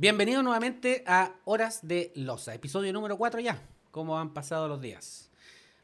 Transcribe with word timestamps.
Bienvenido 0.00 0.42
nuevamente 0.42 1.04
a 1.06 1.34
Horas 1.44 1.86
de 1.86 2.10
Losa, 2.14 2.54
episodio 2.54 2.90
número 2.90 3.18
4 3.18 3.38
ya, 3.40 3.62
como 3.90 4.18
han 4.18 4.32
pasado 4.32 4.66
los 4.66 4.80
días. 4.80 5.30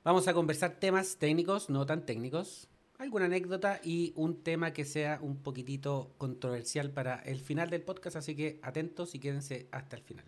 Vamos 0.04 0.26
a 0.26 0.32
conversar 0.32 0.80
temas 0.80 1.18
técnicos, 1.18 1.68
no 1.68 1.84
tan 1.84 2.06
técnicos, 2.06 2.66
alguna 2.96 3.26
anécdota 3.26 3.78
y 3.84 4.14
un 4.16 4.42
tema 4.42 4.72
que 4.72 4.86
sea 4.86 5.18
un 5.20 5.42
poquitito 5.42 6.14
controversial 6.16 6.92
para 6.92 7.16
el 7.26 7.40
final 7.40 7.68
del 7.68 7.82
podcast, 7.82 8.16
así 8.16 8.34
que 8.34 8.58
atentos 8.62 9.14
y 9.14 9.18
quédense 9.18 9.68
hasta 9.70 9.96
el 9.96 10.02
final. 10.02 10.24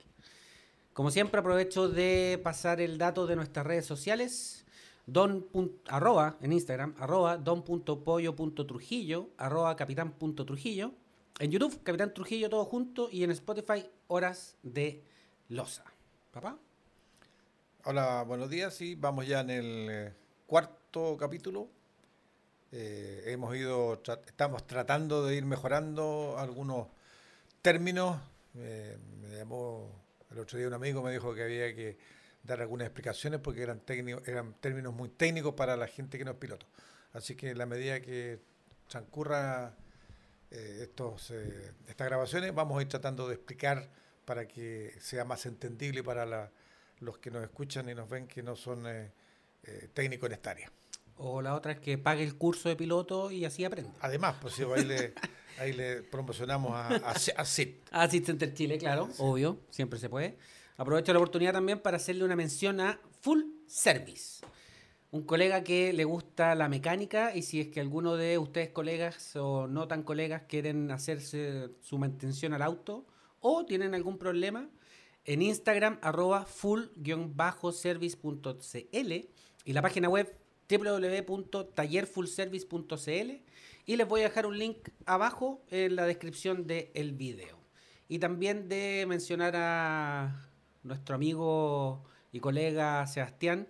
Como 0.92 1.10
siempre 1.10 1.40
aprovecho 1.40 1.88
de 1.88 2.38
pasar 2.44 2.82
el 2.82 2.98
dato 2.98 3.26
de 3.26 3.36
nuestras 3.36 3.66
redes 3.66 3.86
sociales, 3.86 4.66
don. 5.06 5.46
arroba 5.86 6.36
en 6.42 6.52
Instagram, 6.52 6.94
arroba 6.98 7.38
don.pollo.trujillo, 7.38 9.30
arroba 9.38 9.74
capitán.trujillo, 9.76 10.92
en 11.38 11.50
YouTube, 11.50 11.82
Capitán 11.82 12.12
Trujillo 12.12 12.50
todo 12.50 12.64
junto 12.64 13.08
y 13.10 13.22
en 13.22 13.30
Spotify, 13.30 13.88
Horas 14.08 14.56
de 14.62 15.04
Losa. 15.48 15.84
¿Papá? 16.32 16.58
Hola, 17.84 18.24
buenos 18.26 18.50
días. 18.50 18.74
Sí, 18.74 18.96
vamos 18.96 19.26
ya 19.26 19.40
en 19.40 19.50
el 19.50 19.88
eh, 19.90 20.12
cuarto 20.46 21.16
capítulo. 21.16 21.68
Eh, 22.72 23.22
hemos 23.26 23.54
ido, 23.56 24.02
estamos 24.26 24.66
tratando 24.66 25.24
de 25.24 25.36
ir 25.36 25.44
mejorando 25.44 26.36
algunos 26.38 26.88
términos. 27.62 28.20
Eh, 28.56 28.98
me 29.22 29.36
llamó 29.36 29.90
el 30.30 30.38
otro 30.40 30.58
día 30.58 30.66
un 30.66 30.74
amigo, 30.74 31.02
me 31.02 31.12
dijo 31.12 31.34
que 31.34 31.44
había 31.44 31.74
que 31.74 31.96
dar 32.42 32.60
algunas 32.60 32.86
explicaciones 32.86 33.40
porque 33.40 33.62
eran, 33.62 33.80
eran 34.26 34.54
términos 34.54 34.92
muy 34.92 35.08
técnicos 35.08 35.54
para 35.54 35.76
la 35.76 35.86
gente 35.86 36.18
que 36.18 36.24
no 36.24 36.32
es 36.32 36.36
piloto. 36.36 36.66
Así 37.12 37.36
que 37.36 37.50
en 37.50 37.58
la 37.58 37.66
medida 37.66 38.00
que 38.00 38.40
transcurra 38.88 39.74
eh, 40.50 40.80
estos, 40.82 41.30
eh, 41.30 41.72
estas 41.86 42.06
grabaciones, 42.06 42.54
vamos 42.54 42.78
a 42.78 42.82
ir 42.82 42.88
tratando 42.88 43.28
de 43.28 43.34
explicar 43.34 43.88
para 44.24 44.48
que 44.48 44.94
sea 45.00 45.24
más 45.24 45.46
entendible 45.46 46.02
para 46.02 46.50
los 47.00 47.18
que 47.18 47.30
nos 47.30 47.42
escuchan 47.42 47.88
y 47.88 47.94
nos 47.94 48.08
ven 48.08 48.26
que 48.26 48.42
no 48.42 48.56
son 48.56 48.84
eh, 48.86 49.12
técnicos 49.92 50.28
en 50.28 50.32
esta 50.32 50.50
área. 50.50 50.72
O 51.16 51.42
la 51.42 51.54
otra 51.54 51.72
es 51.72 51.80
que 51.80 51.98
pague 51.98 52.22
el 52.22 52.36
curso 52.36 52.68
de 52.68 52.76
piloto 52.76 53.30
y 53.30 53.44
así 53.44 53.64
aprende. 53.64 53.90
Además, 54.00 54.36
pues 54.40 54.58
ahí, 54.60 54.84
le, 54.84 55.14
ahí 55.58 55.72
le 55.72 56.02
promocionamos 56.02 56.72
a, 56.72 56.88
a, 56.88 57.10
a 57.10 57.44
CIP. 57.44 57.86
A 57.90 58.08
Center 58.08 58.54
Chile, 58.54 58.78
claro, 58.78 59.08
obvio, 59.18 59.60
siempre 59.70 59.98
se 59.98 60.08
puede. 60.08 60.38
Aprovecho 60.76 61.12
la 61.12 61.18
oportunidad 61.18 61.52
también 61.52 61.80
para 61.80 61.96
hacerle 61.96 62.24
una 62.24 62.36
mención 62.36 62.80
a 62.80 63.00
Full 63.20 63.42
Service 63.66 64.46
un 65.10 65.22
colega 65.22 65.64
que 65.64 65.92
le 65.92 66.04
gusta 66.04 66.54
la 66.54 66.68
mecánica 66.68 67.34
y 67.34 67.42
si 67.42 67.60
es 67.60 67.66
que 67.68 67.80
alguno 67.80 68.16
de 68.16 68.38
ustedes 68.38 68.70
colegas 68.70 69.34
o 69.36 69.66
no 69.66 69.88
tan 69.88 70.02
colegas 70.02 70.42
quieren 70.48 70.90
hacerse 70.90 71.70
su 71.80 71.98
mantención 71.98 72.52
al 72.52 72.62
auto 72.62 73.06
o 73.40 73.64
tienen 73.64 73.94
algún 73.94 74.18
problema, 74.18 74.68
en 75.24 75.42
Instagram 75.42 75.98
arroba 76.02 76.44
full-service.cl 76.44 79.12
y 79.64 79.72
la 79.72 79.82
página 79.82 80.08
web 80.08 80.36
www.tallerfullservice.cl 80.68 83.30
y 83.86 83.96
les 83.96 84.06
voy 84.06 84.20
a 84.20 84.24
dejar 84.24 84.44
un 84.46 84.58
link 84.58 84.90
abajo 85.06 85.62
en 85.70 85.96
la 85.96 86.04
descripción 86.04 86.66
del 86.66 87.12
video. 87.12 87.56
Y 88.08 88.18
también 88.18 88.68
de 88.68 89.06
mencionar 89.08 89.56
a 89.56 90.50
nuestro 90.82 91.14
amigo 91.14 92.04
y 92.32 92.40
colega 92.40 93.06
Sebastián, 93.06 93.68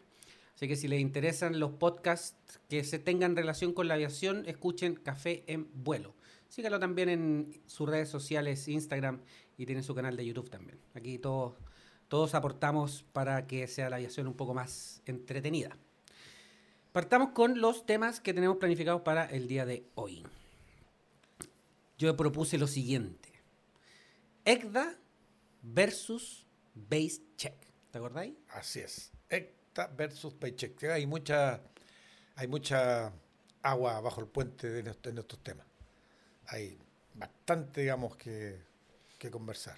Así 0.59 0.67
que 0.67 0.75
si 0.75 0.89
les 0.89 1.01
interesan 1.01 1.61
los 1.61 1.71
podcasts 1.71 2.59
que 2.69 2.83
se 2.83 2.99
tengan 2.99 3.37
relación 3.37 3.73
con 3.73 3.87
la 3.87 3.95
aviación, 3.95 4.43
escuchen 4.45 4.97
Café 4.97 5.45
en 5.47 5.69
Vuelo. 5.85 6.17
Síganlo 6.49 6.81
también 6.81 7.09
en 7.09 7.61
sus 7.67 7.89
redes 7.89 8.09
sociales, 8.09 8.67
Instagram 8.67 9.21
y 9.57 9.67
tiene 9.67 9.85
su 9.85 9.95
canal 9.95 10.17
de 10.17 10.27
YouTube 10.27 10.51
también. 10.51 10.81
Aquí 10.95 11.17
todos, 11.21 11.55
todos 12.09 12.35
aportamos 12.35 13.05
para 13.13 13.47
que 13.47 13.69
sea 13.69 13.89
la 13.89 13.97
aviación 13.97 14.27
un 14.27 14.35
poco 14.35 14.53
más 14.53 15.01
entretenida. 15.07 15.79
Partamos 16.91 17.31
con 17.31 17.61
los 17.61 17.87
temas 17.87 18.19
que 18.19 18.35
tenemos 18.35 18.57
planificados 18.57 19.03
para 19.03 19.27
el 19.27 19.47
día 19.47 19.65
de 19.65 19.85
hoy. 19.95 20.25
Yo 21.99 22.17
propuse 22.17 22.59
lo 22.59 22.67
siguiente. 22.67 23.29
ECDA 24.45 24.99
versus 25.63 26.45
Base 26.75 27.23
Check. 27.37 27.55
¿Te 27.93 27.99
acordáis? 27.99 28.35
Así 28.49 28.81
es 28.81 29.13
versus 29.87 30.35
Paycheck. 30.35 30.83
Hay 30.85 31.07
mucha, 31.07 31.61
hay 32.37 32.47
mucha 32.49 33.13
agua 33.63 34.01
bajo 34.01 34.21
el 34.21 34.27
puente 34.27 34.79
en 34.79 34.89
estos 34.89 35.39
temas. 35.43 35.67
Hay 36.47 36.79
bastante, 37.15 37.83
digamos, 37.83 38.17
que, 38.17 38.59
conversar. 39.31 39.77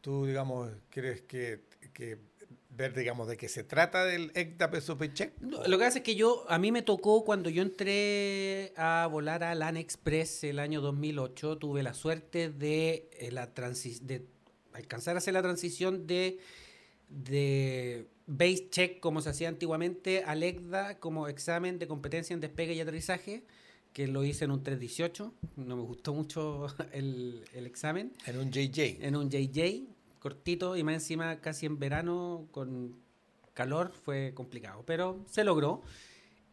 ¿Tú, 0.00 0.26
digamos, 0.26 0.70
crees 0.90 1.22
que, 1.22 1.60
ver, 2.70 2.94
digamos, 2.94 3.28
de 3.28 3.36
qué 3.36 3.48
se 3.48 3.62
trata 3.62 4.04
del 4.04 4.32
ECTA 4.34 4.66
versus 4.66 4.96
Paycheck? 4.96 5.32
lo 5.40 5.78
que 5.78 5.84
hace 5.84 5.98
es 5.98 6.04
que 6.04 6.16
yo, 6.16 6.44
a 6.48 6.58
mí 6.58 6.72
me 6.72 6.82
tocó 6.82 7.24
cuando 7.24 7.50
yo 7.50 7.62
entré 7.62 8.72
a 8.76 9.06
volar 9.10 9.44
a 9.44 9.54
LAN 9.54 9.76
Express 9.76 10.42
el 10.44 10.58
año 10.58 10.80
2008, 10.80 11.58
tuve 11.58 11.82
la 11.82 11.94
suerte 11.94 12.50
de, 12.50 13.08
eh, 13.12 13.30
la 13.30 13.46
de 13.46 14.26
alcanzar 14.72 15.14
a 15.14 15.18
hacer 15.18 15.34
la 15.34 15.42
transición 15.42 16.06
de 16.06 16.40
de 17.12 18.06
base 18.26 18.68
check 18.70 19.00
como 19.00 19.20
se 19.20 19.30
hacía 19.30 19.48
antiguamente, 19.48 20.24
Alecda 20.24 20.98
como 20.98 21.28
examen 21.28 21.78
de 21.78 21.86
competencia 21.86 22.34
en 22.34 22.40
despegue 22.40 22.74
y 22.74 22.80
aterrizaje, 22.80 23.44
que 23.92 24.06
lo 24.06 24.24
hice 24.24 24.44
en 24.44 24.52
un 24.52 24.62
318, 24.62 25.32
no 25.56 25.76
me 25.76 25.82
gustó 25.82 26.14
mucho 26.14 26.66
el, 26.92 27.44
el 27.52 27.66
examen. 27.66 28.12
En 28.26 28.38
un 28.38 28.50
JJ. 28.50 29.04
En 29.04 29.16
un 29.16 29.30
JJ, 29.30 29.84
cortito 30.18 30.76
y 30.76 30.82
más 30.82 30.94
encima 30.94 31.40
casi 31.40 31.66
en 31.66 31.78
verano 31.78 32.46
con 32.50 32.96
calor, 33.54 33.92
fue 33.92 34.32
complicado, 34.34 34.82
pero 34.86 35.24
se 35.30 35.44
logró. 35.44 35.82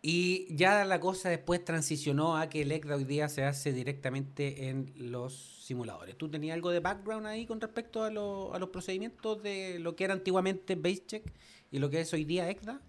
Y 0.02 0.54
ya 0.56 0.86
la 0.86 1.02
cosa 1.02 1.30
después 1.30 1.64
transicionó 1.64 2.38
a 2.38 2.48
que 2.48 2.62
el 2.62 2.72
ECDA 2.72 2.96
hoy 2.96 3.04
día 3.04 3.28
se 3.28 3.44
hace 3.44 3.74
directamente 3.74 4.70
en 4.70 4.94
los 4.96 5.66
simuladores. 5.66 6.18
¿Tú 6.18 6.30
tenías 6.30 6.56
algo 6.56 6.72
de 6.72 6.80
background 6.80 7.28
ahí 7.28 7.46
con 7.46 7.60
respecto 7.60 8.04
a, 8.04 8.08
a 8.08 8.60
los 8.60 8.70
procedimientos 8.70 9.44
de 9.44 9.78
lo 9.80 9.98
que 9.98 10.06
era 10.06 10.14
antiguamente 10.14 10.76
BaseCheck 10.76 11.34
y 11.72 11.80
lo 11.80 11.90
que 11.90 12.02
es 12.02 12.14
hoy 12.14 12.26
día 12.26 12.50
ECDA? 12.50 12.82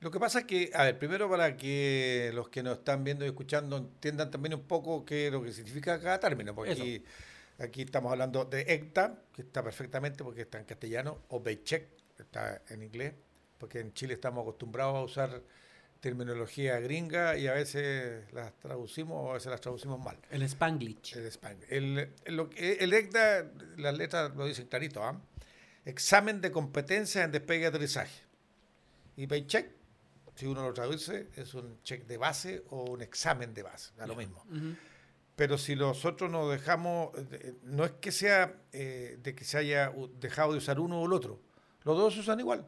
Lo 0.00 0.10
que 0.10 0.20
pasa 0.20 0.40
es 0.40 0.44
que, 0.44 0.70
a 0.74 0.84
ver, 0.84 0.98
primero 0.98 1.30
para 1.30 1.56
que 1.56 2.30
los 2.34 2.48
que 2.48 2.62
nos 2.62 2.78
están 2.78 3.04
viendo 3.04 3.24
y 3.24 3.28
escuchando 3.28 3.78
entiendan 3.78 4.30
también 4.30 4.54
un 4.54 4.64
poco 4.64 5.04
qué 5.04 5.28
es 5.28 5.32
lo 5.32 5.42
que 5.42 5.52
significa 5.52 5.98
cada 6.00 6.20
término, 6.20 6.54
porque 6.54 6.72
aquí, 6.72 7.04
aquí, 7.58 7.82
estamos 7.82 8.12
hablando 8.12 8.44
de 8.44 8.62
ECDA, 8.62 9.22
que 9.32 9.42
está 9.42 9.62
perfectamente 9.62 10.22
porque 10.22 10.42
está 10.42 10.58
en 10.58 10.66
castellano, 10.66 11.22
o 11.28 11.40
BaseCheck, 11.40 11.88
que 12.16 12.22
está 12.22 12.62
en 12.68 12.82
inglés, 12.82 13.14
porque 13.58 13.80
en 13.80 13.94
Chile 13.94 14.14
estamos 14.14 14.42
acostumbrados 14.42 14.96
a 14.96 15.02
usar 15.02 15.42
terminología 16.00 16.78
gringa 16.80 17.38
y 17.38 17.46
a 17.46 17.54
veces 17.54 18.30
las 18.34 18.52
traducimos 18.58 19.24
o 19.24 19.30
a 19.30 19.34
veces 19.34 19.50
las 19.50 19.62
traducimos 19.62 19.98
mal. 19.98 20.18
El 20.30 20.42
Spanglish. 20.42 21.16
El 21.16 21.26
Spanglish. 21.28 21.66
El, 21.70 22.10
el, 22.26 22.92
ECDA, 22.92 23.50
las 23.78 23.96
letras 23.96 24.36
lo 24.36 24.44
dicen 24.44 24.66
clarito, 24.66 25.02
¿ah? 25.02 25.18
Examen 25.84 26.40
de 26.40 26.50
competencia 26.50 27.24
en 27.24 27.32
despegue 27.32 27.62
y 27.62 27.66
aterrizaje. 27.66 28.22
Y 29.16 29.26
paycheck, 29.26 29.70
si 30.34 30.46
uno 30.46 30.62
lo 30.62 30.72
traduce, 30.72 31.28
es 31.36 31.54
un 31.54 31.80
check 31.82 32.06
de 32.06 32.16
base 32.16 32.64
o 32.70 32.84
un 32.84 33.02
examen 33.02 33.54
de 33.54 33.62
base, 33.62 33.92
da 33.96 34.06
lo 34.06 34.16
mismo. 34.16 34.44
Pero 35.36 35.58
si 35.58 35.76
nosotros 35.76 36.30
nos 36.30 36.50
dejamos, 36.50 37.10
no 37.62 37.84
es 37.84 37.92
que 37.92 38.12
sea 38.12 38.54
eh, 38.72 39.18
de 39.22 39.34
que 39.34 39.44
se 39.44 39.58
haya 39.58 39.92
dejado 40.20 40.52
de 40.52 40.58
usar 40.58 40.80
uno 40.80 41.00
o 41.00 41.06
el 41.06 41.12
otro, 41.12 41.40
los 41.82 41.96
dos 41.96 42.14
se 42.14 42.20
usan 42.20 42.40
igual. 42.40 42.66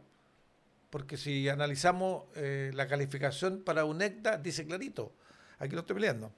Porque 0.91 1.17
si 1.17 1.49
analizamos 1.49 2.25
eh, 2.37 2.71
la 2.75 2.87
calificación 2.87 3.63
para 3.63 3.85
un 3.85 4.03
ECDA, 4.03 4.39
dice 4.39 4.67
clarito, 4.67 5.13
aquí 5.59 5.75
lo 5.75 5.81
estoy 5.81 5.95
peleando. 5.95 6.33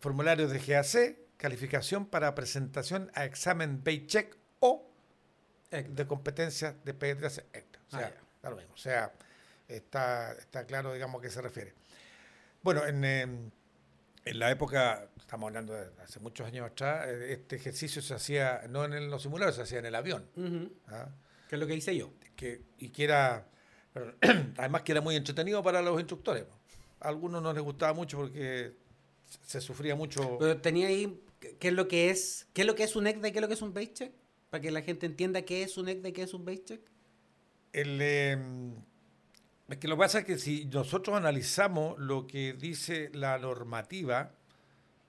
Formulario 0.00 0.48
de 0.48 0.58
GAC, 0.58 1.16
calificación 1.36 2.06
para 2.06 2.34
presentación 2.34 3.10
a 3.14 3.24
examen 3.24 3.82
Paycheck 3.82 4.36
o 4.60 4.89
de 5.70 6.06
competencia 6.06 6.74
de 6.84 6.98
P3 6.98 7.44
ECDA. 7.52 7.80
O 7.86 7.90
sea, 7.90 8.14
ah, 8.42 8.50
lo 8.50 8.56
mismo. 8.56 8.74
O 8.74 8.78
sea, 8.78 9.12
está, 9.68 10.32
está 10.32 10.66
claro, 10.66 10.92
digamos, 10.92 11.20
a 11.20 11.22
qué 11.22 11.30
se 11.30 11.40
refiere. 11.40 11.74
Bueno, 12.62 12.86
en, 12.86 13.04
em, 13.04 13.50
en 14.24 14.38
la 14.38 14.50
época, 14.50 15.08
estamos 15.16 15.48
hablando 15.48 15.72
de 15.72 15.90
hace 16.02 16.20
muchos 16.20 16.46
años 16.46 16.66
atrás, 16.66 17.06
eh, 17.08 17.32
este 17.32 17.56
ejercicio 17.56 18.02
se 18.02 18.14
hacía 18.14 18.62
no 18.68 18.84
en 18.84 19.10
los 19.10 19.22
simuladores, 19.22 19.56
se 19.56 19.62
hacía 19.62 19.78
en 19.78 19.86
el 19.86 19.94
avión. 19.94 20.28
¿Qué 21.48 21.56
es 21.56 21.60
lo 21.60 21.66
que 21.66 21.74
hice 21.74 21.96
yo. 21.96 22.12
Que, 22.36 22.62
y 22.78 22.90
que 22.90 23.04
era, 23.04 23.48
además 24.56 24.82
que 24.82 24.92
era 24.92 25.00
muy 25.00 25.16
entretenido 25.16 25.62
para 25.62 25.82
los 25.82 25.98
instructores. 25.98 26.44
A 27.00 27.08
algunos 27.08 27.42
no 27.42 27.52
les 27.52 27.62
gustaba 27.62 27.92
mucho 27.92 28.18
porque 28.18 28.74
se 29.46 29.60
sufría 29.60 29.94
mucho. 29.94 30.36
Pero 30.38 30.60
tenía 30.60 30.88
ahí, 30.88 31.22
¿qué 31.58 31.68
es 31.68 31.74
lo 31.74 31.88
que 31.88 32.10
es, 32.10 32.46
qué 32.52 32.62
es 32.62 32.66
lo 32.66 32.74
que 32.74 32.84
es 32.84 32.94
un 32.94 33.06
ECDA 33.06 33.28
y 33.28 33.32
qué 33.32 33.38
es 33.38 33.42
lo 33.42 33.48
que 33.48 33.54
es 33.54 33.62
un 33.62 33.72
base 33.72 33.92
check? 33.92 34.12
Para 34.50 34.60
que 34.60 34.70
la 34.70 34.82
gente 34.82 35.06
entienda 35.06 35.42
qué 35.42 35.62
es 35.62 35.78
un 35.78 35.88
ECDA 35.88 36.12
qué 36.12 36.22
es 36.22 36.34
un 36.34 36.44
base 36.44 36.64
check. 36.64 36.80
El, 37.72 38.02
em, 38.02 38.74
es 39.68 39.78
que 39.78 39.86
lo 39.86 39.94
que 39.96 40.00
pasa 40.00 40.18
es 40.20 40.24
que 40.24 40.38
si 40.38 40.64
nosotros 40.66 41.16
analizamos 41.16 41.98
lo 41.98 42.26
que 42.26 42.52
dice 42.54 43.10
la 43.14 43.38
normativa, 43.38 44.32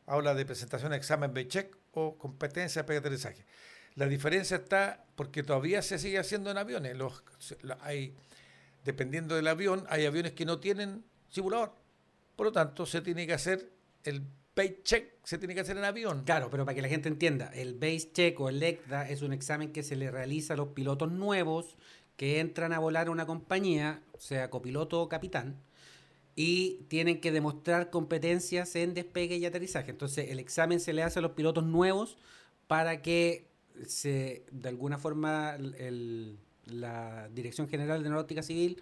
habla 0.06 0.36
de 0.36 0.46
presentación 0.46 0.92
de 0.92 0.98
examen 0.98 1.34
base 1.34 1.48
check 1.48 1.78
o 1.94 2.18
competencia 2.18 2.84
de 2.84 2.98
aterrizaje. 2.98 3.46
La 3.96 4.06
diferencia 4.08 4.58
está 4.58 5.04
porque 5.16 5.44
todavía 5.44 5.82
se 5.82 6.00
sigue 6.00 6.20
haciendo 6.20 6.52
en 6.52 6.58
aviones. 6.58 6.96
Los, 6.96 7.24
hay, 7.82 8.16
dependiendo 8.86 9.36
del 9.36 9.48
avión, 9.48 9.86
hay 9.90 10.06
aviones 10.06 10.34
que 10.34 10.46
no 10.46 10.60
tienen 10.60 11.04
simulador. 11.30 11.74
Por 12.36 12.46
lo 12.48 12.52
tanto, 12.52 12.86
se 12.86 13.02
tiene 13.02 13.28
que 13.28 13.34
hacer 13.34 13.70
el 14.04 14.24
base 14.56 14.82
check, 14.84 15.14
se 15.24 15.38
tiene 15.38 15.54
que 15.54 15.62
hacer 15.62 15.78
en 15.78 15.84
avión. 15.84 16.24
Claro, 16.24 16.50
pero 16.50 16.66
para 16.66 16.76
que 16.76 16.82
la 16.82 16.90
gente 16.90 17.10
entienda, 17.10 17.52
el 17.54 17.76
base 17.76 18.12
check 18.12 18.40
o 18.40 18.50
el 18.50 18.62
ECDA 18.62 19.10
es 19.10 19.22
un 19.22 19.34
examen 19.34 19.72
que 19.72 19.84
se 19.84 19.96
le 19.96 20.12
realiza 20.12 20.54
a 20.54 20.58
los 20.58 20.70
pilotos 20.70 21.12
nuevos 21.12 21.78
que 22.18 22.40
entran 22.40 22.74
a 22.74 22.80
volar 22.80 23.08
a 23.08 23.12
una 23.12 23.26
compañía, 23.26 24.02
sea 24.20 24.50
copiloto 24.50 25.02
o 25.02 25.10
capitán, 25.10 25.56
y 26.36 26.86
tienen 26.88 27.20
que 27.20 27.32
demostrar 27.32 27.90
competencias 27.90 28.76
en 28.76 28.94
despegue 28.94 29.38
y 29.38 29.46
aterrizaje. 29.46 29.92
Entonces, 29.92 30.30
el 30.30 30.40
examen 30.40 30.80
se 30.80 30.94
le 30.94 31.04
hace 31.04 31.20
a 31.20 31.22
los 31.22 31.32
pilotos 31.32 31.64
nuevos 31.64 32.18
para 32.68 33.02
que 33.02 33.48
se, 33.86 34.46
de 34.52 34.70
alguna 34.70 34.98
forma 34.98 35.58
la 36.66 37.30
Dirección 37.34 37.68
General 37.68 38.00
de 38.00 38.06
Aeronáutica 38.08 38.44
Civil 38.44 38.82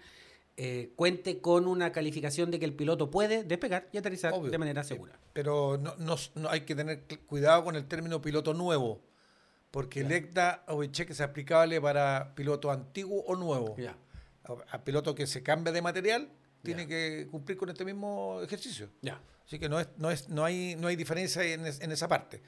eh, 0.56 0.92
cuente 0.96 1.40
con 1.40 1.66
una 1.66 1.92
calificación 1.92 2.50
de 2.50 2.58
que 2.58 2.64
el 2.66 2.74
piloto 2.74 3.10
puede 3.10 3.44
despegar 3.44 3.88
y 3.92 3.98
aterrizar 3.98 4.38
de 4.38 4.58
manera 4.58 4.84
segura. 4.84 5.18
pero 5.32 5.78
no, 5.78 5.94
no, 6.34 6.48
hay 6.50 6.62
que 6.62 6.74
tener 6.74 7.04
cuidado 7.26 7.64
con 7.64 7.76
el 7.76 7.86
término 7.86 8.20
piloto 8.20 8.52
nuevo, 8.52 9.00
porque 9.70 10.00
el 10.00 10.12
ECDA 10.12 10.64
o 10.68 10.82
el 10.82 10.92
cheque 10.92 11.12
es 11.12 11.20
aplicable 11.20 11.80
para 11.80 12.34
piloto 12.34 12.70
antiguo 12.70 13.22
o 13.26 13.36
nuevo. 13.36 13.76
A, 14.70 14.84
piloto 14.84 15.14
que 15.14 15.26
se 15.26 15.42
cambia 15.42 15.72
de 15.72 15.80
material 15.80 16.28
tiene 16.62 16.86
que 16.86 17.28
cumplir 17.30 17.56
con 17.56 17.70
este 17.70 17.84
mismo 17.84 18.40
ejercicio. 18.42 18.90
Así 19.46 19.58
que 19.58 19.68
no, 19.68 19.80
es, 19.80 19.88
no, 19.96 20.10
es, 20.10 20.28
no, 20.28 20.44
hay, 20.44 20.76
no 20.76 20.88
hay 20.88 20.96
diferencia 20.96 21.42
en, 21.42 21.66
en 21.66 21.92
esa 21.92 22.06
parte. 22.06 22.42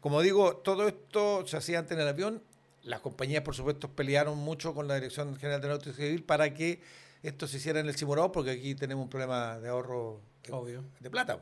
Como 0.00 0.22
digo, 0.22 0.58
todo 0.58 0.86
esto 0.86 1.46
se 1.46 1.56
hacía 1.56 1.80
antes 1.80 1.96
en 1.96 2.02
el 2.02 2.08
avión. 2.08 2.42
Las 2.82 3.00
compañías, 3.00 3.42
por 3.42 3.54
supuesto, 3.54 3.90
pelearon 3.90 4.38
mucho 4.38 4.72
con 4.72 4.86
la 4.86 4.94
Dirección 4.94 5.36
General 5.36 5.60
de 5.60 5.66
Aeronáutica 5.66 5.96
Civil 5.96 6.22
para 6.22 6.54
que 6.54 6.80
esto 7.28 7.46
se 7.46 7.58
hiciera 7.58 7.80
en 7.80 7.86
el 7.86 7.96
simulador, 7.96 8.32
porque 8.32 8.52
aquí 8.52 8.74
tenemos 8.74 9.04
un 9.04 9.10
problema 9.10 9.58
de 9.58 9.68
ahorro 9.68 10.20
de, 10.44 10.80
de 11.00 11.10
plata. 11.10 11.40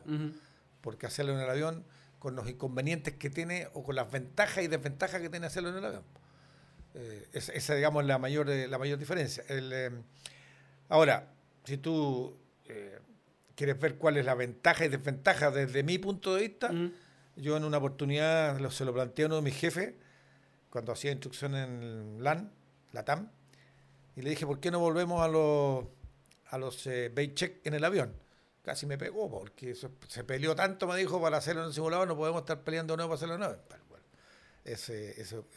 Porque 0.81 1.07
hacerlo 1.07 1.33
en 1.33 1.41
el 1.41 1.49
avión, 1.49 1.85
con 2.19 2.35
los 2.37 2.49
inconvenientes 2.49 3.15
que 3.15 3.29
tiene 3.29 3.69
o 3.75 3.83
con 3.83 3.95
las 3.97 4.11
ventajas 4.11 4.65
y 4.65 4.67
desventajas 4.69 5.21
que 5.21 5.29
tiene 5.29 5.47
hacerlo 5.47 5.69
en 5.71 5.77
el 5.77 5.85
avión. 5.85 6.03
Eh, 6.95 7.29
esa, 7.33 7.75
digamos, 7.75 8.03
es 8.03 8.09
la 8.09 8.19
mayor, 8.19 8.49
eh, 8.49 8.69
la 8.69 8.79
mayor 8.79 8.99
diferencia. 8.99 9.45
Eh, 9.49 9.91
ahora, 10.89 11.29
si 11.65 11.77
tú 11.77 12.37
quieres 13.55 13.79
ver 13.79 13.97
cuál 13.97 14.17
es 14.17 14.25
la 14.25 14.35
ventaja 14.35 14.85
y 14.85 14.89
desventaja 14.89 15.51
desde 15.51 15.83
mi 15.83 15.99
punto 15.99 16.35
de 16.35 16.43
vista, 16.43 16.73
yo 17.37 17.57
en 17.57 17.65
una 17.65 17.79
oportunidad 17.79 18.71
se 18.71 18.85
lo 18.85 18.95
planteé 18.95 19.25
a 19.25 19.27
uno 19.27 19.37
de 19.37 19.43
mis 19.43 19.55
jefes 19.55 19.95
cuando 20.71 20.93
hacía 20.93 21.13
instrucción 21.13 21.55
en 21.55 22.23
LAN, 22.23 22.51
la 22.93 23.05
TAM, 23.05 23.31
y 24.16 24.22
le 24.22 24.31
dije, 24.31 24.46
¿por 24.46 24.61
qué 24.61 24.70
no 24.70 24.78
volvemos 24.78 25.22
a 25.22 25.28
los, 25.28 25.87
a 26.46 26.58
los 26.58 26.87
eh, 26.87 27.12
check 27.34 27.66
en 27.66 27.75
el 27.75 27.84
avión? 27.84 28.14
Casi 28.62 28.87
me 28.87 28.96
pegó 28.96 29.31
porque 29.31 29.75
se 29.75 30.25
peleó 30.25 30.55
tanto, 30.55 30.87
me 30.87 30.96
dijo, 30.96 31.20
para 31.20 31.37
hacerlo 31.37 31.62
en 31.62 31.69
el 31.69 31.75
simulador 31.75 32.08
no 32.08 32.16
podemos 32.16 32.43
estar 32.43 32.62
peleando 32.64 32.96
nuevo 32.96 33.11
para 33.11 33.16
hacerlo 33.16 33.34
el 33.34 33.43
avión. 33.43 33.61
bueno, 33.88 34.05
eso 34.64 34.93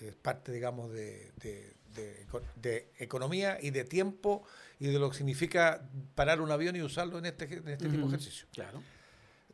es 0.02 0.16
parte, 0.22 0.52
digamos, 0.52 0.92
de, 0.92 1.32
de, 1.38 2.92
economía 3.00 3.58
y 3.62 3.72
de 3.72 3.86
tiempo 3.86 4.44
y 4.80 4.88
de 4.88 5.00
lo 5.00 5.10
que 5.10 5.18
significa 5.18 5.90
parar 6.16 6.42
un 6.42 6.52
avión 6.52 6.76
y 6.76 6.82
usarlo 6.82 7.18
en 7.18 7.28
este, 7.28 7.46
en 7.46 7.68
este 7.70 7.90
tipo 7.90 8.02
de 8.02 8.08
ejercicio. 8.08 8.48
Claro 8.52 8.82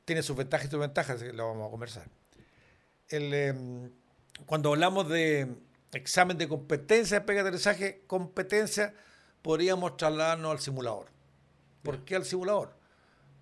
tiene 0.05 0.23
sus 0.23 0.35
ventajas 0.35 0.67
y 0.67 0.71
sus 0.71 0.79
ventajas, 0.79 1.21
lo 1.21 1.47
vamos 1.47 1.67
a 1.67 1.71
conversar. 1.71 2.07
Em, 3.09 3.91
cuando 4.45 4.69
hablamos 4.69 5.07
de 5.09 5.47
examen 5.93 6.37
de 6.37 6.47
competencia 6.47 7.19
de 7.19 7.25
pega 7.25 7.41
aterrizaje, 7.41 8.03
competencia, 8.07 8.93
podríamos 9.41 9.97
trasladarnos 9.97 10.51
al 10.51 10.59
simulador. 10.59 11.07
¿Por 11.81 12.05
qué 12.05 12.15
al 12.15 12.25
simulador? 12.25 12.77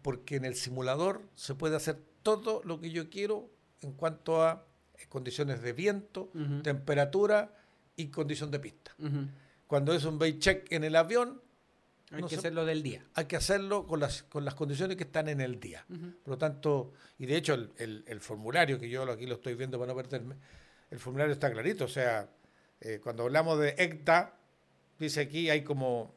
Porque 0.02 0.36
en 0.36 0.46
el 0.46 0.56
simulador 0.56 1.22
se 1.36 1.56
puede 1.56 1.76
hacer 1.76 2.02
todo 2.24 2.62
lo 2.64 2.80
que 2.80 2.92
yo 2.92 3.10
quiero 3.10 3.50
en 3.82 3.94
cuanto 3.94 4.44
a 4.44 4.66
condiciones 5.10 5.62
de 5.62 5.74
viento, 5.74 6.32
temperatura 6.64 7.54
y 7.96 8.08
condición 8.08 8.52
de 8.52 8.60
pista. 8.60 8.96
Cuando 9.68 9.94
es 9.94 10.06
un 10.06 10.20
base 10.20 10.40
check 10.40 10.72
en 10.72 10.84
el 10.84 10.96
avión, 10.96 11.42
hay 12.12 12.24
que 12.24 12.36
hacerlo 12.36 12.66
del 12.66 12.84
día. 12.84 13.06
Hay 13.14 13.26
que 13.26 13.38
hacerlo 13.38 13.88
con 13.88 14.00
las, 14.00 14.24
con 14.24 14.44
las 14.44 14.54
condiciones 14.54 14.98
que 14.98 15.04
están 15.04 15.30
en 15.30 15.40
el 15.42 15.60
día. 15.60 15.86
Por 15.88 16.34
lo 16.34 16.38
tanto, 16.38 16.94
y 17.18 17.26
de 17.26 17.38
hecho 17.38 17.54
el, 17.54 18.20
formulario, 18.20 18.80
que 18.80 18.90
yo 18.90 19.10
aquí 19.10 19.26
lo 19.26 19.36
estoy 19.36 19.56
viendo 19.56 19.80
para 19.80 19.94
no 19.94 19.96
perderme, 19.96 20.36
el 20.90 21.00
formulario 21.00 21.34
está 21.34 21.52
clarito. 21.52 21.86
O 21.86 21.90
sea, 21.90 22.30
eh, 22.82 23.00
cuando 23.02 23.24
hablamos 23.24 23.60
de 23.60 23.76
ECTA, 23.78 24.34
dice 25.00 25.22
aquí 25.22 25.50
hay 25.50 25.64
como, 25.64 26.14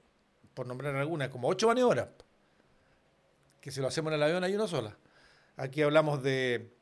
por 0.55 0.67
nombrar 0.67 0.97
alguna, 0.97 1.31
como 1.31 1.49
ocho 1.49 1.69
maniobras. 1.69 2.09
Que 3.61 3.71
si 3.71 3.81
lo 3.81 3.89
hacemos 3.89 4.11
en 4.11 4.17
el 4.17 4.23
avión 4.23 4.45
hay 4.45 4.55
una 4.55 4.67
sola. 4.67 4.97
Aquí 5.57 5.83
hablamos 5.83 6.23
de 6.23 6.73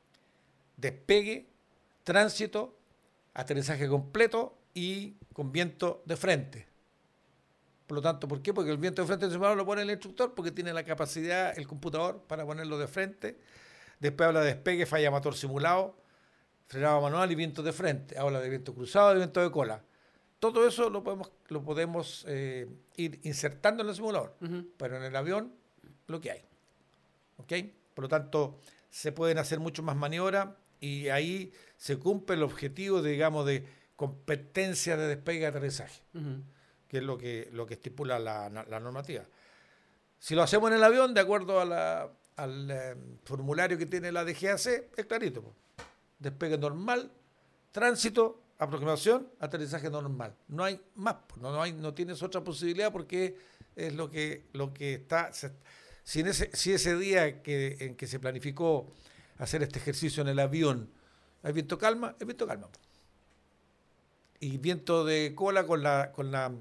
despegue, 0.76 1.48
tránsito, 2.04 2.76
aterrizaje 3.34 3.88
completo 3.88 4.56
y 4.72 5.16
con 5.32 5.52
viento 5.52 6.02
de 6.06 6.16
frente. 6.16 6.68
Por 7.86 7.96
lo 7.96 8.02
tanto, 8.02 8.26
¿por 8.28 8.40
qué? 8.40 8.54
Porque 8.54 8.70
el 8.70 8.78
viento 8.78 9.02
de 9.02 9.08
frente 9.08 9.28
simulador 9.30 9.56
lo 9.56 9.66
pone 9.66 9.82
el 9.82 9.90
instructor 9.90 10.34
porque 10.34 10.50
tiene 10.50 10.72
la 10.72 10.84
capacidad, 10.84 11.56
el 11.58 11.66
computador, 11.66 12.22
para 12.26 12.46
ponerlo 12.46 12.78
de 12.78 12.86
frente. 12.86 13.38
Después 14.00 14.28
habla 14.28 14.40
de 14.40 14.46
despegue, 14.46 14.86
falla 14.86 15.10
motor 15.10 15.34
simulado, 15.34 15.96
frenado 16.72 17.02
manual 17.02 17.30
y 17.30 17.34
viento 17.34 17.62
de 17.62 17.72
frente. 17.72 18.18
Habla 18.18 18.40
de 18.40 18.48
viento 18.48 18.74
cruzado 18.74 19.12
y 19.12 19.18
viento 19.18 19.42
de 19.42 19.50
cola. 19.50 19.84
Todo 20.38 20.66
eso 20.66 20.88
lo 20.88 21.04
podemos, 21.04 21.30
lo 21.48 21.62
podemos 21.62 22.24
eh, 22.26 22.66
ir 22.96 23.20
insertando 23.24 23.82
en 23.82 23.90
el 23.90 23.94
simulador, 23.94 24.34
pero 24.78 24.96
en 24.96 25.04
el 25.04 25.14
avión 25.14 25.52
lo 26.06 26.20
que 26.20 26.32
hay. 26.32 26.44
¿Ok? 27.36 27.52
Por 27.94 28.04
lo 28.04 28.08
tanto, 28.08 28.58
se 28.90 29.12
pueden 29.12 29.38
hacer 29.38 29.60
mucho 29.60 29.82
más 29.82 29.96
maniobras 29.96 30.48
y 30.80 31.08
ahí 31.10 31.52
se 31.76 31.98
cumple 31.98 32.36
el 32.36 32.42
objetivo, 32.42 33.02
digamos, 33.02 33.46
de 33.46 33.66
competencia 33.94 34.96
de 34.96 35.08
despegue 35.08 35.42
y 35.42 35.44
aterrizaje 35.44 36.02
que 36.88 36.98
es 36.98 37.04
lo 37.04 37.16
que, 37.16 37.48
lo 37.52 37.64
que 37.64 37.74
estipula 37.74 38.18
la, 38.18 38.50
normativa. 38.50 39.24
Si 40.18 40.34
lo 40.34 40.42
hacemos 40.42 40.70
en 40.70 40.76
el 40.76 40.84
avión, 40.84 41.14
de 41.14 41.20
acuerdo 41.20 41.58
al 41.58 42.70
eh, 42.70 42.94
formulario 43.24 43.78
que 43.78 43.86
tiene 43.86 44.12
la 44.12 44.24
DGAC, 44.24 44.90
es 44.96 45.06
clarito. 45.06 45.54
Despegue 46.22 46.56
normal, 46.56 47.10
tránsito, 47.72 48.42
aproximación, 48.58 49.28
aterrizaje 49.40 49.90
normal. 49.90 50.34
No 50.48 50.64
hay 50.64 50.80
más, 50.94 51.16
no, 51.40 51.60
hay, 51.60 51.72
no 51.72 51.92
tienes 51.92 52.22
otra 52.22 52.42
posibilidad 52.42 52.92
porque 52.92 53.36
es 53.74 53.92
lo 53.94 54.10
que, 54.10 54.44
lo 54.52 54.72
que 54.72 54.94
está. 54.94 55.30
si, 56.04 56.20
ese, 56.20 56.50
si 56.54 56.72
ese 56.72 56.96
día 56.96 57.42
que, 57.42 57.76
en 57.80 57.96
que 57.96 58.06
se 58.06 58.20
planificó 58.20 58.92
hacer 59.38 59.62
este 59.62 59.78
ejercicio 59.78 60.22
en 60.22 60.28
el 60.28 60.38
avión 60.38 60.88
hay 61.42 61.52
viento 61.52 61.76
calma, 61.76 62.14
es 62.18 62.26
viento 62.26 62.46
calma. 62.46 62.68
Y 64.38 64.58
viento 64.58 65.04
de 65.04 65.34
cola 65.34 65.66
con 65.66 65.82
la, 65.82 66.12
con 66.12 66.30
la 66.30 66.52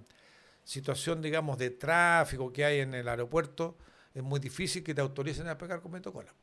situación, 0.63 1.21
digamos, 1.21 1.57
de 1.57 1.71
tráfico 1.71 2.51
que 2.51 2.65
hay 2.65 2.79
en 2.79 2.93
el 2.93 3.07
aeropuerto, 3.07 3.77
es 4.13 4.23
muy 4.23 4.39
difícil 4.39 4.83
que 4.83 4.93
te 4.93 5.01
autoricen 5.01 5.47
a 5.47 5.57
pegar 5.57 5.81
con 5.81 5.91
viento 5.91 6.11
cola, 6.11 6.33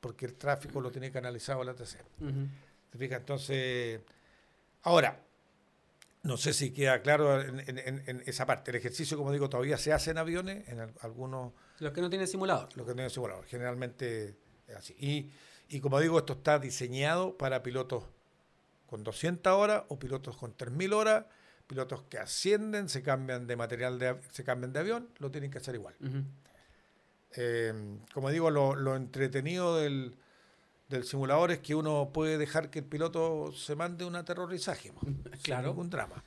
porque 0.00 0.26
el 0.26 0.34
tráfico 0.34 0.80
lo 0.80 0.90
tiene 0.90 1.10
canalizado 1.10 1.64
la 1.64 1.72
ATC. 1.72 1.98
¿Te 2.90 2.98
fijas? 2.98 3.20
Entonces, 3.20 4.00
ahora, 4.82 5.20
no 6.22 6.36
sé 6.36 6.52
si 6.52 6.72
queda 6.72 7.00
claro 7.02 7.40
en, 7.40 8.22
esa 8.26 8.46
parte. 8.46 8.70
El 8.70 8.76
ejercicio, 8.76 9.16
como 9.16 9.32
digo, 9.32 9.48
todavía 9.48 9.76
se 9.76 9.92
hace 9.92 10.10
en 10.10 10.18
aviones, 10.18 10.68
en 10.68 10.92
algunos... 11.00 11.52
Los 11.80 11.92
que 11.92 12.00
no 12.00 12.10
tienen 12.10 12.28
simulador. 12.28 12.68
Los 12.76 12.86
que 12.86 12.90
no 12.90 12.96
tienen 12.96 13.10
simulador, 13.10 13.44
generalmente 13.46 14.36
es 14.66 14.76
así. 14.76 14.96
Y, 14.98 15.30
y 15.68 15.80
como 15.80 16.00
digo, 16.00 16.18
esto 16.18 16.34
está 16.34 16.58
diseñado 16.58 17.36
para 17.36 17.62
pilotos 17.62 18.04
con 18.86 19.04
200 19.04 19.52
horas 19.52 19.84
o 19.88 19.98
pilotos 19.98 20.36
con 20.36 20.56
3.000 20.56 20.94
horas 20.94 21.24
pilotos 21.68 22.02
que 22.08 22.18
ascienden, 22.18 22.88
se 22.88 23.02
cambian 23.02 23.46
de 23.46 23.54
material, 23.54 23.98
de, 23.98 24.16
se 24.30 24.42
cambian 24.42 24.72
de 24.72 24.80
avión, 24.80 25.08
lo 25.18 25.30
tienen 25.30 25.50
que 25.50 25.58
hacer 25.58 25.74
igual. 25.76 25.94
Eh, 27.36 27.72
como 28.12 28.30
digo, 28.30 28.50
lo, 28.50 28.96
entretenido 28.96 29.76
del, 29.76 30.16
simulador 31.04 31.50
es 31.50 31.58
que 31.58 31.74
uno 31.74 32.10
puede 32.12 32.38
dejar 32.38 32.70
que 32.70 32.80
el 32.80 32.84
piloto 32.84 33.52
se 33.52 33.76
mande 33.76 34.04
un 34.04 34.16
aterrorizaje, 34.16 34.92
claro. 35.42 35.72
un 35.72 35.90
drama. 35.90 36.24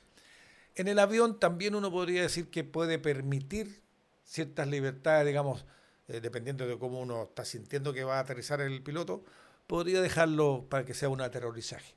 En 0.74 0.88
el 0.88 0.98
avión 0.98 1.38
también 1.38 1.74
uno 1.74 1.90
podría 1.90 2.22
decir 2.22 2.48
que 2.48 2.64
puede 2.64 2.98
permitir 2.98 3.82
ciertas 4.24 4.68
libertades, 4.68 5.26
digamos, 5.26 5.66
eh, 6.08 6.20
dependiendo 6.20 6.66
de 6.66 6.78
cómo 6.78 7.00
uno 7.00 7.24
está 7.24 7.44
sintiendo 7.44 7.92
que 7.92 8.04
va 8.04 8.18
a 8.18 8.20
aterrizar 8.20 8.60
el 8.60 8.82
piloto, 8.82 9.24
podría 9.66 10.00
dejarlo 10.00 10.66
para 10.68 10.84
que 10.84 10.94
sea 10.94 11.08
un 11.08 11.20
aterrorizaje 11.20 11.94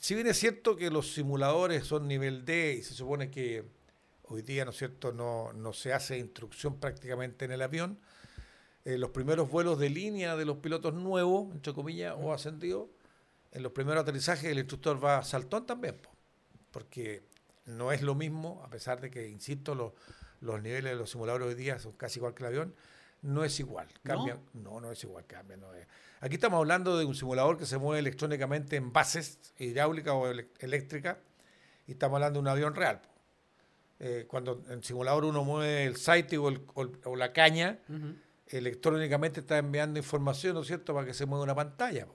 si 0.00 0.14
bien 0.14 0.26
es 0.26 0.38
cierto 0.38 0.76
que 0.76 0.90
los 0.90 1.12
simuladores 1.12 1.86
son 1.86 2.06
nivel 2.06 2.44
D 2.44 2.76
y 2.78 2.82
se 2.82 2.94
supone 2.94 3.30
que 3.30 3.64
hoy 4.28 4.42
día, 4.42 4.64
¿no 4.64 4.70
es 4.70 4.76
cierto?, 4.76 5.12
no, 5.12 5.72
se 5.72 5.92
hace 5.92 6.18
instrucción 6.18 6.78
prácticamente 6.78 7.44
en 7.44 7.52
el 7.52 7.62
avión, 7.62 7.98
eh, 8.84 8.98
los 8.98 9.10
primeros 9.10 9.50
vuelos 9.50 9.78
de 9.78 9.90
línea 9.90 10.36
de 10.36 10.44
los 10.44 10.58
pilotos 10.58 10.94
nuevos, 10.94 11.52
entre 11.54 11.72
comillas, 11.72 12.14
o 12.18 12.32
ascendidos, 12.32 12.88
en 13.52 13.62
los 13.62 13.72
primeros 13.72 14.02
aterrizajes 14.02 14.44
el 14.50 14.58
instructor 14.58 15.02
va 15.02 15.22
saltón 15.22 15.66
también, 15.66 15.96
po, 15.96 16.10
porque 16.70 17.22
no 17.66 17.92
es 17.92 18.02
lo 18.02 18.14
mismo, 18.14 18.62
a 18.64 18.70
pesar 18.70 19.00
de 19.00 19.10
que, 19.10 19.28
insisto, 19.28 19.74
los, 19.74 19.92
los 20.40 20.62
niveles 20.62 20.92
de 20.92 20.98
los 20.98 21.10
simuladores 21.10 21.48
hoy 21.48 21.54
día 21.54 21.78
son 21.78 21.92
casi 21.92 22.18
igual 22.18 22.34
que 22.34 22.42
el 22.44 22.48
avión, 22.48 22.74
no 23.22 23.44
es 23.44 23.58
igual. 23.60 23.88
Cambia, 24.02 24.38
¿No? 24.54 24.80
no, 24.80 24.92
es 24.92 25.02
igual, 25.02 25.26
cambia. 25.26 25.56
No 25.56 25.74
es. 25.74 25.86
Aquí 26.20 26.36
estamos 26.36 26.58
hablando 26.58 26.96
de 26.96 27.04
un 27.04 27.14
simulador 27.14 27.58
que 27.58 27.66
se 27.66 27.78
mueve 27.78 28.00
electrónicamente 28.00 28.76
en 28.76 28.92
bases 28.92 29.38
hidráulicas 29.58 30.14
o 30.14 30.28
eléctricas 30.28 31.16
y 31.86 31.92
estamos 31.92 32.16
hablando 32.16 32.38
de 32.38 32.42
un 32.42 32.48
avión 32.48 32.74
real. 32.74 33.00
Eh, 34.00 34.26
cuando 34.28 34.62
en 34.70 34.82
simulador 34.84 35.24
uno 35.24 35.42
mueve 35.42 35.84
el 35.84 35.96
site 35.96 36.38
o, 36.38 36.52
o, 36.74 37.16
la 37.16 37.32
caña, 37.32 37.80
electrónicamente 38.46 39.40
está 39.40 39.58
enviando 39.58 39.98
información, 39.98 40.54
¿no 40.54 40.60
es 40.60 40.68
cierto?, 40.68 40.94
para 40.94 41.06
que 41.06 41.14
se 41.14 41.26
mueva 41.26 41.42
una 41.44 41.54
pantalla, 41.54 42.06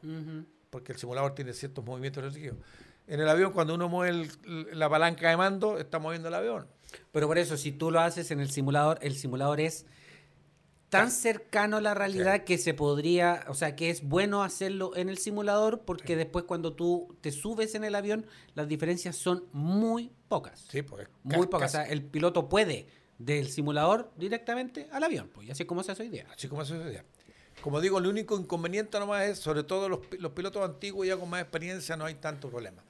porque 0.70 0.94
el 0.94 0.98
simulador 0.98 1.36
tiene 1.36 1.54
ciertos 1.54 1.84
movimientos. 1.84 2.36
En 2.36 3.20
el 3.20 3.28
avión, 3.28 3.52
cuando 3.52 3.76
uno 3.76 3.90
mueve 3.90 4.28
la 4.72 4.90
palanca 4.90 5.30
de 5.30 5.36
mando, 5.36 5.78
está 5.78 6.00
moviendo 6.00 6.30
el 6.30 6.34
avión. 6.36 6.68
Pero 7.12 7.28
por 7.28 7.38
eso, 7.38 7.58
si 7.58 7.74
tú 7.74 7.92
lo 7.92 8.00
haces 8.00 8.32
en 8.32 8.40
el 8.40 8.50
simulador, 8.50 8.98
el 9.02 9.16
simulador 9.16 9.60
es 9.60 9.86
tan 10.94 11.10
cercano 11.10 11.78
a 11.78 11.82
la 11.82 11.96
realidad 11.96 12.44
que 12.44 12.60
se 12.60 12.76
podría, 12.76 13.46
o 13.48 13.56
sea, 13.56 13.76
que 13.76 13.90
es 13.90 14.04
bueno 14.04 14.44
hacerlo 14.44 14.96
en 14.96 15.10
el 15.10 15.18
simulador 15.18 15.82
porque 15.86 16.16
después 16.16 16.46
cuando 16.46 16.74
tú 16.74 17.18
te 17.20 17.32
subes 17.32 17.74
en 17.74 17.84
el 17.84 17.96
avión, 17.96 18.28
las 18.54 18.68
diferencias 18.68 19.16
son 19.16 19.46
muy 19.52 20.12
pocas. 20.36 20.66
Sí, 20.70 20.82
pues. 20.82 21.08
Muy 21.24 21.48
pocas. 21.48 21.72
O 21.72 21.78
sea, 21.78 21.84
el 21.84 22.04
piloto 22.04 22.50
puede 22.50 22.88
del 23.18 23.50
simulador 23.50 24.12
directamente 24.18 24.88
al 24.92 25.04
avión, 25.04 25.30
pues, 25.34 25.48
y 25.48 25.52
así 25.52 25.66
como 25.66 25.84
se 25.84 25.92
hace 25.92 26.04
hoy 26.04 26.10
día. 26.10 26.26
Así 26.34 26.48
como 26.48 26.66
se 26.66 26.74
hace 26.74 26.84
hoy 26.84 26.92
día. 26.92 27.06
Como 27.62 27.80
digo, 27.80 28.00
el 28.00 28.08
único 28.08 28.38
inconveniente 28.38 29.00
nomás 29.00 29.24
es, 29.26 29.40
sobre 29.40 29.64
todo 29.64 29.88
los, 29.88 30.00
pilotos 30.32 30.64
antiguos 30.64 31.08
ya 31.08 31.18
con 31.18 31.30
más 31.30 31.42
experiencia, 31.42 31.96
no 31.96 32.06
hay 32.06 32.16
tanto 32.16 32.50
problema. 32.50 32.84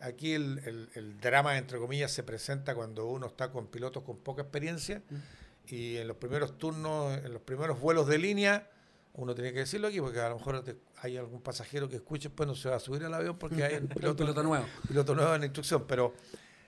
Aquí 0.00 0.32
el, 0.32 1.18
drama, 1.20 1.58
entre 1.58 1.78
comillas, 1.78 2.12
se 2.12 2.22
presenta 2.22 2.74
cuando 2.74 3.06
uno 3.06 3.26
está 3.26 3.50
con 3.50 3.66
pilotos 3.66 4.02
con 4.04 4.18
poca 4.18 4.42
experiencia. 4.42 5.02
Mm 5.10 5.44
y 5.66 5.96
en 5.96 6.08
los 6.08 6.16
primeros 6.16 6.58
turnos, 6.58 7.18
en 7.24 7.32
los 7.32 7.42
primeros 7.42 7.80
vuelos 7.80 8.06
de 8.06 8.18
línea, 8.18 8.68
uno 9.14 9.34
tiene 9.34 9.52
que 9.52 9.60
decirlo 9.60 9.88
aquí 9.88 10.00
porque 10.00 10.20
a 10.20 10.28
lo 10.28 10.38
mejor 10.38 10.62
hay 11.00 11.16
algún 11.16 11.40
pasajero 11.40 11.88
que 11.88 11.96
escuche, 11.96 12.30
pues 12.30 12.46
no 12.46 12.54
se 12.54 12.68
va 12.68 12.76
a 12.76 12.80
subir 12.80 13.04
al 13.04 13.14
avión 13.14 13.38
porque 13.38 13.64
hay 13.64 13.76
un 13.76 13.88
piloto, 13.88 14.42
nuevo. 14.42 14.66
Piloto 14.86 15.14
nuevo 15.14 15.34
en 15.34 15.44
instrucción, 15.44 15.84
pero 15.86 16.14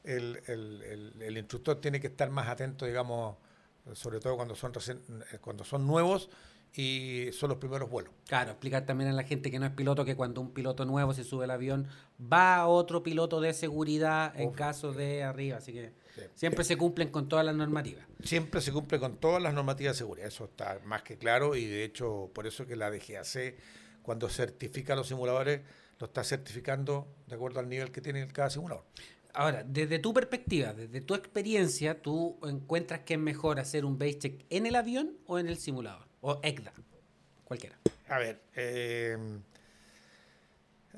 el, 0.07 0.41
el, 0.47 1.15
el, 1.21 1.37
instructor 1.37 1.81
tiene 1.81 2.01
que 2.01 2.07
estar 2.07 2.31
más 2.31 2.49
atento, 2.49 2.87
digamos, 2.87 3.37
sobre 3.93 4.21
todo 4.21 4.37
cuando 4.37 4.55
son, 4.55 4.73
eh, 5.33 5.39
cuando 5.41 5.65
son 5.65 5.87
nuevos 5.87 6.31
y 6.75 7.29
son 7.33 7.49
los 7.49 7.59
primeros 7.59 7.89
vuelos. 7.89 8.13
Claro, 8.27 8.51
explicar 8.51 8.85
también 8.85 9.11
a 9.11 9.13
la 9.13 9.23
gente 9.23 9.51
que 9.51 9.59
no 9.59 9.67
es 9.67 9.73
piloto 9.73 10.05
que 10.05 10.15
cuando 10.15 10.41
un 10.41 10.53
piloto 10.53 10.85
nuevo 10.85 11.15
se 11.15 11.25
sube 11.25 11.45
al 11.45 11.51
avión, 11.51 11.89
va 12.21 12.57
a 12.57 12.67
otro 12.67 13.03
piloto 13.03 13.41
de 13.41 13.55
seguridad 13.55 14.39
en 14.39 14.53
caso 14.53 14.93
de 14.93 15.23
arriba, 15.23 15.57
así 15.59 15.73
que 15.73 15.93
siempre 16.35 16.65
se 16.65 16.77
cumplen 16.77 17.11
con 17.11 17.29
todas 17.29 17.45
las 17.45 17.55
normativas. 17.55 18.05
Siempre 18.23 18.61
se 18.61 18.73
cumple 18.73 19.01
con 19.01 19.17
todas 19.17 19.43
las 19.43 19.55
normativas 19.55 19.95
de 19.95 19.99
seguridad, 19.99 20.29
eso 20.29 20.45
está 20.45 20.81
más 20.85 21.03
que 21.03 21.17
claro 21.17 21.57
y 21.57 21.65
de 21.67 21.85
hecho 21.85 22.31
por 22.35 22.47
eso 22.47 22.67
que 22.67 22.77
la 22.77 22.91
DGAC 22.91 23.55
cuando 24.03 24.29
certifica 24.29 24.95
los 24.95 25.09
simuladores 25.09 25.63
lo 25.99 26.07
está 26.07 26.23
certificando 26.25 27.07
de 27.27 27.37
acuerdo 27.37 27.61
al 27.61 27.69
nivel 27.69 27.91
que 27.91 28.01
tiene 28.01 28.27
cada 28.29 28.51
simulador. 28.51 28.85
Ahora, 29.37 29.63
desde 29.67 29.99
tu 29.99 30.15
perspectiva, 30.15 30.73
desde 30.73 31.03
tu 31.03 31.15
experiencia, 31.15 32.01
¿tú 32.01 32.39
encuentras 32.43 33.01
que 33.01 33.15
es 33.15 33.21
mejor 33.21 33.61
hacer 33.61 33.85
un 33.85 33.99
base 33.99 34.19
check 34.19 34.45
en 34.49 34.65
el 34.65 34.75
avión 34.75 35.13
o 35.27 35.39
en 35.39 35.47
el 35.47 35.59
simulador? 35.59 36.07
O 36.23 36.41
ECDA, 36.43 36.73
cualquiera. 37.45 37.77
A 38.09 38.19
ver, 38.19 38.41
eh, 38.55 39.19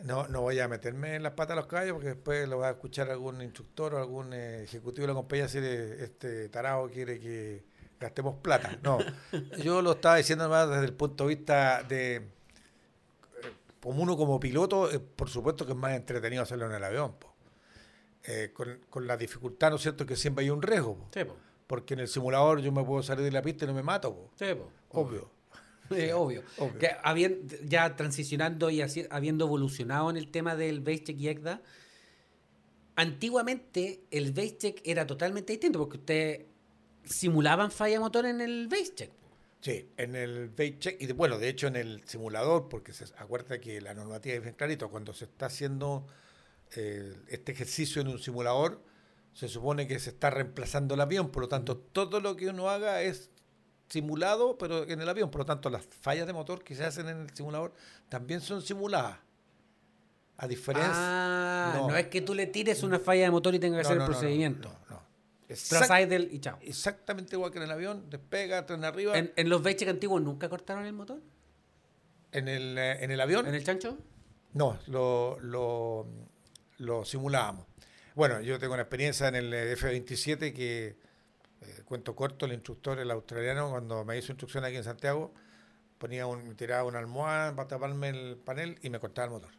no, 0.05 0.29
no 0.29 0.43
voy 0.43 0.61
a 0.61 0.69
meterme 0.69 1.17
en 1.17 1.25
las 1.25 1.33
patas 1.33 1.57
de 1.57 1.63
los 1.63 1.67
caballos 1.67 1.95
porque 1.95 2.11
después 2.11 2.49
lo 2.49 2.59
va 2.59 2.69
a 2.69 2.71
escuchar 2.71 3.11
algún 3.11 3.43
instructor 3.43 3.95
o 3.95 3.99
algún 3.99 4.33
eh, 4.33 4.63
ejecutivo 4.63 5.09
de 5.09 5.09
la 5.09 5.15
compañía 5.15 5.47
decir 5.47 5.65
este 5.65 6.49
tarado 6.49 6.89
quiere 6.89 7.19
que 7.19 7.65
gastemos 7.99 8.37
plata. 8.37 8.79
No, 8.85 8.99
yo 9.65 9.83
lo 9.83 9.93
estaba 9.93 10.15
diciendo 10.15 10.49
más 10.49 10.71
desde 10.71 10.85
el 10.85 10.95
punto 10.95 11.25
de 11.25 11.35
vista 11.35 11.83
de 11.83 12.15
eh, 12.15 12.23
como 13.81 14.01
uno 14.01 14.17
como 14.17 14.39
piloto, 14.39 14.89
por 15.17 15.29
supuesto 15.29 15.67
que 15.67 15.73
es 15.73 15.79
más 15.79 15.97
entretenido 15.97 16.45
hacerlo 16.45 16.67
en 16.67 16.75
el 16.75 16.85
avión. 16.85 17.17
Con, 18.53 18.81
con, 18.91 19.07
la 19.07 19.17
dificultad, 19.17 19.71
¿no 19.71 19.77
es 19.77 19.83
cierto?, 19.83 20.05
que 20.05 20.17
siempre 20.17 20.45
hay 20.45 20.51
un 20.51 20.63
riesgo. 20.63 21.09
Sí, 21.15 21.21
porque 21.69 21.95
en 21.95 22.01
el 22.01 22.09
simulador 22.09 22.61
yo 22.61 22.73
me 22.73 22.83
puedo 22.83 23.03
salir 23.03 23.25
de 23.25 23.31
la 23.31 23.43
pista 23.43 23.65
y 23.65 23.69
no 23.69 23.75
me 23.75 23.83
mato. 23.83 24.31
Sí, 24.39 24.47
obvio. 24.91 25.31
obvio. 26.15 26.43
Que 26.79 26.91
ya 27.65 27.95
transicionando 27.95 28.71
y 28.71 28.83
habiendo 29.11 29.47
evolucionado 29.47 30.11
en 30.11 30.17
el 30.17 30.31
tema 30.31 30.57
del 30.57 30.81
base 30.81 31.05
check 31.05 31.19
y 31.19 31.29
ECDA, 31.29 31.63
antiguamente 32.97 34.01
el 34.11 34.33
base 34.33 34.57
check 34.59 34.81
era 34.85 35.07
totalmente 35.07 35.53
distinto 35.53 35.79
porque 35.79 35.99
ustedes 35.99 36.47
simulaban 37.05 37.71
falla 37.71 38.01
motor 38.01 38.27
en 38.27 38.41
el 38.41 38.69
base 38.69 38.95
check. 38.95 39.11
Sí, 39.61 39.91
en 39.97 40.15
el 40.15 40.49
base 40.51 40.79
check, 40.79 41.03
y 41.03 41.13
bueno, 41.13 41.39
de 41.39 41.49
hecho 41.49 41.67
en 41.67 41.77
el 41.77 42.03
simulador, 42.07 42.69
porque 42.69 42.93
se 42.93 43.05
acuerda 43.17 43.61
que 43.61 43.81
la 43.81 43.95
normativa 43.95 44.37
es 44.37 44.43
bien 44.43 44.55
clarito, 44.55 44.91
cuando 44.91 45.13
se 45.13 45.25
está 45.25 45.47
haciendo 45.47 46.07
eh, 46.77 47.15
este 47.29 47.53
ejercicio 47.53 48.03
en 48.03 48.09
un 48.09 48.19
simulador, 48.19 48.83
se 49.33 49.49
supone 49.49 49.87
que 49.87 49.99
se 49.99 50.11
está 50.11 50.31
reemplazando 50.31 50.95
el 50.95 51.01
avión, 51.01 51.31
por 51.31 51.43
lo 51.43 51.49
tanto, 51.49 51.77
todo 51.77 52.21
lo 52.21 52.37
que 52.37 52.49
uno 52.49 52.69
haga 52.69 53.03
es 53.03 53.31
simulado, 53.89 54.59
pero 54.59 54.89
en 54.89 55.01
el 55.01 55.09
avión, 55.09 55.31
por 55.31 55.41
lo 55.41 55.47
tanto, 55.47 55.71
las 55.71 55.85
fallas 55.87 56.27
de 56.27 56.33
motor 56.33 56.63
que 56.63 56.75
se 56.75 56.85
hacen 56.85 57.09
en 57.09 57.21
el 57.23 57.31
simulador 57.35 57.73
también 58.09 58.41
son 58.41 58.63
simuladas. 58.63 59.19
A 60.37 60.47
diferencia. 60.47 60.93
Ah, 60.95 61.75
no, 61.89 61.97
es 61.97 62.07
que 62.07 62.21
tú 62.21 62.33
le 62.33 62.47
tires 62.47 62.85
una 62.85 63.01
falla 63.01 63.25
de 63.25 63.31
motor 63.31 63.55
y 63.57 63.59
tengas 63.59 63.81
que 63.81 63.87
hacer 63.89 64.01
el 64.01 64.07
procedimiento. 64.07 64.69
No, 64.89 64.97
no. 64.97 65.03
Exact, 65.49 66.13
y 66.13 66.39
chao. 66.39 66.59
Exactamente 66.61 67.35
igual 67.35 67.51
que 67.51 67.59
en 67.59 67.65
el 67.65 67.71
avión, 67.71 68.09
despega, 68.09 68.65
tren 68.67 68.85
arriba. 68.85 69.15
¿En, 69.17 69.49
los 69.49 69.63
Beichek 69.63 69.89
antiguos 69.89 70.23
nunca 70.23 70.49
cortaron 70.49 70.85
el 70.85 70.93
motor? 70.93 71.21
¿En 72.31 72.47
el, 72.47 72.77
eh, 72.79 73.03
¿En 73.03 73.11
el 73.11 73.21
avión? 73.21 73.47
¿En 73.49 73.55
el 73.55 73.65
chancho? 73.65 73.99
No, 74.53 74.79
lo, 74.87 75.39
lo, 75.41 76.07
lo 76.79 77.05
simulábamos. 77.05 77.67
Bueno, 78.15 78.41
yo 78.41 78.59
tengo 78.59 78.75
una 78.75 78.83
experiencia 78.83 79.29
en 79.29 79.37
el 79.37 79.55
F-27 79.55 80.53
que, 80.53 80.97
eh, 81.61 81.83
cuento 81.85 82.17
corto, 82.17 82.47
el 82.47 82.53
instructor, 82.53 82.99
el 82.99 83.11
australiano, 83.11 83.71
cuando 83.71 84.05
me 84.05 84.19
hizo 84.19 84.33
instrucción 84.33 84.65
aquí 84.65 84.77
en 84.77 84.85
Santiago, 84.85 85.33
ponía 85.99 86.27
un, 86.27 86.57
tiraba 86.57 86.85
una 86.85 86.99
almohada 86.99 87.55
para 87.55 87.69
taparme 87.69 88.09
el 88.09 88.37
panel 88.37 88.79
y 88.83 88.91
me 88.91 88.99
cortaba 88.99 89.27
el 89.27 89.33
motor. 89.33 89.51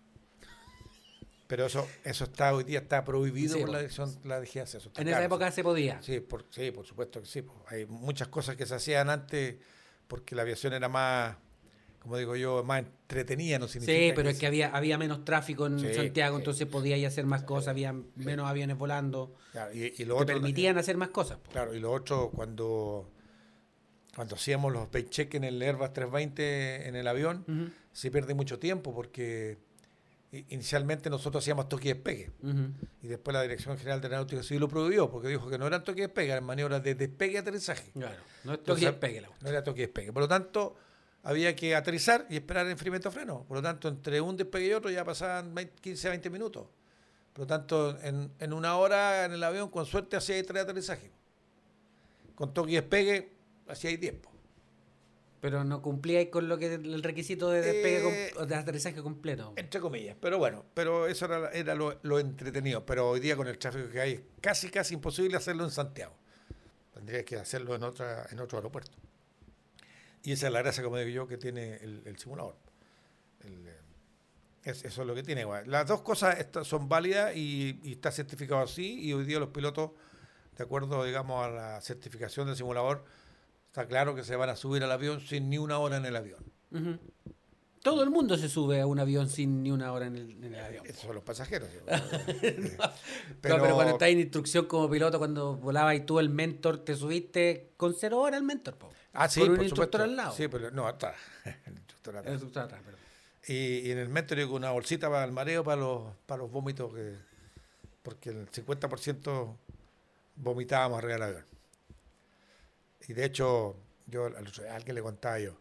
Pero 1.47 1.65
eso 1.65 1.87
eso 2.03 2.25
está 2.25 2.53
hoy 2.53 2.63
día 2.63 2.79
está 2.79 3.03
prohibido 3.03 3.59
por 3.59 3.69
la 3.69 3.79
dirección 3.79 4.15
la 4.23 4.39
DGAC. 4.39 4.97
en 4.97 5.07
esa 5.07 5.23
época 5.23 5.51
se 5.51 5.63
podía. 5.63 5.99
Sí, 6.01 6.19
por, 6.19 6.45
sí, 6.51 6.69
por 6.69 6.85
supuesto 6.85 7.21
que 7.21 7.27
sí. 7.27 7.43
Hay 7.67 7.87
muchas 7.87 8.27
cosas 8.27 8.55
que 8.55 8.67
se 8.67 8.75
hacían 8.75 9.09
antes 9.09 9.55
porque 10.07 10.35
la 10.35 10.43
aviación 10.43 10.73
era 10.73 10.89
más 10.89 11.37
como 12.09 12.17
digo 12.17 12.35
yo, 12.35 12.63
más 12.63 12.79
entretenida, 12.79 13.59
no 13.59 13.67
significa. 13.67 13.99
Sí, 13.99 14.11
pero 14.15 14.29
es 14.29 14.39
que 14.39 14.47
había, 14.47 14.69
había 14.69 14.97
menos 14.97 15.23
tráfico 15.23 15.67
en 15.67 15.79
Santiago, 15.93 16.37
entonces 16.37 16.65
podía 16.65 16.97
ir 16.97 17.05
hacer 17.05 17.27
más 17.27 17.43
cosas, 17.43 17.67
había 17.67 17.93
menos 18.15 18.49
aviones 18.49 18.79
volando. 18.79 19.35
y, 19.75 20.03
lo 20.05 20.17
que 20.17 20.25
permitían 20.25 20.79
hacer 20.79 20.97
más 20.97 21.09
cosas. 21.09 21.37
Claro, 21.51 21.75
y 21.75 21.79
lo 21.79 21.91
otro, 21.91 22.31
cuando, 22.31 23.11
cuando 24.15 24.33
hacíamos 24.33 24.73
los 24.73 24.87
paycheck 24.87 25.35
en 25.35 25.43
el 25.43 25.61
Airbus 25.61 25.93
320 25.93 26.87
en 26.87 26.95
el 26.95 27.07
avión, 27.07 27.75
se 27.91 28.09
pierde 28.09 28.33
mucho 28.33 28.57
tiempo 28.57 28.91
porque 28.91 29.59
inicialmente 30.31 31.11
nosotros 31.11 31.43
hacíamos 31.43 31.69
toque 31.69 31.89
y 31.89 31.93
despegue. 31.93 32.31
Y 33.03 33.07
después 33.07 33.35
la 33.35 33.43
Dirección 33.43 33.77
General 33.77 34.01
de 34.01 34.07
Aeronáutica 34.07 34.41
sí 34.41 34.57
lo 34.57 34.67
prohibió 34.67 35.11
porque 35.11 35.27
dijo 35.27 35.47
que 35.47 35.59
no 35.59 35.67
eran 35.67 35.83
toque 35.83 35.99
y 35.99 36.05
despegue, 36.05 36.31
eran 36.31 36.43
maniobras 36.43 36.81
de 36.83 36.95
despegue 36.95 37.33
y 37.33 37.37
aterrizaje. 37.37 37.91
Claro, 37.91 38.23
no 38.45 38.53
es 38.53 38.63
toque 38.63 38.81
y 38.81 38.85
despegue. 38.85 39.21
No 39.41 39.47
era 39.47 39.63
toque 39.63 39.81
y 39.81 39.85
despegue. 39.85 40.11
Por 40.11 40.23
lo 40.23 40.27
tanto 40.27 40.75
había 41.23 41.55
que 41.55 41.75
aterrizar 41.75 42.25
y 42.29 42.35
esperar 42.35 42.65
el 42.65 42.71
enfriamiento 42.71 43.11
freno. 43.11 43.45
Por 43.47 43.57
lo 43.57 43.63
tanto, 43.63 43.87
entre 43.87 44.21
un 44.21 44.37
despegue 44.37 44.67
y 44.67 44.73
otro 44.73 44.89
ya 44.89 45.03
pasaban 45.03 45.53
15 45.81 46.07
a 46.07 46.09
20 46.11 46.29
minutos. 46.29 46.67
Por 47.33 47.41
lo 47.41 47.47
tanto, 47.47 47.97
en, 48.01 48.53
una 48.53 48.77
hora 48.77 49.25
en 49.25 49.33
el 49.33 49.43
avión, 49.43 49.69
con 49.69 49.85
suerte, 49.85 50.15
hacía 50.15 50.43
tres 50.43 50.63
aterrizajes. 50.63 51.11
Con 52.35 52.53
toque 52.53 52.71
y 52.71 52.75
despegue, 52.75 53.33
hacía 53.67 53.97
tiempo. 53.99 54.31
Pero 55.41 55.63
no 55.63 55.81
cumplía 55.81 56.29
con 56.29 56.49
lo 56.49 56.57
que 56.57 56.73
el 56.73 57.01
requisito 57.01 57.49
de 57.49 57.61
despegue 57.61 58.27
eh, 58.27 58.45
de 58.45 58.55
aterrizaje 58.55 59.01
completo. 59.01 59.53
Entre 59.55 59.79
comillas, 59.79 60.17
pero 60.19 60.37
bueno, 60.37 60.65
pero 60.73 61.07
eso 61.07 61.25
era, 61.25 61.49
era 61.51 61.75
lo, 61.75 61.97
lo, 62.01 62.19
entretenido. 62.19 62.85
Pero 62.85 63.09
hoy 63.09 63.21
día 63.21 63.37
con 63.37 63.47
el 63.47 63.57
tráfico 63.57 63.89
que 63.89 64.01
hay 64.01 64.13
es 64.13 64.21
casi 64.41 64.69
casi 64.69 64.95
imposible 64.95 65.37
hacerlo 65.37 65.63
en 65.63 65.71
Santiago. 65.71 66.13
Tendría 66.93 67.23
que 67.23 67.37
hacerlo 67.37 67.73
en 67.73 67.83
otra, 67.83 68.27
en 68.29 68.39
otro 68.41 68.57
aeropuerto. 68.57 68.97
Y 70.23 70.33
esa 70.33 70.47
es 70.47 70.53
la 70.53 70.59
gracia, 70.59 70.83
como 70.83 70.97
digo 70.97 71.09
yo, 71.09 71.27
que 71.27 71.37
tiene 71.37 71.75
el, 71.75 72.17
simulador. 72.17 72.55
Eh, 73.43 73.79
eso 74.63 74.87
es 74.87 75.07
lo 75.07 75.15
que 75.15 75.23
tiene. 75.23 75.45
Las 75.65 75.87
dos 75.87 76.01
cosas 76.01 76.35
son 76.63 76.89
válidas 76.89 77.35
y, 77.35 77.79
está 77.85 78.11
certificado 78.11 78.61
así 78.61 78.99
y 79.01 79.13
hoy 79.13 79.25
día 79.25 79.39
los 79.39 79.49
pilotos, 79.49 79.91
de 80.57 80.63
acuerdo, 80.63 81.03
digamos, 81.05 81.45
a 81.45 81.49
la 81.49 81.81
certificación 81.81 82.47
del 82.47 82.55
simulador, 82.55 83.05
está 83.67 83.87
claro 83.87 84.15
que 84.15 84.23
se 84.23 84.35
van 84.35 84.49
a 84.49 84.55
subir 84.55 84.83
al 84.83 84.91
avión 84.91 85.21
sin 85.21 85.49
ni 85.49 85.57
una 85.57 85.79
hora 85.79 85.97
en 85.97 86.05
el 86.05 86.15
avión. 86.15 86.43
Todo 87.81 88.03
el 88.03 88.09
mundo 88.09 88.37
se 88.37 88.49
sube 88.49 88.81
a 88.81 88.85
un 88.85 88.99
avión 88.99 89.29
sin 89.29 89.63
ni 89.63 89.71
una 89.71 89.93
hora 89.93 90.07
en 90.07 90.17
el, 90.17 90.43
en 90.43 90.53
el 90.53 90.59
avión. 90.59 90.85
Esos 90.85 91.03
son 91.03 91.15
los 91.15 91.23
pasajeros. 91.23 91.69
No, 93.41 93.55
pero 93.57 93.73
cuando 93.73 93.93
estás 93.93 94.09
en 94.09 94.19
instrucción 94.19 94.65
como 94.65 94.89
piloto, 94.89 95.17
cuando 95.17 95.55
volabas 95.55 95.95
y 95.95 96.01
tú 96.01 96.19
el 96.19 96.29
mentor, 96.29 96.79
te 96.79 96.93
subiste 96.93 97.71
con 97.77 97.93
cero 97.93 98.19
horas 98.19 98.39
al 98.39 98.43
mentor, 98.43 98.77
po. 98.77 98.89
Ah, 99.13 99.27
sí, 99.27 99.41
Con 99.41 99.49
un 99.49 99.55
por 99.57 99.65
instructor 99.65 100.01
al 100.01 100.15
lado. 100.15 100.33
Sí, 100.33 100.47
pero 100.47 100.71
no, 100.71 100.87
atrás. 100.87 101.15
El 101.65 101.73
instructor 101.73 102.17
atrás. 102.17 102.27
El 102.27 102.33
instructor 102.33 102.63
atrás. 102.63 102.81
Y, 103.47 103.79
y 103.79 103.91
en 103.91 103.97
el 103.97 104.09
metro 104.09 104.37
yo 104.39 104.47
con 104.47 104.57
una 104.57 104.71
bolsita 104.71 105.09
para 105.09 105.23
el 105.23 105.31
mareo, 105.31 105.63
para 105.63 105.81
los, 105.81 106.13
para 106.25 106.43
los 106.43 106.51
vómitos, 106.51 106.93
que, 106.93 107.15
porque 108.03 108.29
el 108.29 108.51
50% 108.51 109.55
vomitábamos 110.35 110.99
arriba 110.99 111.13
del 111.13 111.23
avión. 111.23 111.45
Y 113.07 113.13
de 113.13 113.25
hecho, 113.25 113.75
yo 114.07 114.27
a 114.27 114.75
alguien 114.75 114.95
le 114.95 115.01
contaba 115.01 115.39
yo, 115.39 115.57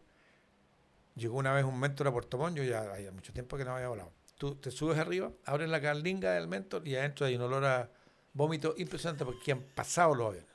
llegó 1.15 1.37
una 1.37 1.53
vez 1.53 1.65
un 1.65 1.79
mentor 1.79 2.07
a 2.07 2.11
Puerto 2.11 2.37
Montt, 2.37 2.57
yo 2.57 2.63
ya 2.63 2.81
había 2.93 3.11
mucho 3.11 3.33
tiempo 3.33 3.57
que 3.57 3.65
no 3.65 3.75
había 3.75 3.87
volado. 3.87 4.11
Tú 4.37 4.55
te 4.55 4.71
subes 4.71 4.97
arriba, 4.97 5.31
abres 5.45 5.69
la 5.69 5.81
carlinga 5.81 6.31
del 6.33 6.47
mentor 6.47 6.87
y 6.87 6.95
adentro 6.95 7.25
hay 7.25 7.35
un 7.35 7.41
olor 7.41 7.65
a 7.65 7.89
vómito 8.33 8.73
impresionante 8.77 9.25
porque 9.25 9.51
han 9.51 9.61
pasado 9.61 10.15
los 10.15 10.27
aviones. 10.29 10.48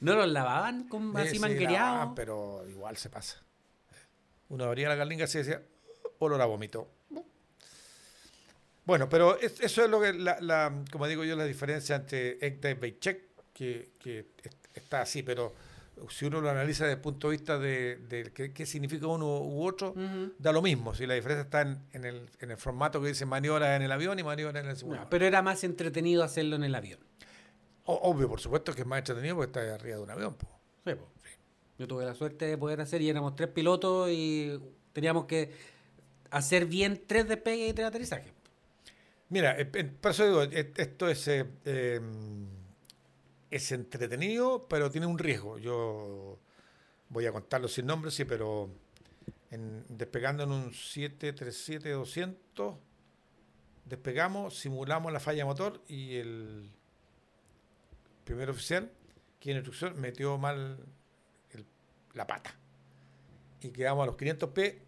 ¿No 0.00 0.14
los 0.14 0.28
lavaban 0.28 0.88
con, 0.88 1.12
Sí, 1.14 1.20
así 1.22 1.30
sí, 1.32 1.38
manguereados? 1.40 2.12
pero 2.14 2.64
igual 2.68 2.96
se 2.96 3.10
pasa. 3.10 3.42
Uno 4.48 4.64
abría 4.64 4.88
la 4.88 4.96
carlinga 4.96 5.24
y 5.24 5.32
decía, 5.36 5.62
olor 6.18 6.40
a 6.40 6.44
vómito. 6.46 6.88
Bueno, 8.84 9.08
pero 9.08 9.38
es- 9.40 9.60
eso 9.60 9.82
es 9.84 9.90
lo 9.90 10.00
que, 10.00 10.12
la, 10.12 10.38
la- 10.40 10.84
como 10.92 11.06
digo 11.06 11.24
yo, 11.24 11.36
la 11.36 11.44
diferencia 11.46 11.96
entre 11.96 12.38
ECTA 12.46 12.70
y 12.70 12.74
Beichek, 12.74 13.22
que, 13.54 13.90
que 13.98 14.26
es- 14.42 14.56
está 14.74 15.00
así, 15.00 15.22
pero 15.22 15.54
si 16.10 16.26
uno 16.26 16.40
lo 16.40 16.50
analiza 16.50 16.84
desde 16.84 16.96
el 16.96 17.00
punto 17.00 17.28
de 17.30 17.36
vista 17.36 17.58
de, 17.58 17.96
de 17.96 18.30
qué, 18.32 18.52
qué 18.52 18.66
significa 18.66 19.06
uno 19.06 19.26
u 19.40 19.64
otro, 19.66 19.94
da 20.38 20.52
lo 20.52 20.60
mismo. 20.60 20.94
Si 20.94 21.06
la 21.06 21.14
diferencia 21.14 21.44
está 21.44 21.62
en, 21.62 21.78
en 21.92 22.04
el, 22.04 22.28
en 22.40 22.50
el 22.50 22.56
formato 22.58 23.00
que 23.00 23.08
dice 23.08 23.24
maniobra 23.24 23.74
en 23.76 23.82
el 23.82 23.92
avión 23.92 24.18
y 24.18 24.22
maniobra 24.22 24.60
en 24.60 24.66
el 24.66 24.72
No, 24.72 24.78
simulador. 24.78 25.08
pero 25.08 25.24
era 25.24 25.40
más 25.40 25.64
entretenido 25.64 26.22
hacerlo 26.24 26.56
en 26.56 26.64
el 26.64 26.74
avión. 26.74 26.98
Obvio, 27.86 28.28
por 28.28 28.40
supuesto 28.40 28.74
que 28.74 28.80
es 28.82 28.86
más 28.86 28.98
entretenido 29.00 29.36
porque 29.36 29.58
está 29.60 29.74
arriba 29.74 29.96
de 29.96 30.02
un 30.02 30.10
avión. 30.10 30.34
po. 30.34 30.48
Sí, 30.86 30.94
po. 30.94 31.06
Yo 31.78 31.86
tuve 31.88 32.04
la 32.04 32.14
suerte 32.14 32.46
de 32.46 32.56
poder 32.56 32.80
hacer 32.80 33.02
y 33.02 33.10
éramos 33.10 33.34
tres 33.36 33.48
pilotos 33.50 34.08
y 34.10 34.58
teníamos 34.92 35.26
que 35.26 35.50
hacer 36.30 36.66
bien 36.66 37.02
tres 37.06 37.28
despegues 37.28 37.70
y 37.70 37.74
tres 37.74 37.88
aterrizajes. 37.88 38.32
Mira, 39.28 39.58
eh, 39.58 39.68
eh, 39.74 39.84
por 39.84 40.12
eso 40.12 40.24
digo, 40.24 40.42
eh, 40.44 40.72
esto 40.76 41.08
es, 41.08 41.26
eh, 41.28 41.44
eh, 41.64 42.00
es 43.50 43.72
entretenido, 43.72 44.66
pero 44.68 44.90
tiene 44.90 45.06
un 45.06 45.18
riesgo. 45.18 45.58
Yo 45.58 46.38
voy 47.08 47.26
a 47.26 47.32
contarlo 47.32 47.68
sin 47.68 47.86
nombre, 47.86 48.10
sí, 48.10 48.24
pero 48.24 48.70
en- 49.50 49.84
despegando 49.88 50.44
en 50.44 50.52
un 50.52 50.72
737-200, 50.72 52.76
despegamos, 53.84 54.58
simulamos 54.58 55.12
la 55.12 55.20
falla 55.20 55.44
motor 55.44 55.82
y 55.88 56.16
el 56.16 56.70
primer 58.24 58.50
oficial, 58.50 58.90
que 59.40 59.50
en 59.50 59.58
instrucción, 59.58 60.00
metió 60.00 60.36
mal 60.38 60.78
el- 61.52 61.66
la 62.14 62.26
pata. 62.26 62.54
Y 63.60 63.70
quedamos 63.70 64.02
a 64.02 64.06
los 64.06 64.16
500 64.16 64.50
p 64.50 64.80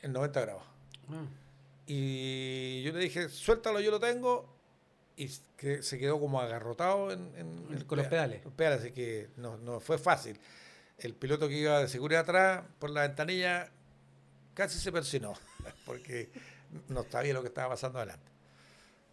en 0.00 0.12
90 0.12 0.40
grados. 0.40 0.62
Y 1.86 2.82
yo 2.82 2.92
le 2.92 3.00
dije, 3.00 3.28
suéltalo, 3.28 3.80
yo 3.80 3.90
lo 3.90 4.00
tengo. 4.00 4.50
Y 5.16 5.28
que 5.56 5.82
se 5.82 5.98
quedó 5.98 6.18
como 6.18 6.40
agarrotado 6.40 7.12
en, 7.12 7.32
en- 7.36 7.66
en 7.70 7.84
Con 7.84 7.98
los 7.98 8.06
peda- 8.06 8.10
pedales. 8.10 8.44
los 8.44 8.54
pedales, 8.54 8.80
así 8.80 8.92
que 8.92 9.28
no, 9.36 9.56
no 9.58 9.78
fue 9.80 9.98
fácil. 9.98 10.38
El 10.98 11.14
piloto 11.14 11.48
que 11.48 11.54
iba 11.58 11.80
de 11.80 11.88
seguridad 11.88 12.22
atrás, 12.22 12.64
por 12.78 12.90
la 12.90 13.02
ventanilla, 13.02 13.70
casi 14.54 14.78
se 14.78 14.90
persinó, 14.92 15.34
porque 15.86 16.30
no 16.88 17.04
sabía 17.04 17.34
lo 17.34 17.42
que 17.42 17.48
estaba 17.48 17.70
pasando 17.70 17.98
adelante. 17.98 18.30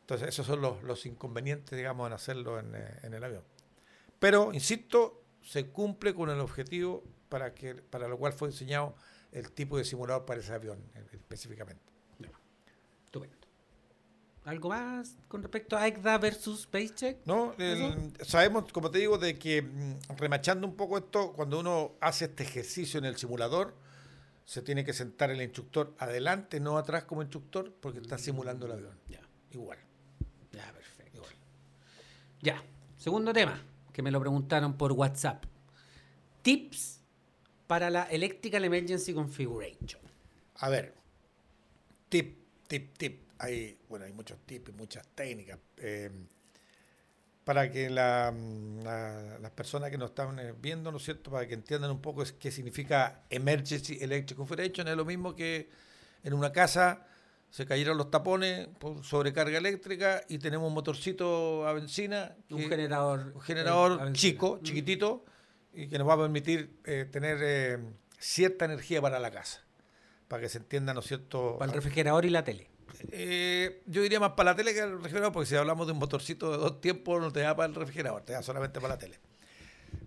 Entonces, 0.02 0.30
esos 0.30 0.48
son 0.48 0.62
los, 0.62 0.82
los 0.84 1.06
inconvenientes, 1.06 1.78
digamos, 1.78 2.08
en 2.08 2.14
hacerlo 2.14 2.60
en, 2.60 2.74
eh, 2.76 3.00
en 3.04 3.14
el 3.14 3.24
avión. 3.24 3.44
Pero, 4.20 4.54
insisto, 4.54 5.24
se 5.42 5.68
cumple 5.68 6.14
con 6.14 6.30
el 6.30 6.40
objetivo 6.40 7.04
para, 7.30 7.54
que, 7.54 7.76
para 7.76 8.08
lo 8.08 8.18
cual 8.18 8.34
fue 8.34 8.50
diseñado 8.50 8.96
el 9.32 9.52
tipo 9.52 9.78
de 9.78 9.86
simulador 9.86 10.26
para 10.26 10.40
ese 10.42 10.54
avión, 10.54 10.84
específicamente. 11.14 11.82
Estupendo. 13.06 13.36
¿Algo 14.46 14.70
más 14.70 15.16
con 15.28 15.42
respecto 15.44 15.78
a 15.78 15.88
ECDA 15.88 16.18
versus 16.18 16.66
Paycheck? 16.68 17.18
No, 17.26 17.54
El- 17.58 18.14
sabemos, 18.26 18.72
como 18.72 18.90
te 18.90 19.00
digo, 19.00 19.18
de 19.18 19.38
que 19.38 19.62
mm, 19.62 20.16
remachando 20.18 20.66
un 20.68 20.76
poco 20.76 20.98
esto, 20.98 21.34
cuando 21.34 21.60
uno 21.60 21.94
hace 22.02 22.26
este 22.26 22.44
ejercicio 22.44 22.98
en 22.98 23.06
el 23.06 23.16
simulador, 23.18 23.76
se 24.46 24.62
tiene 24.64 24.84
que 24.84 24.94
sentar 24.94 25.30
el 25.30 25.42
instructor 25.42 25.94
adelante, 26.00 26.60
no 26.60 26.78
atrás 26.78 27.04
como 27.04 27.22
instructor, 27.22 27.72
porque 27.80 28.00
está 28.00 28.18
simulando 28.18 28.66
el 28.66 28.72
avión. 28.72 28.98
Ya, 29.08 29.22
Igual. 29.52 29.78
ya, 30.52 30.72
perfecto. 30.74 31.22
Ya, 32.42 32.64
segundo 32.98 33.32
tema, 33.34 33.62
que 34.00 34.04
me 34.04 34.12
lo 34.12 34.22
preguntaron 34.22 34.78
por 34.78 34.94
WhatsApp. 34.94 35.44
Tips 36.42 37.02
para 37.68 37.90
la 37.90 38.04
Electrical 38.04 38.64
Emergency 38.64 39.14
Configuration. 39.14 40.00
A 40.56 40.70
ver, 40.70 40.94
tip, 42.08 42.38
tip, 42.70 42.98
tip. 42.98 43.24
Hay, 43.40 43.78
bueno, 43.90 44.06
hay 44.06 44.14
muchos 44.14 44.38
tips 44.46 44.70
y 44.70 44.72
muchas 44.72 45.06
técnicas. 45.14 45.60
eh, 45.78 46.10
para 47.44 47.70
que 47.70 47.90
mm, 47.90 48.84
la- 48.84 49.38
las 49.42 49.52
personas 49.52 49.90
que 49.90 49.98
nos 49.98 50.12
están 50.12 50.40
eh, 50.40 50.54
viendo, 50.58 50.92
¿no 50.94 50.98
es 50.98 51.04
cierto? 51.04 51.30
Para 51.32 51.46
que 51.46 51.56
entiendan 51.56 51.92
un 51.92 52.00
poco 52.02 52.24
qué 52.40 52.52
significa 52.52 53.24
Emergency 53.30 53.98
Electric 54.00 54.38
Configuration. 54.38 54.88
Es 54.88 54.96
lo 54.96 55.04
mismo 55.04 55.36
que 55.36 55.70
en 56.24 56.34
una 56.34 56.54
casa 56.54 57.06
se 57.50 57.66
cayeron 57.66 57.98
los 57.98 58.12
tapones 58.12 58.68
por 58.80 59.04
sobrecarga 59.04 59.58
eléctrica 59.58 60.22
y 60.30 60.38
tenemos 60.40 60.68
un 60.68 60.74
motorcito 60.74 61.68
a 61.68 61.74
benzina. 61.74 62.36
Un 62.50 62.58
que- 62.60 62.70
generador. 62.70 63.32
un 63.36 63.42
generador 63.42 64.10
eh, 64.10 64.14
chico, 64.14 64.58
Mm. 64.60 64.64
chiquitito, 64.64 65.26
y 65.74 65.88
que 65.88 65.98
nos 65.98 66.08
va 66.08 66.14
a 66.14 66.18
permitir 66.18 66.72
eh, 66.86 67.06
tener 67.12 67.38
eh, 67.42 67.78
cierta 68.20 68.66
energía 68.66 69.02
para 69.02 69.20
la 69.20 69.32
casa. 69.32 69.64
Para 70.28 70.42
que 70.44 70.50
se 70.50 70.60
entienda, 70.60 70.94
¿no 70.94 71.00
es 71.00 71.08
cierto? 71.08 71.58
Para 71.58 71.72
el 71.72 71.76
refrigerador 71.76 72.26
y 72.26 72.30
la 72.30 72.44
tele. 72.44 72.70
Eh, 73.12 73.82
yo 73.86 74.02
diría 74.02 74.20
más 74.20 74.32
para 74.34 74.52
la 74.52 74.56
tele 74.56 74.74
que 74.74 74.80
el 74.82 74.92
refrigerador, 74.98 75.32
porque 75.32 75.48
si 75.48 75.56
hablamos 75.56 75.88
de 75.88 75.94
un 75.94 76.00
motorcito 76.00 76.52
de 76.52 76.58
dos 76.58 76.82
tiempos, 76.82 77.20
no 77.22 77.32
te 77.32 77.40
da 77.40 77.56
para 77.56 77.68
el 77.70 77.76
refrigerador, 77.76 78.22
te 78.24 78.34
da 78.34 78.44
solamente 78.44 78.80
para 78.80 78.96
la 78.96 79.00
tele. 79.00 79.18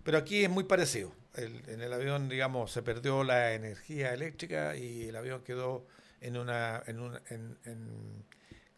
Pero 0.04 0.18
aquí 0.18 0.44
es 0.44 0.50
muy 0.50 0.64
parecido. 0.64 1.12
El- 1.34 1.62
en 1.68 1.80
el 1.80 1.92
avión, 1.92 2.28
digamos, 2.28 2.70
se 2.72 2.82
perdió 2.82 3.24
la 3.24 3.54
energía 3.54 4.12
eléctrica 4.12 4.76
y 4.76 5.04
el 5.04 5.16
avión 5.16 5.42
quedó 5.42 5.86
en 6.22 6.36
una, 6.36 6.82
en 6.86 7.00
una- 7.00 7.22
en- 7.28 7.58
en 7.64 8.24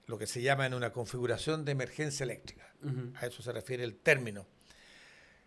lo 0.06 0.18
que 0.18 0.26
se 0.26 0.42
llama 0.42 0.66
en 0.66 0.74
una 0.74 0.92
configuración 0.92 1.64
de 1.64 1.72
emergencia 1.72 2.24
eléctrica. 2.24 2.70
A 3.16 3.26
eso 3.26 3.42
se 3.42 3.52
refiere 3.52 3.84
el 3.84 3.96
término. 3.96 4.46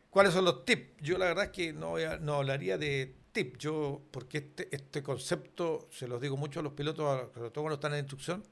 ¿Cuáles 0.10 0.34
son 0.34 0.46
los 0.46 0.66
tips? 0.66 1.02
Yo 1.02 1.18
la 1.18 1.26
verdad 1.26 1.46
es 1.46 1.52
que 1.52 1.74
no, 1.74 1.96
no 2.20 2.36
hablaría 2.36 2.78
de 2.78 3.14
tips, 3.34 3.60
yo, 3.60 4.02
porque 4.10 4.40
este, 4.40 4.68
este 4.76 5.04
concepto, 5.04 5.88
se 5.92 6.08
los 6.08 6.20
digo 6.22 6.38
mucho 6.38 6.62
a 6.62 6.64
los 6.64 6.74
pilotos, 6.74 7.30
sobre 7.36 7.52
todo 7.52 7.64
cuando 7.66 7.76
están 7.76 7.94
en 7.94 8.00
instrucción, 8.00 8.44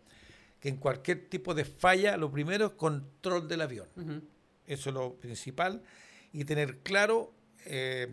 que 0.59 0.69
en 0.69 0.77
cualquier 0.77 1.27
tipo 1.29 1.53
de 1.55 1.65
falla, 1.65 2.17
lo 2.17 2.29
primero 2.31 2.65
es 2.67 2.71
control 2.73 3.47
del 3.47 3.61
avión. 3.61 3.87
Eso 4.67 4.89
es 4.89 4.93
lo 4.93 5.15
principal. 5.15 5.81
Y 6.33 6.45
tener 6.45 6.79
claro 6.79 7.33
eh, 7.65 8.07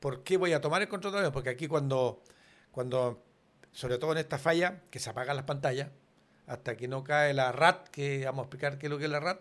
por 0.00 0.22
qué 0.22 0.36
voy 0.36 0.52
a 0.52 0.60
tomar 0.60 0.82
el 0.82 0.88
control 0.88 1.12
del 1.12 1.18
avión. 1.20 1.32
Porque 1.32 1.48
aquí 1.50 1.66
cuando, 1.68 2.22
cuando, 2.70 3.24
sobre 3.72 3.98
todo 3.98 4.12
en 4.12 4.18
esta 4.18 4.38
falla, 4.38 4.82
que 4.90 4.98
se 4.98 5.10
apagan 5.10 5.36
las 5.36 5.44
pantallas, 5.44 5.88
hasta 6.46 6.76
que 6.76 6.88
no 6.88 7.04
cae 7.04 7.34
la 7.34 7.52
RAT, 7.52 7.88
que 7.88 8.24
vamos 8.24 8.40
a 8.40 8.44
explicar 8.44 8.78
qué 8.78 8.86
es 8.86 8.90
lo 8.90 8.98
que 8.98 9.04
es 9.04 9.10
la 9.10 9.20
RAT, 9.20 9.40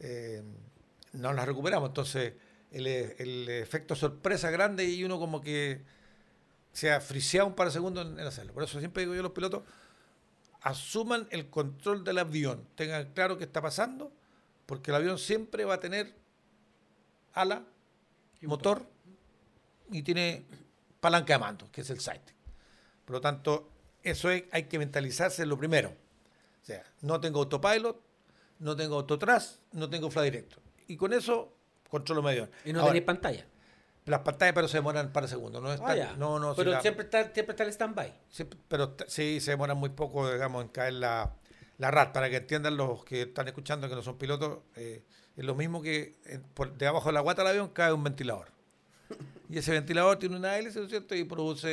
eh, 0.00 0.42
no 1.12 1.32
las 1.32 1.46
recuperamos. 1.46 1.88
Entonces, 1.90 2.34
el, 2.70 2.86
el 2.86 3.48
efecto 3.48 3.94
sorpresa 3.94 4.50
grande 4.50 4.84
y 4.84 5.04
uno 5.04 5.18
como 5.18 5.40
que 5.40 5.82
se 6.72 6.90
ha 6.90 7.00
friseado 7.00 7.48
un 7.48 7.54
par 7.54 7.66
de 7.66 7.72
segundos 7.72 8.06
en, 8.06 8.18
en 8.18 8.26
hacerlo. 8.26 8.54
Por 8.54 8.62
eso 8.62 8.78
siempre 8.78 9.02
digo 9.02 9.14
yo 9.14 9.20
a 9.20 9.24
los 9.24 9.32
pilotos, 9.32 9.62
asuman 10.62 11.26
el 11.30 11.50
control 11.50 12.04
del 12.04 12.18
avión, 12.18 12.66
tengan 12.76 13.12
claro 13.12 13.36
qué 13.36 13.44
está 13.44 13.60
pasando, 13.60 14.12
porque 14.66 14.90
el 14.90 14.96
avión 14.96 15.18
siempre 15.18 15.64
va 15.64 15.74
a 15.74 15.80
tener 15.80 16.14
ala, 17.34 17.64
motor 18.42 18.86
y 19.90 20.02
tiene 20.02 20.44
palanca 21.00 21.34
de 21.34 21.38
mando, 21.38 21.70
que 21.70 21.82
es 21.82 21.90
el 21.90 22.00
sight. 22.00 22.22
Por 23.04 23.14
lo 23.14 23.20
tanto, 23.20 23.68
eso 24.02 24.30
es, 24.30 24.44
hay 24.52 24.64
que 24.64 24.78
mentalizarse 24.78 25.42
en 25.42 25.48
lo 25.48 25.58
primero. 25.58 25.90
O 26.62 26.64
sea, 26.64 26.82
no 27.00 27.20
tengo 27.20 27.40
autopilot, 27.40 28.00
no 28.60 28.76
tengo 28.76 28.96
autotras, 28.96 29.58
no 29.72 29.90
tengo 29.90 30.10
fly 30.10 30.24
directo. 30.24 30.56
Y 30.86 30.96
con 30.96 31.12
eso 31.12 31.52
controlo 31.88 32.26
avión. 32.26 32.50
Y 32.64 32.72
no 32.72 32.80
Ahora, 32.80 32.92
tenéis 32.92 33.04
pantalla. 33.06 33.46
las 34.06 34.20
pantallas 34.20 34.54
pero 34.54 34.68
se 34.68 34.76
demoran 34.78 35.12
para 35.12 35.26
segundos. 35.28 35.62
No 35.62 35.68
Ah, 35.70 35.74
están- 35.74 35.96
ya. 35.96 36.12
no, 36.16 36.38
no, 36.38 36.54
si 36.54 36.58
Pero 36.58 36.70
la- 36.72 36.80
siempre, 36.80 37.04
está, 37.04 37.32
siempre 37.32 37.52
está 37.52 37.64
el 37.64 37.70
stand-by. 37.70 38.14
siempre- 38.30 38.58
pero 38.68 38.96
sí 39.08 39.40
se 39.40 39.50
demoran 39.52 39.76
muy 39.76 39.90
poco, 39.90 40.30
digamos, 40.32 40.62
en 40.62 40.68
caer 40.68 40.94
la, 40.94 41.34
la 41.78 41.90
RAT. 41.90 42.12
Para 42.12 42.30
que 42.30 42.36
entiendan 42.36 42.76
los 42.76 43.04
que 43.04 43.22
están 43.22 43.48
escuchando 43.48 43.88
que 43.88 43.94
no 43.96 44.02
son 44.02 44.16
pilotos, 44.18 44.60
eh, 44.76 45.02
es 45.36 45.44
lo 45.44 45.54
mismo 45.56 45.82
que 45.82 46.14
en- 46.26 46.42
por, 46.42 46.72
de 46.76 46.86
abajo 46.86 47.08
de 47.08 47.14
la 47.14 47.20
guata 47.20 47.42
del 47.42 47.50
avión 47.50 47.68
cae 47.70 47.92
un 47.92 48.04
ventilador. 48.04 48.51
Y 49.48 49.58
ese 49.58 49.70
ventilador 49.72 50.18
tiene 50.18 50.36
una 50.36 50.56
hélice, 50.58 50.78
¿no 50.78 50.84
es 50.86 50.90
cierto? 50.90 51.14
Y 51.14 51.24
produce 51.24 51.68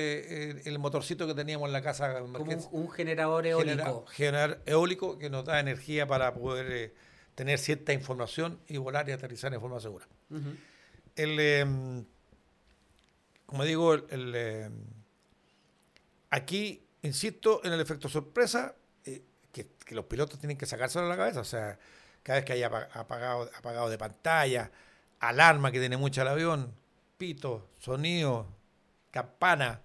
eh, 0.49 0.61
el 0.65 0.79
motorcito 0.79 1.25
que 1.27 1.33
teníamos 1.33 1.67
en 1.67 1.73
la 1.73 1.81
casa. 1.81 2.09
de 2.09 2.19
Como 2.19 2.33
un, 2.37 2.67
un 2.71 2.89
generador 2.91 3.47
eólico. 3.47 4.05
Genera- 4.07 4.11
generar 4.11 4.61
eólico 4.65 5.17
que 5.17 5.29
nos 5.29 5.45
da 5.45 5.59
energía 5.59 6.05
para 6.07 6.33
poder 6.33 6.71
eh, 6.71 6.93
tener 7.35 7.57
cierta 7.57 7.93
información 7.93 8.59
y 8.67 8.77
volar 8.77 9.07
y 9.07 9.13
aterrizar 9.13 9.53
en 9.53 9.61
forma 9.61 9.79
segura. 9.79 10.05
El, 11.15 11.37
eh, 11.39 12.03
como 13.45 13.63
digo, 13.63 13.93
el, 13.93 14.33
eh, 14.35 14.69
aquí 16.29 16.83
insisto 17.01 17.61
en 17.63 17.73
el 17.73 17.79
efecto 17.79 18.09
sorpresa, 18.09 18.75
eh, 19.05 19.23
que, 19.51 19.67
que 19.85 19.95
los 19.95 20.05
pilotos 20.05 20.39
tienen 20.39 20.57
que 20.57 20.65
sacárselo 20.65 21.05
a 21.05 21.09
la 21.09 21.17
cabeza. 21.17 21.39
O 21.39 21.45
sea, 21.45 21.79
cada 22.23 22.39
vez 22.39 22.45
que 22.45 22.53
haya 22.53 22.67
apa- 22.67 22.89
apagado, 22.93 23.49
apagado 23.57 23.89
de 23.89 23.97
pantalla, 23.97 24.71
alarma 25.19 25.71
que 25.71 25.79
tiene 25.79 25.97
mucha 25.97 26.21
el 26.23 26.27
avión, 26.27 26.73
pito, 27.19 27.67
sonido, 27.77 28.47
campana, 29.11 29.81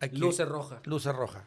hay 0.00 0.10
que- 0.10 0.16
Luces 0.18 0.48
rojas. 0.48 0.80
luces 0.86 1.12
rojas. 1.14 1.44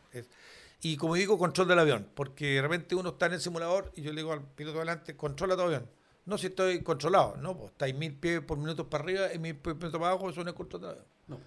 Y 0.82 0.98
como 0.98 1.16
digo, 1.16 1.38
control 1.40 1.70
del 1.70 1.80
avión, 1.80 2.08
porque 2.14 2.56
de 2.56 2.62
repente 2.62 2.96
uno 2.96 3.10
está 3.12 3.28
en 3.28 3.34
el 3.34 3.42
simulador 3.42 3.92
y 3.96 4.02
yo 4.02 4.12
le 4.12 4.22
digo 4.22 4.34
al 4.34 4.44
piloto 4.44 4.80
delante, 4.80 5.16
controla 5.16 5.56
tu 5.56 5.62
avión. 5.62 5.90
No 6.26 6.38
si 6.38 6.48
estoy 6.48 6.84
controlado, 6.84 7.38
no, 7.38 7.58
pues 7.58 7.72
estáis 7.72 7.96
mil 7.96 8.14
pies 8.14 8.42
por 8.42 8.58
minuto 8.58 8.90
para 8.90 9.04
arriba 9.06 9.34
y 9.34 9.40
mil 9.40 9.56
pies 9.56 9.74
por 9.76 9.76
minuto 9.86 10.00
para 10.00 10.12
abajo, 10.12 10.30
eso 10.30 10.44
no 10.44 10.50
es 10.50 10.56
control 10.56 10.82
del 10.82 10.90
avión. 10.92 11.06
No. 11.28 11.40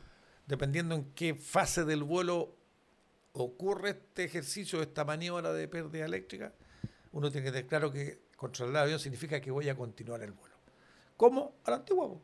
Dependiendo 0.46 0.94
en 0.94 1.12
qué 1.12 1.34
fase 1.34 1.84
del 1.84 2.02
vuelo 2.04 2.56
ocurre 3.34 3.90
este 3.90 4.24
ejercicio, 4.24 4.80
esta 4.80 5.04
maniobra 5.04 5.52
de 5.52 5.68
pérdida 5.68 6.06
eléctrica, 6.06 6.52
uno 7.12 7.30
tiene 7.30 7.44
que 7.46 7.52
tener 7.52 7.66
claro 7.66 7.92
que 7.92 8.22
controlar 8.36 8.72
el 8.76 8.82
avión 8.84 8.98
significa 8.98 9.40
que 9.40 9.50
voy 9.50 9.68
a 9.68 9.76
continuar 9.76 10.22
el 10.22 10.32
vuelo. 10.32 10.54
¿Cómo? 11.18 11.56
A 11.64 11.70
la 11.70 11.76
antigua. 11.76 12.08
po. 12.08 12.22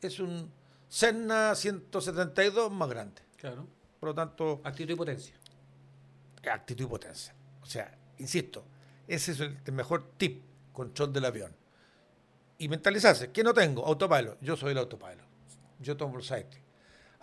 Es 0.00 0.18
un 0.18 0.50
Cessna 0.92 1.54
172 1.54 2.70
más 2.70 2.86
grande. 2.90 3.22
Claro. 3.38 3.66
Por 3.98 4.10
lo 4.10 4.14
tanto, 4.14 4.60
Actitud 4.62 4.92
y 4.92 4.96
potencia. 4.96 5.34
actitud 6.52 6.84
y 6.84 6.86
potencia. 6.86 7.34
O 7.62 7.66
sea, 7.66 7.96
insisto, 8.18 8.62
ese 9.08 9.32
es 9.32 9.40
el, 9.40 9.56
mejor 9.72 10.10
tip, 10.18 10.42
control 10.70 11.10
del 11.14 11.24
avión. 11.24 11.56
Y 12.58 12.68
mentalizarse, 12.68 13.32
¿qué 13.32 13.42
no 13.42 13.54
tengo? 13.54 13.86
Autopilot. 13.86 14.36
Yo 14.42 14.54
soy 14.54 14.72
el 14.72 14.78
autopilot. 14.78 15.24
Yo 15.80 15.96
tomo 15.96 16.18
el 16.18 16.24
safety. 16.24 16.58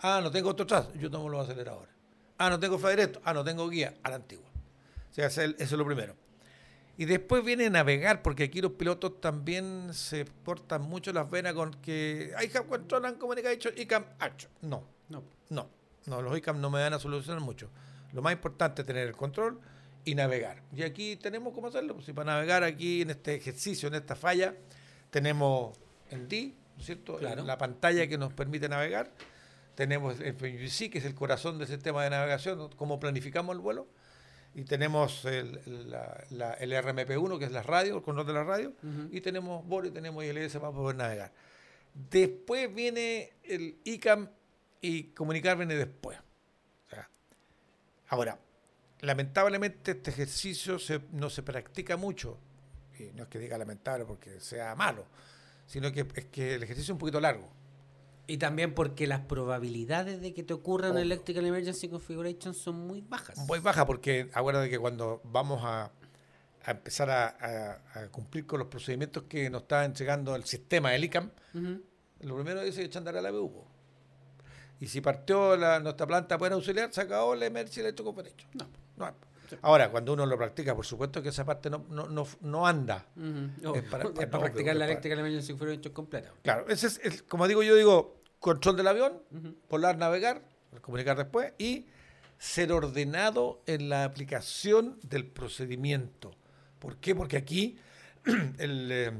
Ah, 0.00 0.18
no 0.20 0.32
tengo 0.32 0.48
autotras. 0.48 0.92
Yo 0.94 1.08
tomo 1.08 1.28
los 1.28 1.48
aceleradores. 1.48 1.94
Ah, 2.38 2.50
no 2.50 2.58
tengo 2.58 2.76
fue 2.76 2.90
directo. 2.90 3.20
Ah, 3.24 3.32
no 3.32 3.44
tengo 3.44 3.68
guía. 3.68 3.94
A 4.02 4.10
la 4.10 4.16
antigua. 4.16 4.50
O 5.10 5.14
sea, 5.14 5.26
eso 5.26 5.42
es 5.42 5.70
lo 5.70 5.86
primero. 5.86 6.16
Y 7.00 7.06
después 7.06 7.42
viene 7.42 7.70
navegar, 7.70 8.20
porque 8.20 8.44
aquí 8.44 8.60
los 8.60 8.72
pilotos 8.72 9.22
también 9.22 9.94
se 9.94 10.26
cortan 10.44 10.82
mucho 10.82 11.14
las 11.14 11.30
venas 11.30 11.54
con 11.54 11.70
que 11.72 12.30
I 12.38 12.54
have 12.54 12.66
control 12.68 13.06
and 13.06 13.16
communication, 13.16 13.72
ICAM 13.74 14.04
action. 14.18 14.52
No, 14.60 14.84
No. 15.08 15.24
no, 15.48 15.70
no, 16.04 16.20
los 16.20 16.36
ICAM 16.36 16.60
no 16.60 16.68
me 16.68 16.78
van 16.82 16.92
a 16.92 16.98
solucionar 16.98 17.40
mucho. 17.40 17.70
Lo 18.12 18.20
más 18.20 18.34
importante 18.34 18.82
es 18.82 18.86
tener 18.86 19.08
el 19.08 19.16
control 19.16 19.58
y 20.04 20.14
navegar. 20.14 20.60
Y 20.76 20.82
aquí 20.82 21.16
tenemos 21.16 21.54
cómo 21.54 21.68
hacerlo. 21.68 22.02
Si 22.02 22.12
para 22.12 22.32
navegar 22.34 22.64
aquí 22.64 23.00
en 23.00 23.08
este 23.08 23.34
ejercicio, 23.34 23.88
en 23.88 23.94
esta 23.94 24.14
falla, 24.14 24.54
tenemos 25.08 25.78
el 26.10 26.28
D, 26.28 26.52
¿no 26.74 26.80
es 26.80 26.84
cierto? 26.84 27.16
Claro. 27.16 27.44
La 27.44 27.56
pantalla 27.56 28.06
que 28.08 28.18
nos 28.18 28.34
permite 28.34 28.68
navegar. 28.68 29.10
Tenemos 29.74 30.20
el 30.20 30.34
PUC, 30.34 30.90
que 30.90 30.98
es 30.98 31.06
el 31.06 31.14
corazón 31.14 31.56
del 31.56 31.66
sistema 31.66 32.04
de 32.04 32.10
navegación, 32.10 32.68
cómo 32.76 33.00
planificamos 33.00 33.56
el 33.56 33.62
vuelo. 33.62 33.86
Y 34.54 34.64
tenemos 34.64 35.24
el, 35.26 35.60
la- 35.90 36.24
la- 36.30 36.54
el 36.54 36.72
RMP1, 36.72 37.38
que 37.38 37.44
es 37.44 37.52
la 37.52 37.62
radio, 37.62 37.96
el 37.98 38.02
control 38.02 38.26
de 38.26 38.32
la 38.32 38.44
radio. 38.44 38.72
Ujú. 38.82 39.08
Y 39.12 39.20
tenemos 39.20 39.64
BOR 39.66 39.86
y 39.86 39.90
tenemos 39.90 40.24
ILS 40.24 40.52
para 40.54 40.72
poder 40.72 40.96
navegar. 40.96 41.32
Después 41.94 42.72
viene 42.74 43.32
el 43.44 43.78
ICAM 43.84 44.28
y 44.80 45.04
comunicar 45.12 45.56
viene 45.56 45.74
después. 45.76 46.18
O 46.18 46.90
sea, 46.90 47.08
ahora, 48.08 48.38
lamentablemente 49.00 49.92
este 49.92 50.10
ejercicio 50.10 50.78
se- 50.78 51.00
no 51.12 51.30
se 51.30 51.42
practica 51.42 51.96
mucho. 51.96 52.38
Y 52.98 53.04
no 53.14 53.22
es 53.24 53.28
que 53.28 53.38
diga 53.38 53.56
lamentable 53.56 54.04
porque 54.04 54.40
sea 54.40 54.74
malo, 54.74 55.06
sino 55.66 55.90
que 55.92 56.06
es 56.14 56.26
que 56.26 56.54
el 56.56 56.62
ejercicio 56.62 56.90
es 56.92 56.94
un 56.94 56.98
poquito 56.98 57.20
largo. 57.20 57.48
Y 58.30 58.38
también 58.38 58.74
porque 58.74 59.06
las 59.08 59.20
probabilidades 59.20 60.20
de 60.20 60.32
que 60.32 60.42
te 60.44 60.54
ocurra 60.54 60.86
un 60.90 60.92
Obvio. 60.94 61.02
Electrical 61.02 61.44
Emergency 61.46 61.88
Configuration 61.88 62.54
son 62.54 62.76
muy 62.86 63.00
bajas. 63.00 63.36
Muy 63.38 63.58
baja 63.58 63.84
porque 63.86 64.30
acuérdate 64.32 64.70
que 64.70 64.78
cuando 64.78 65.20
vamos 65.24 65.60
a, 65.64 65.90
a 66.64 66.70
empezar 66.70 67.10
a, 67.10 67.26
a- 67.26 68.00
a 68.02 68.08
cumplir 68.08 68.46
con 68.46 68.60
los 68.60 68.68
procedimientos 68.68 69.24
que 69.24 69.50
nos 69.50 69.62
está 69.62 69.84
entregando 69.84 70.36
el 70.36 70.44
sistema 70.44 70.90
del 70.92 71.04
ICAM. 71.04 71.30
Lo 72.20 72.34
primero 72.36 72.62
dice 72.62 72.82
echar 72.84 72.98
a 72.98 73.00
andar 73.00 73.16
a 73.16 73.20
la 73.22 73.30
BU. 73.32 73.64
Y 74.78 74.86
si 74.86 75.00
partió 75.00 75.56
la, 75.56 75.80
nuestra 75.80 76.06
planta 76.06 76.38
poder 76.38 76.52
auxiliar, 76.52 76.92
se 76.92 77.00
acabó 77.00 77.34
la 77.34 77.46
emergencia 77.46 77.86
hecho. 77.88 78.46
No. 78.54 78.68
No. 78.96 79.12
Ahora, 79.62 79.90
cuando 79.90 80.12
uno 80.12 80.24
lo 80.26 80.38
practica, 80.38 80.76
por 80.76 80.86
supuesto 80.86 81.20
que 81.22 81.30
esa 81.30 81.44
parte 81.44 81.68
no, 81.68 81.84
no, 81.90 82.06
no, 82.06 82.24
no 82.42 82.66
anda. 82.68 83.06
Es 83.74 83.82
para- 83.82 84.04
Es 84.04 84.10
es 84.10 84.14
para 84.14 84.30
para- 84.30 84.42
practicar 84.44 84.76
la 84.76 84.84
es 84.84 84.88
para- 84.88 84.92
Electrical 84.92 85.18
Emergency 85.18 85.48
Configuration 85.52 85.92
completa. 85.92 86.32
Claro, 86.44 86.66
ese 86.68 86.86
es, 86.86 87.00
el- 87.02 87.24
como 87.24 87.48
digo 87.48 87.62
yo, 87.64 87.74
digo, 87.74 88.19
control 88.40 88.76
del 88.76 88.88
avión, 88.88 89.22
Ujú. 89.30 89.54
volar, 89.68 89.96
navegar, 89.96 90.42
comunicar 90.80 91.16
después 91.16 91.52
y 91.58 91.86
ser 92.38 92.72
ordenado 92.72 93.60
en 93.66 93.88
la 93.88 94.04
aplicación 94.04 94.98
del 95.02 95.26
procedimiento. 95.26 96.32
¿Por 96.78 96.96
qué? 96.96 97.14
Porque 97.14 97.36
aquí 97.36 97.78
el, 98.58 98.90
eh, 98.90 99.12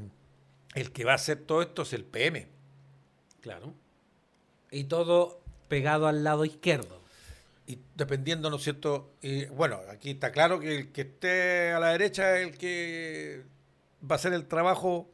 el 0.73 0.91
que 0.91 1.05
va 1.05 1.13
a 1.13 1.15
hacer 1.15 1.37
todo 1.39 1.61
esto 1.61 1.83
es 1.83 1.93
el 1.93 2.03
PM. 2.03 2.47
Claro. 3.41 3.73
Y 4.71 4.85
todo 4.85 5.39
pegado 5.67 6.07
al 6.07 6.23
lado 6.23 6.45
izquierdo. 6.45 6.99
Y 7.67 7.79
dependiendo, 7.95 8.49
¿no 8.49 8.57
es 8.57 8.63
cierto? 8.63 9.13
Y, 9.21 9.45
bueno, 9.45 9.79
aquí 9.89 10.11
está 10.11 10.31
claro 10.31 10.59
que 10.59 10.75
el 10.75 10.91
que 10.91 11.01
esté 11.01 11.71
a 11.71 11.79
la 11.79 11.89
derecha 11.89 12.37
es 12.37 12.47
el 12.47 12.57
que 12.57 13.43
va 14.03 14.15
a 14.15 14.17
hacer 14.17 14.33
el 14.33 14.47
trabajo, 14.47 15.09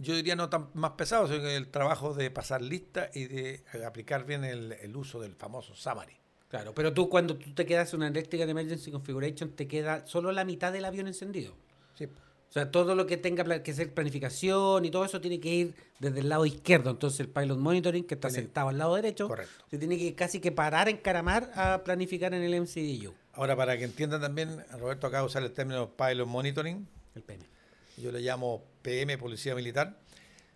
yo 0.00 0.14
diría 0.14 0.34
no 0.36 0.48
tan 0.48 0.68
más 0.74 0.92
pesado, 0.92 1.26
sino 1.28 1.40
que 1.40 1.56
el 1.56 1.68
trabajo 1.68 2.14
de 2.14 2.30
pasar 2.30 2.62
lista 2.62 3.10
y 3.14 3.26
de 3.26 3.62
eh, 3.74 3.84
aplicar 3.84 4.24
bien 4.24 4.44
el, 4.44 4.72
el 4.72 4.96
uso 4.96 5.20
del 5.20 5.34
famoso 5.34 5.74
summary. 5.74 6.14
Claro, 6.48 6.74
pero 6.74 6.92
tú 6.92 7.08
cuando 7.08 7.36
tú 7.36 7.54
te 7.54 7.64
quedas 7.66 7.92
en 7.92 7.98
una 8.00 8.08
Electrical 8.08 8.48
Emergency 8.48 8.90
Configuration 8.90 9.50
te 9.50 9.68
queda 9.68 10.06
solo 10.06 10.32
la 10.32 10.44
mitad 10.44 10.72
del 10.72 10.84
avión 10.84 11.06
encendido. 11.06 11.54
Sí. 11.94 12.06
O 12.06 12.52
sea, 12.52 12.68
todo 12.72 12.96
lo 12.96 13.06
que 13.06 13.16
tenga 13.16 13.62
que 13.62 13.72
ser 13.72 13.94
planificación 13.94 14.84
y 14.84 14.90
todo 14.90 15.04
eso 15.04 15.20
tiene 15.20 15.38
que 15.38 15.48
ir 15.54 15.74
desde 16.00 16.18
el 16.18 16.28
lado 16.28 16.44
izquierdo. 16.44 16.90
Entonces 16.90 17.20
el 17.20 17.28
pilot 17.28 17.56
monitoring, 17.58 18.02
que 18.04 18.14
está 18.14 18.26
Tiene- 18.26 18.42
sentado 18.46 18.68
al 18.70 18.78
lado 18.78 18.96
derecho, 18.96 19.28
Correcto. 19.28 19.64
se 19.70 19.78
tiene 19.78 19.96
que 19.96 20.14
casi 20.16 20.40
que 20.40 20.50
parar, 20.50 20.88
encaramar 20.88 21.52
a 21.54 21.82
planificar 21.84 22.34
en 22.34 22.42
el 22.42 22.54
MCDU, 22.60 23.14
Ahora, 23.34 23.54
para 23.54 23.78
que 23.78 23.84
entiendan 23.84 24.20
también, 24.20 24.64
Roberto 24.80 25.06
acaba 25.06 25.20
de 25.22 25.26
usar 25.28 25.44
el 25.44 25.52
término 25.52 25.90
pilot 25.94 26.26
monitoring, 26.26 26.88
el 27.14 27.22
PM. 27.22 27.44
yo 27.96 28.10
le 28.10 28.18
llamo 28.20 28.64
PM, 28.82 29.18
Policía 29.18 29.54
Militar, 29.54 29.98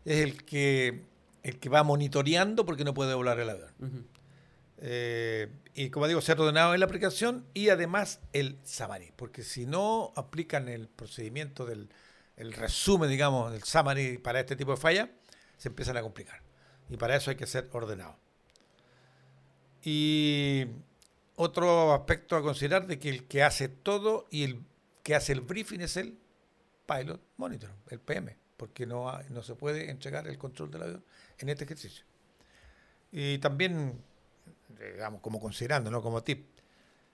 es 0.05 0.19
el 0.21 0.45
que, 0.45 1.03
el 1.43 1.59
que 1.59 1.69
va 1.69 1.83
monitoreando 1.83 2.65
porque 2.67 2.85
no 2.85 2.95
puede 2.95 3.15
volar 3.15 3.39
el 3.41 3.51
avión. 3.51 4.09
Eh, 4.79 5.49
y 5.75 5.91
como 5.91 6.07
digo, 6.09 6.21
ser 6.21 6.41
ordenado 6.41 6.75
en 6.75 6.81
la 6.81 6.87
aplicación 6.87 7.47
y 7.55 7.69
además 7.69 8.21
el 8.33 8.59
summary, 8.65 9.13
porque 9.17 9.43
si 9.43 9.67
no 9.67 10.13
aplican 10.17 10.69
el 10.69 10.89
procedimiento 10.89 11.65
del 11.65 11.89
el 12.37 12.53
resumen, 12.53 13.09
digamos, 13.09 13.53
del 13.53 13.63
summary 13.63 14.19
para 14.19 14.41
este 14.41 14.57
tipo 14.57 14.73
de 14.73 14.77
falla, 14.77 15.11
se 15.57 15.69
empiezan 15.69 15.97
a 15.97 16.03
complicar. 16.03 16.43
Y 16.89 16.97
para 16.97 17.17
eso 17.17 17.31
hay 17.31 17.37
que 17.37 17.47
ser 17.47 17.69
ordenado. 17.73 18.17
Y 19.83 20.67
otro 21.37 21.93
aspecto 21.93 22.37
a 22.37 22.43
considerar 22.43 22.87
de 22.87 22.99
que 22.99 23.09
el 23.09 23.25
que 23.27 23.43
hace 23.43 23.69
todo 23.69 24.27
y 24.31 24.45
el 24.45 24.63
que 25.03 25.15
hace 25.15 25.33
el 25.33 25.43
briefing 25.43 25.81
es 25.81 25.97
el 25.97 26.19
pilot 26.87 27.20
monitor, 27.37 27.70
el 27.90 28.01
PM, 28.01 28.37
porque 28.57 28.87
no, 28.87 29.11
no 29.31 29.42
se 29.42 29.55
puede 29.55 29.90
entregar 29.90 30.27
el 30.29 30.38
control 30.38 30.70
del 30.70 30.83
avión 30.83 31.05
en 31.38 31.49
este 31.49 31.64
ejercicio. 31.64 32.05
Y 33.12 33.38
también, 33.38 34.03
digamos, 34.79 35.20
como 35.20 35.40
considerando, 35.40 35.90
¿no? 35.90 36.03
Como 36.03 36.23
tip, 36.23 36.47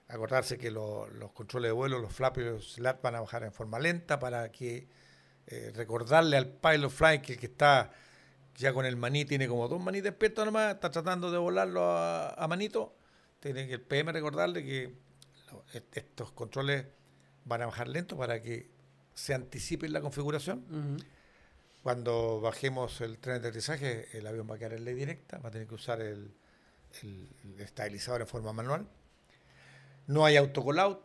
acordarse 0.07 0.57
que 0.57 0.71
lo- 0.71 1.07
los 1.07 1.31
controles 1.31 1.69
de 1.69 1.73
vuelo, 1.73 1.99
los 1.99 2.11
flaps 2.13 2.37
y 2.39 2.41
los 2.41 2.73
slats 2.73 3.01
van 3.01 3.15
a 3.15 3.21
bajar 3.21 3.43
en 3.43 3.53
forma 3.53 3.79
lenta 3.79 4.19
para 4.19 4.51
que 4.51 4.87
eh, 5.47 5.71
recordarle 5.75 6.37
al 6.37 6.47
pilot 6.47 6.91
fly 6.91 7.21
que 7.21 7.33
el 7.33 7.39
que 7.39 7.47
está 7.47 7.91
ya 8.57 8.73
con 8.73 8.85
el 8.85 8.95
maní, 8.95 9.25
tiene 9.25 9.47
como 9.47 9.67
dos 9.67 9.81
maní 9.81 9.99
despiertos 10.01 10.45
nomás, 10.45 10.75
está 10.75 10.91
tratando 10.91 11.31
de 11.31 11.37
volarlo 11.37 11.83
a, 11.91 12.29
a 12.29 12.47
manito, 12.47 12.93
tiene 13.39 13.67
que 13.67 13.73
el 13.75 13.81
PM 13.81 14.11
recordarle 14.11 14.63
que 14.63 14.93
estos 15.93 16.31
controles 16.31 16.85
van 17.45 17.61
a 17.63 17.65
bajar 17.67 17.87
lento 17.87 18.15
para 18.17 18.41
que 18.41 18.69
se 19.13 19.33
anticipe 19.33 19.87
la 19.89 20.01
configuración. 20.01 20.63
Cuando 21.83 22.39
bajemos 22.41 23.01
el 23.01 23.17
tren 23.17 23.41
de 23.41 23.47
aterrizaje, 23.47 24.07
el 24.17 24.27
avión 24.27 24.47
va 24.49 24.55
a 24.55 24.57
quedar 24.59 24.73
en 24.73 24.85
ley 24.85 24.93
directa, 24.93 25.39
va 25.39 25.49
a 25.49 25.51
tener 25.51 25.67
que 25.67 25.75
usar 25.75 25.99
el, 26.01 26.31
el- 27.01 27.27
el 27.55 27.61
estabilizador 27.61 28.21
en 28.21 28.27
forma 28.27 28.53
manual. 28.53 28.87
No 30.07 30.25
hay 30.25 30.35
autocall-out 30.37 30.99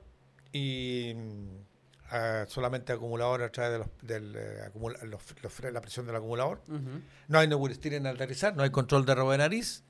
y 0.53 1.15
mm, 1.17 2.47
solamente 2.49 2.93
acumulador 2.93 3.43
a 3.43 3.51
través 3.51 3.73
de 3.73 3.79
los, 3.79 3.89
del, 4.03 4.37
eh, 4.37 4.61
acumula- 4.67 5.03
los- 5.05 5.23
los 5.43 5.53
fre- 5.61 5.73
la 5.73 5.81
presión 5.81 6.07
del 6.07 6.17
acumulador. 6.17 6.61
No 7.29 7.39
hay 7.39 7.49
steering 7.75 8.07
al 8.07 8.17
aterrizar, 8.17 8.55
no 8.55 8.63
hay 8.63 8.71
control 8.71 9.05
de 9.07 9.15
robo 9.15 9.33
de 9.33 9.39
nariz 9.39 9.83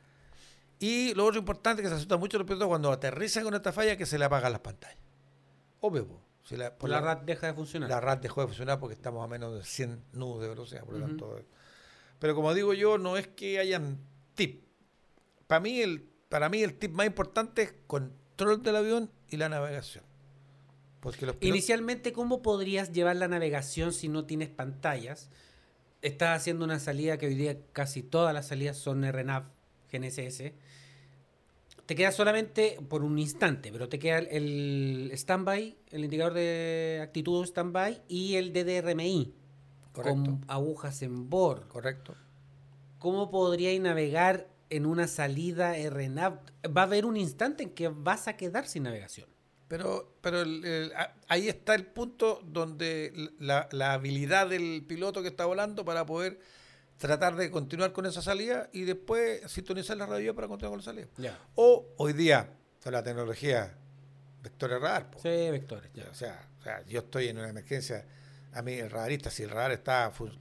Y 0.79 1.15
lo 1.15 1.25
otro 1.25 1.39
importante 1.41 1.83
que 1.83 1.89
se 1.89 1.95
asusta 1.95 2.17
mucho 2.17 2.39
los 2.39 2.47
pilotos 2.47 2.69
cuando 2.69 2.93
aterrizan 2.93 3.43
con 3.45 3.55
esta 3.55 3.73
falla 3.73 3.97
que 3.97 4.07
se 4.07 4.19
le 4.19 4.25
apagan 4.27 4.53
las 4.53 4.61
pantallas. 4.61 4.99
Obvio. 5.81 6.07
Si 6.47 6.57
la, 6.57 6.77
por 6.79 6.89
la, 6.89 7.01
RAT 7.01 7.25
deja 7.25 7.49
de 7.49 7.55
funcionar. 7.55 7.91
la 7.91 8.01
RAT 8.01 8.23
dejó 8.23 8.41
de 8.43 8.47
funcionar 8.47 8.79
porque 8.79 8.95
estamos 8.95 9.25
a 9.25 9.27
menos 9.27 9.53
de 9.53 9.65
100 9.65 10.01
nudos 10.13 10.43
de 10.43 10.49
velocidad, 10.49 10.85
por 10.85 10.95
lo 10.95 11.01
Ujú. 11.01 11.09
tanto. 11.09 11.41
Pero 12.21 12.37
como 12.37 12.55
digo 12.55 12.73
yo, 12.73 12.99
no 12.99 13.17
es 13.17 13.27
que 13.27 13.59
hayan 13.59 13.99
tip. 14.35 14.65
Para 15.49 15.61
mí 15.61 15.81
el, 15.81 16.09
para 16.29 16.49
mí 16.49 16.63
el 16.63 16.75
tip 16.75 16.93
más 16.93 17.07
importante 17.07 17.63
es 17.63 17.75
control 17.89 18.63
del 18.63 18.77
avión 18.77 19.11
y 19.29 19.39
la 19.39 19.49
navegación. 19.49 20.05
Porque 21.01 21.27
los 21.27 21.35
Inicialmente, 21.41 22.13
¿cómo 22.13 22.43
podrías 22.43 22.93
llevar 22.93 23.17
la 23.17 23.27
navegación 23.27 23.93
si 23.93 24.09
no 24.09 24.25
tienes 24.25 24.49
pantallas? 24.49 25.31
Estás 26.01 26.41
haciendo 26.41 26.65
una 26.65 26.79
salida 26.79 27.19
que 27.19 27.27
hoy 27.27 27.35
día 27.35 27.59
casi 27.73 28.05
todas 28.05 28.33
las 28.33 28.47
salidas 28.47 28.77
son 28.77 29.03
RNAV, 29.03 29.47
GNSS. 29.91 30.53
Te 31.87 31.95
queda 31.95 32.11
solamente 32.11 32.79
por 32.89 33.05
un 33.05 33.19
instante, 33.19 33.71
pero 33.71 33.89
te 33.89 33.99
queda 33.99 34.19
el- 34.19 35.11
standby, 35.15 35.77
el 35.91 36.05
indicador 36.05 36.35
de 36.35 36.99
actitud 37.03 37.47
standby 37.47 38.03
y 38.09 38.35
el 38.35 38.53
DDRMI 38.53 39.33
Correcto. 39.93 40.15
con 40.25 40.45
agujas 40.49 41.03
en 41.03 41.31
bord. 41.31 41.69
Correcto. 41.69 42.15
¿Cómo 42.99 43.31
podríais 43.31 43.81
navegar 43.81 44.49
en 44.69 44.85
una 44.85 45.07
salida 45.07 45.77
RNAV? 45.79 46.41
Va 46.77 46.81
a 46.83 46.85
haber 46.85 47.07
un 47.07 47.17
instante 47.17 47.63
en 47.63 47.71
que 47.71 47.87
vas 47.89 48.27
a 48.27 48.37
quedar 48.37 48.67
sin 48.67 48.83
navegación. 48.83 49.29
Pero, 49.69 50.13
pero 50.21 50.43
el- 50.43 50.65
el- 50.65 50.93
a- 50.95 51.15
ahí 51.29 51.49
está 51.49 51.75
el 51.75 51.87
punto 51.87 52.41
donde 52.45 53.31
la, 53.39 53.69
la 53.73 53.93
habilidad 53.93 54.49
del 54.49 54.85
piloto 54.87 55.23
que 55.23 55.29
está 55.29 55.45
volando 55.45 55.85
para 55.85 56.05
poder 56.07 56.41
tratar 56.99 57.37
de 57.37 57.51
continuar 57.51 57.93
con 57.93 58.07
esa 58.07 58.23
salida 58.23 58.69
y 58.73 58.83
después 58.83 59.43
sintonizar 59.51 59.97
la 59.97 60.07
radio 60.07 60.35
para 60.35 60.49
continuar 60.49 60.71
con 60.73 60.79
la 60.79 60.85
salida. 60.85 61.39
O 61.55 61.87
hoy 61.99 62.13
día, 62.13 62.49
con 62.83 62.93
la 62.93 63.03
tecnología 63.03 63.75
vectores 64.43 64.81
radar. 64.81 65.11
po. 65.11 65.19
Sí, 65.21 65.29
vectores. 65.29 65.91
ya. 65.95 66.09
O, 66.11 66.15
sea, 66.15 66.49
o 66.61 66.63
sea, 66.63 66.85
yo 66.87 67.01
estoy 67.01 67.29
en 67.29 67.39
una 67.39 67.49
emergencia, 67.49 68.05
a 68.53 68.63
mí 68.63 68.73
el 68.75 68.91
radarista, 68.91 69.29
si 69.31 69.43
el 69.43 69.51
radar 69.51 69.73
está 69.73 70.11
fun- 70.11 70.39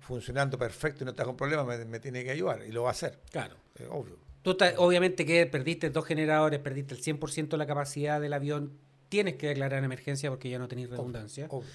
funcionando 0.00 0.58
perfecto 0.58 1.02
y 1.02 1.06
no 1.06 1.10
está 1.12 1.24
con 1.24 1.36
problemas, 1.36 1.66
me, 1.66 1.84
me 1.84 2.00
tiene 2.00 2.24
que 2.24 2.30
ayudar 2.32 2.64
y 2.66 2.72
lo 2.72 2.82
va 2.82 2.88
a 2.88 2.92
hacer, 2.92 3.18
Claro. 3.30 3.56
eh, 3.78 3.86
obvio. 3.90 4.16
Tú 4.42 4.52
estás- 4.52 4.74
obviamente 4.78 5.24
que 5.26 5.46
perdiste 5.46 5.90
dos 5.90 6.04
generadores, 6.06 6.58
perdiste 6.60 6.94
el 6.94 7.00
100% 7.02 7.56
de 7.56 7.58
la 7.58 7.66
capacidad 7.66 8.20
del 8.20 8.32
avión, 8.32 8.72
tienes 9.08 9.36
que 9.36 9.48
declarar 9.48 9.82
emergencia 9.84 10.30
porque 10.30 10.48
ya 10.50 10.58
no 10.58 10.68
tenéis 10.68 10.90
redundancia. 10.90 11.46
obvio. 11.50 11.68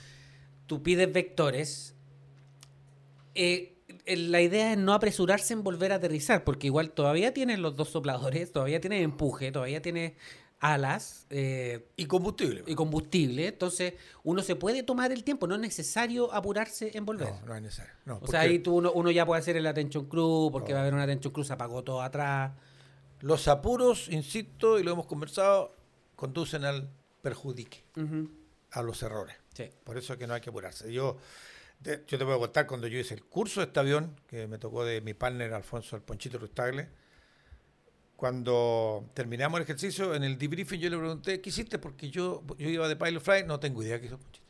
Tú 0.67 0.81
pides 0.83 1.11
vectores. 1.11 1.93
Eh, 3.35 3.72
la 4.05 4.41
idea 4.41 4.71
es 4.73 4.77
no 4.77 4.93
apresurarse 4.93 5.53
en 5.53 5.63
volver 5.63 5.91
a 5.91 5.95
aterrizar, 5.95 6.43
porque 6.43 6.67
igual 6.67 6.91
todavía 6.91 7.33
tienes 7.33 7.59
los 7.59 7.75
dos 7.75 7.89
sopladores, 7.89 8.51
todavía 8.51 8.81
tienes 8.81 9.03
empuje, 9.03 9.51
todavía 9.51 9.81
tienes 9.81 10.13
alas 10.59 11.25
eh, 11.29 11.85
Y 11.97 12.05
combustible. 12.05 12.63
y 12.65 12.75
combustible. 12.75 13.47
Entonces, 13.47 13.95
uno 14.23 14.41
se 14.41 14.55
puede 14.55 14.81
tomar 14.83 15.11
el 15.11 15.23
tiempo, 15.25 15.45
no 15.45 15.55
es 15.55 15.61
necesario 15.61 16.33
apurarse 16.33 16.91
en 16.97 17.05
volver. 17.05 17.29
no, 17.29 17.45
no 17.47 17.55
es 17.55 17.61
necesario. 17.61 17.93
No, 18.05 18.15
o 18.15 18.19
porque 18.19 18.31
sea, 18.31 18.41
ahí 18.41 18.59
tú, 18.59 18.75
uno, 18.77 18.91
uno 18.93 19.11
ya 19.11 19.25
puede 19.25 19.39
hacer 19.41 19.57
el 19.57 19.67
attention 19.67 20.05
crew, 20.07 20.49
porque 20.51 20.71
va 20.73 20.79
a 20.79 20.81
haber 20.83 20.93
un 20.93 21.01
attention 21.01 21.33
crew, 21.33 21.43
se 21.43 21.53
apagó 21.53 21.83
todo 21.83 22.01
atrás. 22.01 22.53
Los 23.19 23.47
apuros, 23.47 24.07
insisto, 24.09 24.79
y 24.79 24.83
lo 24.83 24.91
hemos 24.91 25.05
conversado, 25.05 25.75
conducen 26.15 26.63
al 26.65 26.89
perjudique, 27.21 27.83
a 28.71 28.81
los 28.81 29.01
errores. 29.03 29.35
Sí. 29.53 29.69
Por 29.83 29.97
eso 29.97 30.13
es 30.13 30.19
que 30.19 30.27
no 30.27 30.33
hay 30.33 30.41
que 30.41 30.49
apurarse. 30.49 30.91
Yo, 30.91 31.17
yo 31.83 32.17
te 32.17 32.23
voy 32.23 32.35
a 32.35 32.39
contar 32.39 32.67
cuando 32.67 32.87
yo 32.87 32.97
hice 32.99 33.13
el 33.13 33.23
curso 33.23 33.59
de 33.59 33.67
este 33.67 33.79
avión, 33.79 34.15
que 34.27 34.47
me 34.47 34.57
tocó 34.57 34.85
de 34.85 35.01
mi 35.01 35.13
partner 35.13 35.53
Alfonso 35.53 35.95
el 35.95 36.01
Ponchito 36.01 36.37
Rustagle. 36.37 36.89
Cuando 38.15 39.09
terminamos 39.13 39.57
el 39.57 39.63
ejercicio, 39.63 40.15
en 40.15 40.23
el 40.23 40.37
debriefing 40.37 40.79
yo 40.79 40.89
le 40.89 40.97
pregunté, 40.97 41.41
¿qué 41.41 41.49
hiciste? 41.49 41.77
Porque 41.79 42.09
yo, 42.09 42.43
yo 42.57 42.69
iba 42.69 42.87
de 42.87 42.95
Pilot 42.95 43.21
Fly, 43.21 43.43
no 43.45 43.59
tengo 43.59 43.83
idea 43.83 43.99
qué 43.99 44.05
hizo 44.05 44.17
Ponchito, 44.17 44.45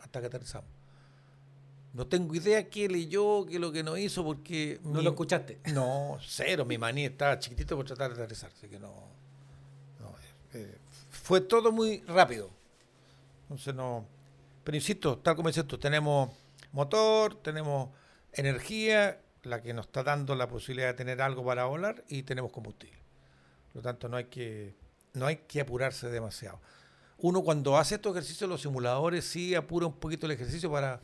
hasta 0.00 0.20
que 0.20 0.26
aterrizamos. 0.26 0.68
No 1.94 2.06
tengo 2.06 2.34
idea 2.34 2.68
qué 2.68 2.88
leyó, 2.88 3.46
qué 3.46 3.58
lo 3.58 3.70
que 3.70 3.82
no 3.84 3.96
hizo, 3.96 4.24
porque... 4.24 4.80
No 4.82 4.98
mi- 4.98 5.04
lo 5.04 5.10
escuchaste. 5.10 5.60
No, 5.72 6.18
cero, 6.20 6.64
mi 6.64 6.76
maní 6.76 7.04
estaba 7.04 7.38
chiquitito 7.38 7.76
por 7.76 7.86
tratar 7.86 8.08
de 8.08 8.22
aterrizar, 8.22 8.50
así 8.50 8.66
que 8.68 8.80
no... 8.80 8.92
no, 10.00 10.08
eh, 10.54 10.54
eh, 10.54 10.78
fue 11.10 11.40
todo 11.40 11.70
muy 11.70 12.00
rápido. 12.02 12.50
Entonces 13.42 13.74
no... 13.74 14.04
Pero 14.64 14.76
insisto, 14.76 15.18
tal 15.18 15.36
como 15.36 15.48
dices 15.48 15.66
tú, 15.66 15.78
tenemos 15.78 16.30
motor, 16.74 17.34
tenemos 17.36 17.90
energía, 18.32 19.20
la 19.42 19.62
que 19.62 19.72
nos 19.74 19.86
está 19.86 20.02
dando 20.02 20.34
la 20.34 20.48
posibilidad 20.48 20.88
de 20.88 20.94
tener 20.94 21.22
algo 21.22 21.44
para 21.44 21.64
volar, 21.64 22.04
y 22.08 22.22
tenemos 22.24 22.50
combustible. 22.52 22.98
Por 23.68 23.76
lo 23.76 23.82
tanto, 23.82 24.08
no 24.08 24.16
hay 24.16 24.24
que, 24.24 24.74
no 25.14 25.26
hay 25.26 25.36
que 25.36 25.60
apurarse 25.60 26.08
demasiado. 26.10 26.60
Uno 27.18 27.42
cuando 27.42 27.76
hace 27.78 27.94
estos 27.94 28.12
ejercicios, 28.12 28.48
los 28.50 28.60
simuladores 28.62 29.24
sí 29.24 29.54
apura 29.54 29.86
un 29.86 29.94
poquito 29.94 30.26
el 30.26 30.32
ejercicio 30.32 30.70
para 30.70 31.00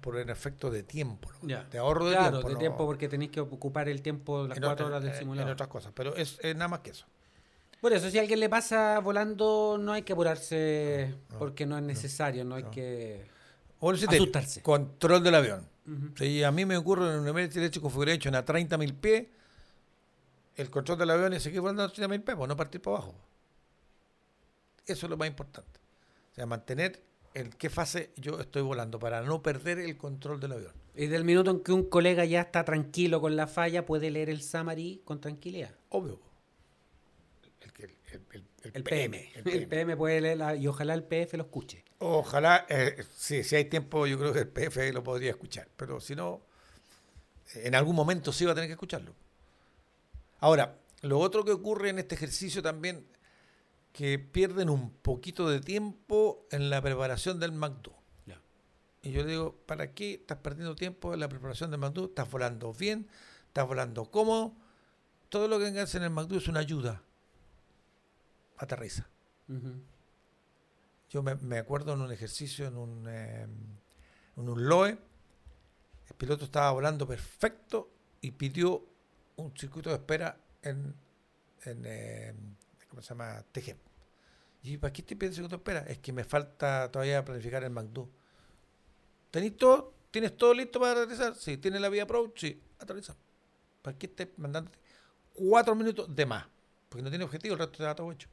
por- 0.00 0.18
el 0.18 0.28
efecto 0.30 0.70
de 0.70 0.82
tiempo, 0.82 1.30
¿no? 1.42 1.48
Ya. 1.48 1.64
de 1.64 1.78
ahorro 1.78 2.06
de 2.06 2.12
claro, 2.16 2.30
tiempo. 2.30 2.48
de 2.48 2.54
¿no? 2.54 2.58
tiempo 2.60 2.86
porque 2.86 3.08
tenéis 3.08 3.30
que 3.30 3.40
ocupar 3.40 3.88
el 3.88 4.02
tiempo, 4.02 4.46
las 4.46 4.56
En 4.58 4.62
cuatro 4.64 4.86
otra- 4.86 4.96
horas 4.96 5.02
del 5.04 5.12
en- 5.12 5.18
simulador. 5.18 5.48
En 5.48 5.52
otras 5.54 5.68
cosas, 5.68 5.92
pero 5.94 6.14
es, 6.16 6.38
es 6.42 6.54
nada 6.56 6.68
más 6.68 6.80
que 6.80 6.90
eso. 6.90 7.06
Por 7.80 7.92
eso, 7.92 8.10
si 8.10 8.18
a 8.18 8.20
alguien 8.20 8.38
le 8.40 8.48
pasa 8.48 8.98
volando, 9.00 9.76
no 9.80 9.92
hay 9.92 10.02
que 10.02 10.12
apurarse 10.12 11.14
No, 11.30 11.38
porque 11.38 11.66
no 11.66 11.76
es 11.78 11.82
necesario, 11.82 12.44
no, 12.44 12.54
hay 12.56 12.64
que... 12.64 13.26
Te- 14.08 14.16
Asustarse. 14.16 14.62
Control 14.62 15.22
del 15.22 15.34
avión. 15.34 15.68
Ujú. 15.86 16.16
Si 16.16 16.42
a 16.44 16.50
mí 16.52 16.64
me 16.64 16.76
ocurre 16.76 17.12
en 17.12 17.20
un 17.20 17.28
Emergency 17.28 17.58
Electric 17.58 17.82
Configuration 17.82 18.34
a 18.36 18.44
30.000 18.44 18.94
pies, 18.94 19.26
el 20.56 20.70
control 20.70 20.98
del 20.98 21.10
avión 21.10 21.32
es 21.32 21.42
seguir 21.42 21.60
volando 21.60 21.82
a 21.82 21.88
30.000 21.92 22.22
pies, 22.22 22.36
pues 22.36 22.48
no 22.48 22.56
partir 22.56 22.80
para 22.80 22.96
abajo. 22.98 23.14
Eso 24.86 25.06
es 25.06 25.10
lo 25.10 25.16
más 25.16 25.28
importante. 25.28 25.80
O 26.32 26.34
sea, 26.34 26.46
mantener 26.46 27.02
en 27.34 27.50
qué 27.50 27.70
fase 27.70 28.12
yo 28.16 28.38
estoy 28.40 28.62
volando 28.62 28.98
para 28.98 29.22
no 29.22 29.42
perder 29.42 29.78
el 29.78 29.96
control 29.96 30.38
del 30.40 30.52
avión. 30.52 30.72
Y 30.94 31.06
del 31.06 31.24
minuto 31.24 31.50
en 31.50 31.60
que 31.60 31.72
un 31.72 31.84
colega 31.88 32.24
ya 32.24 32.42
está 32.42 32.64
tranquilo 32.64 33.20
con 33.20 33.34
la 33.36 33.46
falla, 33.46 33.86
puede 33.86 34.10
leer 34.10 34.28
el 34.30 34.42
summary 34.42 35.00
con 35.04 35.20
tranquilidad. 35.20 35.74
Obvio. 35.88 36.20
El, 37.60 37.72
que- 37.72 37.84
el- 38.12 38.22
el- 38.32 38.44
el 38.62 38.72
El 38.74 38.82
PM. 38.84 39.32
el 39.34 39.48
El 39.48 39.68
PM 39.68 39.96
puede 39.96 40.20
leerla 40.20 40.56
y 40.56 40.66
ojalá 40.66 40.94
el 40.94 41.04
PF 41.04 41.36
lo 41.36 41.44
escuche. 41.44 41.84
Ojalá, 41.98 42.66
eh, 42.68 43.04
sí, 43.14 43.44
si 43.44 43.56
hay 43.56 43.66
tiempo, 43.66 44.06
yo 44.06 44.18
creo 44.18 44.32
que 44.32 44.40
el 44.40 44.48
PF 44.48 44.92
lo 44.92 45.02
podría 45.02 45.30
escuchar, 45.30 45.68
pero 45.76 46.00
si 46.00 46.14
no, 46.16 46.42
eh, 47.54 47.62
en 47.64 47.74
algún 47.74 47.94
momento 47.94 48.32
sí 48.32 48.44
va 48.44 48.52
a 48.52 48.54
tener 48.54 48.68
que 48.68 48.74
escucharlo. 48.74 49.14
Ahora, 50.40 50.78
lo 51.02 51.18
otro 51.18 51.44
que 51.44 51.52
ocurre 51.52 51.90
en 51.90 51.98
este 51.98 52.14
ejercicio 52.14 52.62
también, 52.62 53.06
que 53.92 54.18
pierden 54.18 54.70
un 54.70 54.90
poquito 54.90 55.48
de 55.48 55.60
tiempo 55.60 56.46
en 56.50 56.70
la 56.70 56.80
preparación 56.80 57.38
del 57.38 57.52
MACDO. 57.52 57.94
Ya. 58.26 58.40
Y 59.02 59.12
yo 59.12 59.24
digo, 59.24 59.56
¿para 59.66 59.92
qué 59.92 60.14
estás 60.14 60.38
perdiendo 60.38 60.74
tiempo 60.74 61.12
en 61.14 61.20
la 61.20 61.28
preparación 61.28 61.70
del 61.70 61.78
MACDO? 61.80 62.06
Estás 62.06 62.30
volando 62.30 62.72
bien, 62.72 63.08
estás 63.48 63.66
volando 63.66 64.10
cómodo. 64.10 64.54
Todo 65.28 65.46
lo 65.48 65.58
que 65.58 65.66
hagas 65.66 65.94
en 65.94 66.02
el 66.02 66.10
MACDO 66.10 66.38
es 66.38 66.48
una 66.48 66.60
ayuda. 66.60 67.02
Aterriza. 68.62 69.08
Yo 71.10 71.22
me, 71.22 71.34
me 71.34 71.58
acuerdo 71.58 71.92
en 71.94 72.00
un 72.00 72.12
ejercicio, 72.12 72.66
en 72.66 72.76
un, 72.76 73.06
eh, 73.08 73.42
en 74.36 74.48
un 74.48 74.68
LOE, 74.68 74.90
el 76.08 76.16
piloto 76.16 76.44
estaba 76.44 76.70
volando 76.70 77.06
perfecto 77.06 77.90
y 78.20 78.30
pidió 78.30 78.86
un 79.36 79.56
circuito 79.56 79.90
de 79.90 79.96
espera 79.96 80.38
en, 80.62 80.94
en 81.64 81.82
eh, 81.84 82.34
¿cómo 82.88 83.02
se 83.02 83.08
llama? 83.08 83.44
TG. 83.50 83.76
Y 84.62 84.76
¿para 84.78 84.92
qué 84.92 85.02
te 85.02 85.16
pide 85.16 85.30
el 85.30 85.34
circuito 85.34 85.56
de 85.56 85.60
espera? 85.60 85.80
Es 85.92 85.98
que 85.98 86.12
me 86.12 86.22
falta 86.22 86.88
todavía 86.90 87.24
planificar 87.24 87.64
el 87.64 87.70
MACDO. 87.70 88.08
¿Tenés 89.32 89.56
todo? 89.56 89.92
¿Tienes 90.12 90.36
todo 90.36 90.54
listo 90.54 90.78
para 90.78 91.02
aterrizar? 91.02 91.34
Sí. 91.34 91.56
¿Tienes 91.56 91.80
la 91.80 91.88
vía 91.88 92.04
approach? 92.04 92.38
Sí. 92.38 92.62
Aterriza. 92.78 93.16
¿Para 93.82 93.98
qué 93.98 94.06
estés 94.06 94.28
mandándote 94.36 94.78
cuatro 95.34 95.74
minutos 95.74 96.14
de 96.14 96.26
más? 96.26 96.46
Porque 96.88 97.02
no 97.02 97.08
tiene 97.10 97.24
objetivo, 97.24 97.54
el 97.54 97.58
resto 97.58 97.78
te 97.78 97.82
da 97.82 97.94
todo 97.94 98.12
hecho. 98.12 98.28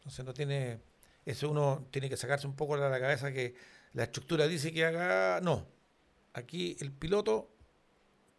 Entonces 0.00 0.24
no 0.24 0.34
tiene. 0.34 0.80
Eso 1.24 1.50
uno 1.50 1.86
tiene 1.90 2.08
que 2.08 2.16
sacarse 2.16 2.46
un 2.46 2.56
poco 2.56 2.76
de 2.76 2.88
la 2.88 2.98
cabeza 3.00 3.32
que 3.32 3.54
la 3.92 4.04
estructura 4.04 4.46
dice 4.46 4.72
que 4.72 4.84
haga. 4.84 5.40
No. 5.40 5.66
Aquí 6.32 6.76
el 6.80 6.92
piloto 6.92 7.50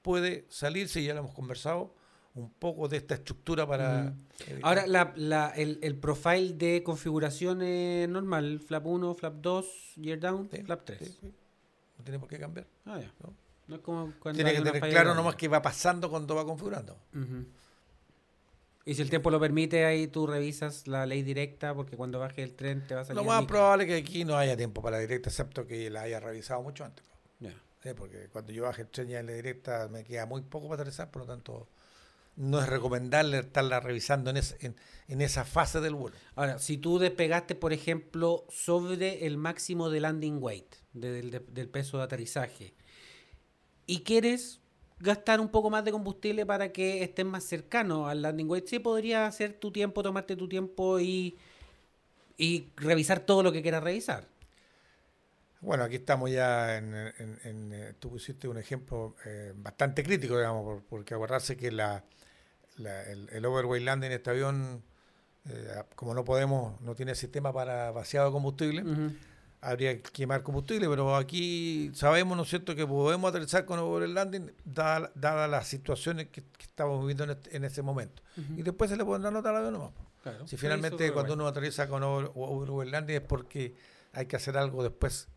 puede 0.01 0.45
salirse, 0.49 1.01
y 1.01 1.05
ya 1.05 1.13
lo 1.13 1.19
hemos 1.19 1.33
conversado, 1.33 1.93
un 2.33 2.49
poco 2.51 2.87
de 2.87 2.97
esta 2.97 3.15
estructura 3.15 3.67
para. 3.67 4.13
Ahora, 4.63 4.87
la, 4.87 5.13
la- 5.15 5.49
el, 5.49 5.79
el 5.83 5.95
profile 5.97 6.53
de 6.53 6.81
configuración 6.83 7.61
es 7.61 8.07
normal, 8.09 8.59
flap 8.65 8.85
1, 8.85 9.13
flap 9.15 9.33
2, 9.35 9.65
year 9.97 10.19
down, 10.19 10.49
Sí, 10.51 10.63
flap 10.63 10.83
3. 10.85 10.99
sí, 10.99 11.17
sí. 11.21 11.33
No 11.97 12.03
tiene 12.03 12.17
por 12.19 12.27
qué 12.29 12.39
cambiar. 12.39 12.65
Ah, 12.85 12.99
ya. 12.99 13.11
¿no? 13.21 13.33
No 13.67 13.75
es 13.75 13.81
como 13.81 14.11
cuando 14.19 14.37
Tiene 14.37 14.53
que 14.55 14.61
tener 14.63 14.89
claro 14.89 15.13
nomás 15.13 15.35
qué 15.35 15.47
va 15.47 15.61
pasando 15.61 16.09
cuando 16.09 16.33
va 16.35 16.43
configurando. 16.45 16.97
Ujú. 17.13 17.45
Y 18.85 18.95
si 18.95 19.01
el 19.03 19.09
tiempo 19.09 19.29
lo 19.29 19.39
permite, 19.39 19.85
ahí 19.85 20.07
tú 20.07 20.25
revisas 20.25 20.87
la 20.87 21.05
ley 21.05 21.21
directa, 21.21 21.75
porque 21.75 21.95
cuando 21.95 22.17
baje 22.19 22.41
el 22.41 22.55
tren 22.55 22.85
te 22.87 22.95
va 22.95 23.01
a 23.01 23.05
salir. 23.05 23.21
Lo 23.21 23.23
más 23.27 23.45
probable 23.45 23.83
es 23.83 23.89
que 23.89 23.95
aquí 23.97 24.25
no 24.25 24.35
haya 24.37 24.57
tiempo 24.57 24.81
para 24.81 24.97
la 24.97 25.01
directa, 25.01 25.29
excepto 25.29 25.67
que 25.67 25.89
la 25.91 26.01
haya 26.01 26.19
revisado 26.19 26.61
mucho 26.63 26.83
antes. 26.83 27.05
Ya. 27.39 27.53
¿sí? 27.83 27.89
Porque 27.95 28.27
cuando 28.31 28.51
yo 28.51 28.63
baje 28.63 28.81
el 28.81 28.87
tren 28.89 29.07
ya 29.09 29.19
en 29.19 29.27
la 29.27 29.33
directa 29.33 29.87
me 29.91 30.03
queda 30.03 30.25
muy 30.25 30.41
poco 30.41 30.67
para 30.67 30.81
aterrizar, 30.81 31.11
por 31.11 31.21
lo 31.23 31.27
tanto 31.27 31.67
no 32.37 32.59
es 32.59 32.67
recomendable 32.69 33.37
estarla 33.39 33.81
revisando 33.81 34.29
en, 34.31 34.37
ese- 34.37 34.57
en, 34.65 34.75
en 35.09 35.21
esa 35.21 35.43
fase 35.45 35.79
del 35.81 35.93
vuelo. 35.93 36.15
Ahora, 36.35 36.57
si 36.59 36.77
tú 36.77 36.97
despegaste, 36.97 37.53
por 37.55 37.73
ejemplo, 37.73 38.45
sobre 38.49 39.27
el 39.27 39.37
máximo 39.37 39.89
de 39.91 39.99
landing 39.99 40.37
weight, 40.41 40.75
de- 40.93 41.21
del 41.39 41.69
peso 41.69 41.97
de 41.97 42.03
aterrizaje, 42.05 42.73
y 43.85 44.01
quieres 44.03 44.60
gastar 45.01 45.39
un 45.39 45.49
poco 45.49 45.69
más 45.69 45.83
de 45.83 45.91
combustible 45.91 46.45
para 46.45 46.71
que 46.71 47.03
estés 47.03 47.25
más 47.25 47.43
cercano 47.43 48.07
al 48.07 48.21
landing 48.21 48.49
weight, 48.49 48.67
sí 48.67 48.79
podría 48.79 49.25
hacer 49.25 49.53
tu 49.53 49.71
tiempo, 49.71 50.03
tomarte 50.03 50.35
tu 50.35 50.47
tiempo 50.47 50.99
y, 50.99 51.37
y 52.37 52.67
revisar 52.77 53.19
todo 53.19 53.43
lo 53.43 53.51
que 53.51 53.61
quieras 53.61 53.83
revisar. 53.83 54.25
Bueno, 55.61 55.83
aquí 55.83 55.95
estamos 55.97 56.31
ya 56.31 56.77
en, 56.77 56.93
en- 56.95 57.39
en, 57.43 57.73
eh, 57.73 57.93
tú 57.99 58.09
pusiste 58.09 58.47
un 58.47 58.57
ejemplo 58.57 59.15
eh, 59.25 59.53
bastante 59.55 60.03
crítico, 60.03 60.35
digamos, 60.35 60.63
por- 60.63 60.83
porque 60.83 61.13
acordarse 61.13 61.55
que 61.55 61.71
la, 61.71 62.03
la- 62.77 63.03
el, 63.03 63.29
el 63.31 63.45
overweight 63.45 63.85
landing 63.85 64.07
en 64.07 64.13
este 64.13 64.31
avión, 64.31 64.81
eh, 65.49 65.83
como 65.95 66.15
no 66.15 66.23
podemos, 66.25 66.81
no 66.81 66.95
tiene 66.95 67.13
sistema 67.13 67.53
para 67.53 67.91
vaciado 67.91 68.27
de 68.27 68.31
combustible. 68.33 68.83
Habría 69.61 69.95
que 70.01 70.11
quemar 70.11 70.41
combustible, 70.43 70.89
pero 70.89 71.15
aquí 71.15 71.91
sabemos, 71.93 72.35
¿no 72.35 72.43
es 72.43 72.49
cierto?, 72.49 72.75
que 72.75 72.85
podemos 72.87 73.29
aterrizar 73.29 73.63
con 73.65 73.77
overweight 73.79 74.13
landing 74.13 74.51
dadas 74.65 75.11
dadas 75.15 75.49
las 75.49 75.67
situaciones 75.67 76.27
que, 76.29 76.41
que 76.41 76.63
estamos 76.63 76.99
viviendo 76.99 77.23
en, 77.25 77.29
este- 77.31 77.55
en 77.55 77.63
ese 77.63 77.81
momento. 77.83 78.23
Y 78.57 78.63
después 78.63 78.89
se 78.89 78.97
le 78.97 79.05
pondrá 79.05 79.29
nota 79.31 79.49
al 79.51 79.57
avión 79.57 79.73
nomás. 79.73 79.91
Claro. 80.23 80.47
Si 80.47 80.57
finalmente 80.57 81.11
cuando 81.13 81.33
uno 81.35 81.47
aterriza 81.47 81.87
con 81.87 82.01
over- 82.03 82.87
landing 82.87 83.15
es 83.15 83.21
porque 83.21 83.75
hay 84.13 84.25
que 84.25 84.35
hacer 84.35 84.57
algo 84.57 84.81
después, 84.83 85.27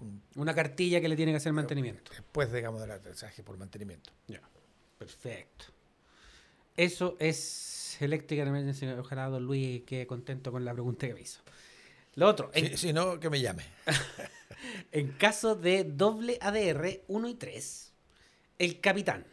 un- 0.00 0.22
Una 0.36 0.54
cartilla 0.54 1.00
que 1.00 1.08
le 1.08 1.16
tiene 1.16 1.32
que 1.32 1.36
hacer 1.36 1.52
mantenimiento. 1.52 2.10
después, 2.14 2.52
digamos, 2.52 2.80
del 2.82 2.90
aterrizaje 2.90 3.42
por 3.42 3.56
mantenimiento. 3.58 4.12
Ya, 4.28 4.40
perfecto. 4.98 5.66
Eso 6.76 7.16
es 7.18 7.96
Electrical 8.00 8.48
Emergency. 8.48 8.86
Ojalá 8.86 9.28
don 9.28 9.44
Luis 9.44 9.82
quede 9.84 10.06
contento 10.06 10.50
con 10.52 10.64
la 10.64 10.72
pregunta 10.72 11.06
que 11.06 11.14
me 11.14 11.20
hizo. 11.20 11.40
Lo 12.14 12.28
otro, 12.28 12.50
en, 12.54 12.70
Si, 12.70 12.88
si 12.88 12.92
no, 12.92 13.20
que 13.20 13.30
me 13.30 13.40
llame. 13.40 13.64
en 14.92 15.12
caso 15.12 15.54
de 15.54 15.84
doble 15.84 16.38
ADR 16.40 17.02
1 17.08 17.28
y 17.28 17.34
3, 17.34 17.92
el 18.58 18.80
capitán, 18.80 19.26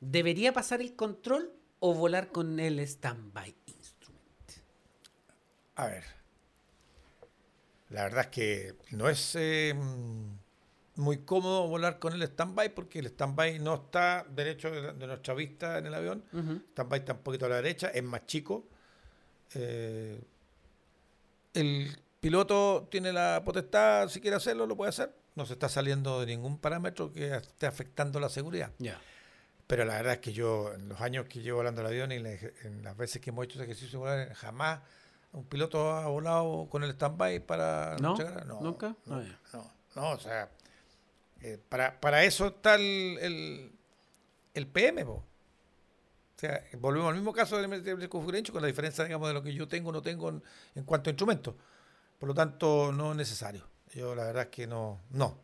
¿debería 0.00 0.52
pasar 0.52 0.80
el 0.80 0.94
control 0.96 1.52
o 1.78 1.94
volar 1.94 2.28
con 2.28 2.58
el 2.60 2.86
standby 2.86 3.56
instrument? 3.66 4.52
A 5.76 5.86
ver. 5.86 6.04
La 7.90 8.02
verdad 8.02 8.22
es 8.24 8.30
que 8.30 8.74
no 8.90 9.08
es 9.08 9.36
eh, 9.36 9.72
muy 10.96 11.18
cómodo 11.18 11.68
volar 11.68 11.98
con 11.98 12.12
el 12.14 12.22
stand-by 12.22 12.74
porque 12.74 12.98
el 12.98 13.06
stand-by 13.06 13.58
no 13.60 13.74
está 13.74 14.26
derecho 14.28 14.70
de, 14.70 14.92
de 14.92 15.06
nuestra 15.06 15.34
vista 15.34 15.78
en 15.78 15.86
el 15.86 15.94
avión. 15.94 16.24
Ujú. 16.32 16.62
Stand-by 16.72 17.00
está 17.00 17.12
un 17.12 17.20
poquito 17.20 17.46
a 17.46 17.50
la 17.50 17.56
derecha, 17.56 17.88
es 17.88 18.02
más 18.02 18.26
chico. 18.26 18.68
Eh, 19.54 20.20
el 21.56 21.96
piloto 22.20 22.86
tiene 22.90 23.12
la 23.12 23.42
potestad, 23.44 24.08
si 24.08 24.20
quiere 24.20 24.36
hacerlo, 24.36 24.66
lo 24.66 24.76
puede 24.76 24.90
hacer. 24.90 25.12
No 25.34 25.44
se 25.46 25.52
está 25.54 25.68
saliendo 25.68 26.20
de 26.20 26.26
ningún 26.26 26.58
parámetro 26.58 27.12
que 27.12 27.34
esté 27.36 27.66
afectando 27.66 28.18
la 28.20 28.28
seguridad. 28.28 28.70
Ya. 28.78 28.98
Pero 29.66 29.84
la 29.84 29.94
verdad 29.96 30.14
es 30.14 30.18
que 30.20 30.32
yo, 30.32 30.72
en 30.74 30.88
los 30.88 31.00
años 31.00 31.26
que 31.26 31.40
llevo 31.40 31.58
volando 31.58 31.80
el 31.80 31.88
avión 31.88 32.12
y 32.12 32.16
en, 32.16 32.22
la- 32.22 32.30
en 32.64 32.82
las 32.84 32.96
veces 32.96 33.20
que 33.20 33.30
hemos 33.30 33.44
hecho 33.44 33.54
ese 33.56 33.64
ejercicio 33.64 33.98
volar, 33.98 34.32
jamás 34.34 34.80
un 35.32 35.44
piloto 35.44 35.90
ha 35.92 36.06
volado 36.06 36.68
con 36.70 36.84
el 36.84 36.90
stand-by 36.90 37.40
para 37.40 37.96
¿No? 38.00 38.16
No, 38.46 38.60
¿Nunca? 38.62 38.96
No, 39.06 39.16
Ah, 39.16 39.24
no, 39.52 39.72
no, 39.96 40.10
o 40.12 40.18
sea, 40.18 40.48
eh, 41.42 41.58
para, 41.68 42.00
para 42.00 42.24
eso 42.24 42.46
está 42.46 42.76
el, 42.76 43.18
el, 43.20 43.72
el 44.54 44.66
PM, 44.68 45.04
po. 45.04 45.22
O 46.36 46.38
sea, 46.38 46.62
volvemos 46.78 47.08
al 47.08 47.14
mismo 47.14 47.32
caso 47.32 47.56
del 47.56 47.66
MTB 47.68 48.08
con 48.10 48.60
la 48.60 48.66
diferencia, 48.68 49.04
digamos, 49.04 49.28
de 49.28 49.34
lo 49.34 49.42
que 49.42 49.54
yo 49.54 49.66
tengo 49.66 49.88
o 49.88 49.92
no 49.92 50.02
tengo 50.02 50.28
en, 50.28 50.42
en 50.74 50.84
cuanto 50.84 51.08
a 51.08 51.12
instrumentos. 51.12 51.54
Por 52.18 52.28
lo 52.28 52.34
tanto, 52.34 52.92
no 52.92 53.12
es 53.12 53.16
necesario. 53.16 53.64
Yo 53.94 54.14
la 54.14 54.24
verdad 54.24 54.42
es 54.44 54.48
que 54.50 54.66
no, 54.66 55.00
no. 55.10 55.38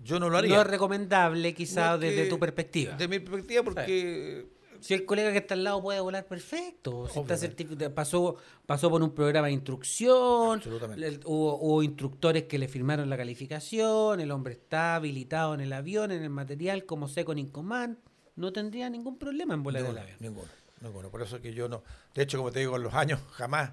Yo 0.00 0.18
no 0.18 0.28
lo 0.28 0.38
haría. 0.38 0.56
No 0.56 0.62
es 0.62 0.66
recomendable, 0.66 1.54
quizá, 1.54 1.90
No, 1.90 1.98
desde 1.98 2.24
que- 2.24 2.28
tu 2.30 2.38
perspectiva. 2.40 2.96
De 2.96 3.06
mi 3.06 3.20
perspectiva, 3.20 3.62
porque 3.62 4.52
Si 4.80 4.92
el 4.92 5.06
colega 5.06 5.30
que 5.32 5.38
está 5.38 5.54
al 5.54 5.64
lado 5.64 5.80
puede 5.80 6.00
volar 6.00 6.26
perfecto, 6.26 7.06
si 7.08 7.18
está 7.20 7.34
Obviamente. 7.36 7.66
certifi- 7.68 7.94
pasó, 7.94 8.36
pasó 8.66 8.90
por 8.90 9.02
un 9.02 9.14
programa 9.14 9.46
de 9.46 9.54
instrucción, 9.54 10.58
Absolutamente. 10.58 11.00
le- 11.10 11.20
hubo, 11.24 11.56
hubo 11.58 11.82
instructores 11.82 12.42
que 12.44 12.58
le 12.58 12.68
firmaron 12.68 13.08
la 13.08 13.16
calificación, 13.16 14.20
el 14.20 14.30
hombre 14.30 14.54
está 14.54 14.96
habilitado 14.96 15.54
en 15.54 15.60
el 15.60 15.72
avión, 15.72 16.10
en 16.10 16.22
el 16.22 16.28
material, 16.28 16.84
como 16.84 17.08
second 17.08 17.38
in 17.38 17.48
command, 17.48 17.96
no 18.36 18.52
tendría 18.52 18.88
ningún 18.90 19.18
problema 19.18 19.54
en 19.54 19.62
volar 19.62 19.80
el 19.82 19.86
Ninguno, 19.88 20.02
avión. 20.02 20.16
ninguno, 20.20 20.48
ninguno. 20.80 21.08
Por 21.10 21.22
eso 21.22 21.40
que 21.40 21.52
yo 21.54 21.68
no. 21.68 21.82
De 22.14 22.22
hecho, 22.22 22.38
como 22.38 22.50
te 22.50 22.60
digo, 22.60 22.76
en 22.76 22.82
los 22.82 22.94
años 22.94 23.20
jamás 23.32 23.72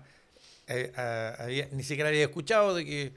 eh, 0.68 0.92
ah, 0.96 1.36
había, 1.40 1.68
ni 1.72 1.84
siquiera 1.84 2.10
había 2.10 2.24
escuchado 2.24 2.76
de 2.76 2.86
que 2.86 3.14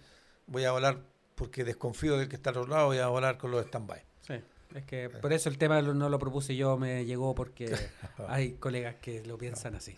voy 0.46 0.64
a 0.64 0.72
volar 0.72 0.98
porque 1.35 1.64
desconfío 1.64 2.16
del 2.16 2.28
que 2.28 2.37
está 2.37 2.50
al 2.50 2.59
otro 2.59 2.74
lado, 2.74 2.87
voy 2.87 2.98
a 2.98 3.09
volar 3.09 3.38
con 3.38 3.50
los 3.50 3.64
stand-by. 3.66 4.02
Sí, 4.26 4.35
es 4.74 4.85
que 4.85 5.11
por 5.11 5.33
eso 5.33 5.48
el 5.48 5.59
tema 5.59 5.80
lo- 5.83 5.94
no 5.94 6.09
lo 6.09 6.18
propuse 6.18 6.57
yo, 6.57 6.76
me 6.78 7.04
llegó 7.04 7.35
porque 7.35 7.74
hay 8.28 8.52
colegas 8.54 8.96
que 9.02 9.22
lo 9.24 9.37
piensan 9.38 9.74
así. 9.74 9.94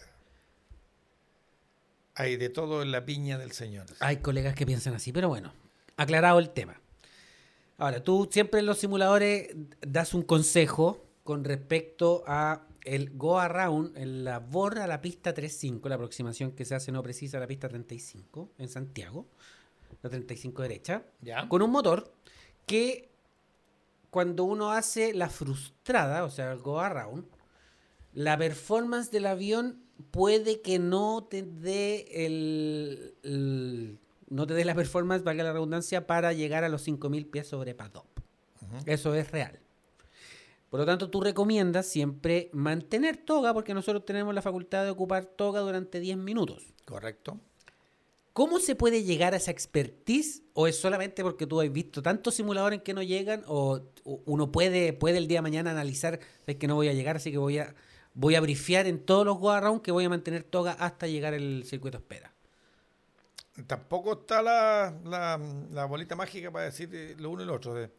Hay 2.15 2.37
de 2.37 2.49
todo 2.49 2.83
en 2.83 2.91
la 2.93 3.05
piña 3.05 3.37
del 3.39 3.53
Señor. 3.53 3.87
Hay 4.01 4.19
colegas 4.19 4.55
que 4.55 4.65
piensan 4.65 4.95
así, 4.95 5.13
pero 5.13 5.29
bueno, 5.29 5.53
aclarado 5.99 6.39
el 6.39 6.51
tema. 6.51 6.81
Ahora, 7.79 8.03
tú 8.03 8.27
siempre 8.33 8.61
en 8.61 8.67
los 8.67 8.79
simuladores 8.79 9.51
das 9.87 10.15
un 10.15 10.23
consejo 10.23 11.05
con 11.27 11.45
respecto 11.45 12.25
a 12.27 12.67
el 12.85 13.11
go 13.19 13.39
around, 13.39 13.95
en 13.99 14.25
la 14.25 14.39
borra 14.39 14.85
a 14.85 14.87
la 14.87 15.03
pista 15.03 15.35
35, 15.35 15.87
la 15.91 15.97
aproximación 15.97 16.53
que 16.53 16.65
se 16.65 16.75
hace 16.75 16.91
no 16.93 17.03
precisa 17.03 17.37
a 17.37 17.41
la 17.41 17.47
pista 17.47 17.69
35 17.69 18.53
en 18.57 18.69
Santiago, 18.69 19.27
la 20.03 20.09
35 20.09 20.63
derecha, 20.63 21.03
¿Ya? 21.21 21.47
con 21.49 21.61
un 21.63 21.71
motor 21.71 22.15
que 22.65 23.11
cuando 24.11 24.45
uno 24.45 24.71
hace 24.73 25.13
la 25.13 25.29
frustrada, 25.29 26.25
o 26.25 26.31
sea, 26.31 26.53
el 26.53 26.61
go 26.61 26.81
around, 26.81 27.27
la 28.15 28.39
performance 28.39 29.11
del 29.11 29.27
avión 29.27 29.83
puede 30.11 30.63
que 30.63 30.79
no 30.79 31.25
te 31.29 31.43
dé 31.43 32.07
el, 32.27 33.15
el- 33.25 33.99
no 34.29 34.47
te 34.47 34.55
dé 34.55 34.65
la 34.65 34.75
performance, 34.75 35.23
valga 35.25 35.45
la 35.45 35.53
redundancia, 35.53 36.07
para 36.07 36.33
llegar 36.33 36.65
a 36.65 36.69
los 36.69 36.83
5000 36.83 37.27
pies 37.27 37.47
sobre 37.49 37.75
paddock. 37.75 38.07
Eso 38.87 39.15
es 39.15 39.31
real. 39.31 39.61
Por 40.71 40.81
lo 40.81 40.87
tanto, 40.87 41.09
tú 41.11 41.21
recomiendas 41.21 41.87
siempre 41.87 42.51
mantener 42.53 43.17
toga, 43.19 43.55
porque 43.55 43.73
nosotros 43.73 44.05
tenemos 44.05 44.35
la 44.35 44.43
facultad 44.43 44.85
de 44.85 44.91
ocupar 44.91 45.25
toga 45.25 45.61
durante 45.61 46.01
10 46.01 46.17
minutos. 46.17 46.75
Correcto. 46.85 47.39
¿Cómo 48.33 48.59
se 48.59 48.75
puede 48.75 49.03
llegar 49.03 49.33
a 49.33 49.39
esa 49.39 49.51
expertise? 49.51 50.43
¿O 50.53 50.67
es 50.67 50.79
solamente 50.79 51.23
porque 51.23 51.47
tú 51.47 51.61
has 51.61 51.73
visto 51.73 52.03
tantos 52.03 52.35
simuladores 52.35 52.79
en 52.81 52.85
que 52.85 52.93
no 52.95 53.03
llegan? 53.03 53.43
¿O 53.47 53.81
uno 54.05 54.53
puede, 54.53 54.93
puede 54.93 55.19
el 55.19 55.27
día 55.29 55.39
de 55.39 55.43
mañana 55.43 55.71
analizar, 55.71 56.21
es 56.47 56.57
que 56.57 56.67
no 56.67 56.75
voy 56.75 56.89
a 56.89 56.93
llegar, 56.93 57.17
así 57.17 57.31
que 57.31 57.39
voy 57.39 57.59
a, 57.59 57.75
voy 58.13 58.35
a 58.35 58.41
brifear 58.41 58.87
en 58.87 58.99
todos 59.05 59.25
los 59.25 59.39
go 59.39 59.83
que 59.83 59.91
voy 59.93 60.05
a 60.05 60.11
mantener 60.11 60.43
toga 60.43 60.73
hasta 60.73 61.07
llegar 61.07 61.33
el 61.33 61.65
circuito 61.65 61.97
espera? 61.99 62.33
Tampoco 63.67 64.13
está 64.21 64.43
la, 64.43 64.95
la, 65.05 65.41
la 65.73 65.85
bolita 65.87 66.15
mágica 66.15 66.51
para 66.51 66.67
decir 66.67 66.91
eh, 66.93 67.15
lo 67.19 67.31
uno 67.31 67.43
y 67.43 67.47
lo 67.47 67.55
otro. 67.55 67.73
de- 67.73 67.91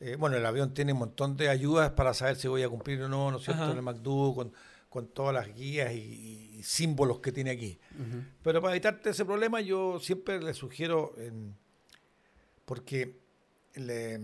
eh, 0.00 0.16
bueno, 0.16 0.36
el 0.36 0.46
avión 0.46 0.74
tiene 0.74 0.92
un 0.92 1.00
montón 1.00 1.36
de 1.36 1.48
ayudas 1.48 1.90
para 1.92 2.14
saber 2.14 2.36
si 2.36 2.48
voy 2.48 2.62
a 2.62 2.68
cumplir 2.68 3.02
o 3.02 3.08
no, 3.08 3.30
¿no 3.30 3.38
es 3.38 3.44
cierto? 3.44 3.62
Ajá. 3.64 3.72
En 3.72 3.78
el 3.78 3.82
MacDo, 3.82 4.34
con, 4.34 4.52
con 4.88 5.08
todas 5.08 5.34
las 5.34 5.54
guías 5.54 5.92
y, 5.92 6.56
y 6.58 6.62
símbolos 6.62 7.20
que 7.20 7.32
tiene 7.32 7.50
aquí. 7.50 7.78
Pero 8.42 8.60
para 8.62 8.74
evitarte 8.74 9.10
ese 9.10 9.24
problema, 9.24 9.60
yo 9.60 9.98
siempre 10.00 10.40
le 10.42 10.54
sugiero, 10.54 11.14
porque 12.64 13.18
le- 13.74 14.20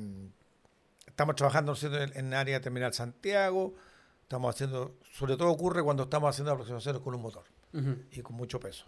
estamos 1.07 1.37
trabajando 1.37 1.71
¿no 1.73 1.75
es 1.75 1.81
cierto? 1.81 2.01
en, 2.03 2.17
en 2.17 2.35
área 2.35 2.61
terminal 2.61 2.93
Santiago, 2.93 3.75
estamos 4.23 4.55
haciendo, 4.55 4.97
sobre 5.13 5.37
todo 5.37 5.51
ocurre 5.51 5.83
cuando 5.83 6.05
estamos 6.05 6.31
haciendo 6.31 6.53
aproximaciones 6.53 7.01
con 7.03 7.15
un 7.15 7.23
motor 7.23 7.45
y 8.13 8.21
con 8.23 8.37
mucho 8.37 8.61
peso. 8.61 8.85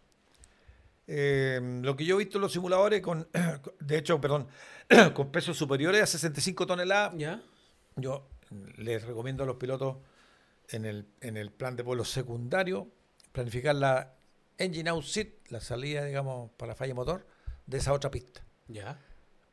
Eh, 1.06 1.60
lo 1.82 1.96
que 1.96 2.04
yo 2.04 2.16
he 2.16 2.18
visto 2.18 2.38
en 2.38 2.42
los 2.42 2.52
simuladores, 2.52 3.00
con, 3.00 3.28
de 3.80 3.98
hecho, 3.98 4.20
perdón, 4.20 4.48
con 5.14 5.30
pesos 5.30 5.56
superiores 5.56 6.02
a 6.02 6.06
65 6.06 6.66
toneladas, 6.66 7.14
¿Ya? 7.16 7.42
yo 7.96 8.28
les 8.76 9.04
recomiendo 9.04 9.44
a 9.44 9.46
los 9.46 9.56
pilotos 9.56 9.96
en 10.68 10.84
el, 10.84 11.06
en 11.20 11.36
el 11.36 11.50
plan 11.50 11.76
de 11.76 11.82
vuelo 11.82 12.04
secundario 12.04 12.88
planificar 13.32 13.74
la 13.74 14.14
engine 14.58 14.90
out 14.90 15.04
seat, 15.04 15.28
la 15.48 15.60
salida, 15.60 16.04
digamos, 16.04 16.50
para 16.56 16.74
falla 16.74 16.94
motor 16.94 17.26
de 17.66 17.78
esa 17.78 17.92
otra 17.92 18.10
pista, 18.10 18.44
¿Ya? 18.68 19.00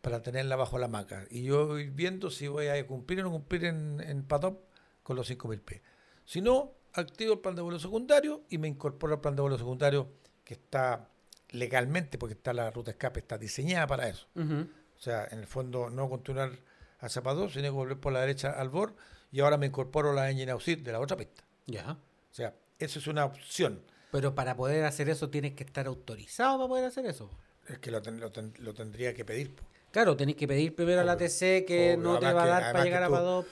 para 0.01 0.21
tenerla 0.21 0.55
bajo 0.55 0.77
la 0.77 0.87
maca. 0.87 1.25
Y 1.29 1.43
yo 1.43 1.67
voy 1.67 1.89
viendo 1.89 2.29
si 2.29 2.47
voy 2.47 2.67
a 2.67 2.87
cumplir 2.87 3.21
o 3.21 3.23
no 3.23 3.31
cumplir 3.31 3.65
en, 3.65 4.01
en 4.01 4.23
paddock 4.23 4.59
con 5.01 5.15
los 5.15 5.29
5.000 5.29 5.61
pies. 5.61 5.81
Si 6.25 6.41
no, 6.41 6.73
activo 6.93 7.33
el 7.33 7.39
plan 7.39 7.55
de 7.55 7.61
vuelo 7.61 7.79
secundario 7.79 8.43
y 8.49 8.57
me 8.57 8.67
incorporo 8.67 9.15
al 9.15 9.21
plan 9.21 9.35
de 9.35 9.41
vuelo 9.41 9.57
secundario 9.57 10.09
que 10.43 10.55
está 10.55 11.09
legalmente, 11.53 12.17
porque 12.17 12.33
está 12.33 12.51
la 12.53 12.69
ruta 12.71 12.91
escape, 12.91 13.19
está 13.21 13.37
diseñada 13.37 13.87
para 13.87 14.09
eso. 14.09 14.27
O 14.35 14.99
sea, 14.99 15.25
en 15.31 15.39
el 15.39 15.47
fondo 15.47 15.89
no 15.89 16.09
continuar 16.09 16.51
hacia 16.99 17.23
Padó, 17.23 17.49
sino 17.49 17.63
que 17.63 17.69
volver 17.69 17.97
por 17.99 18.11
la 18.13 18.19
derecha 18.21 18.51
al 18.51 18.69
BOR 18.69 18.95
y 19.31 19.39
ahora 19.39 19.57
me 19.57 19.65
incorporo 19.67 20.11
a 20.11 20.13
la 20.13 20.29
engine 20.29 20.53
seat 20.59 20.79
de 20.79 20.91
la 20.91 20.99
otra 20.99 21.15
pista. 21.17 21.43
Ya. 21.67 21.91
O 21.91 22.33
sea, 22.33 22.53
eso 22.79 22.99
es 22.99 23.07
una 23.07 23.25
opción. 23.25 23.81
Pero 24.11 24.35
para 24.35 24.55
poder 24.55 24.83
hacer 24.85 25.09
eso 25.09 25.29
tienes 25.29 25.53
que 25.53 25.63
estar 25.63 25.87
autorizado 25.87 26.57
para 26.57 26.67
poder 26.67 26.85
hacer 26.85 27.05
eso. 27.05 27.29
Es 27.67 27.79
que 27.79 27.91
lo, 27.91 28.01
ten- 28.01 28.19
lo 28.19 28.31
ten- 28.31 28.53
lo 28.59 28.73
tendría 28.73 29.13
que 29.13 29.23
pedir. 29.25 29.53
Claro, 29.91 30.15
tenés 30.17 30.35
que 30.35 30.47
pedir 30.47 30.75
primero 30.75 31.01
a 31.01 31.03
la. 31.03 31.15
TC 31.17 31.65
que 31.65 31.93
Obvio. 31.95 31.97
no 31.97 32.19
te 32.19 32.31
va 32.33 32.41
a 32.41 32.45
que- 32.45 32.49
dar 32.49 32.71
para 32.73 32.83
llegar 32.83 33.03
a 33.03 33.09
PADOP. 33.09 33.47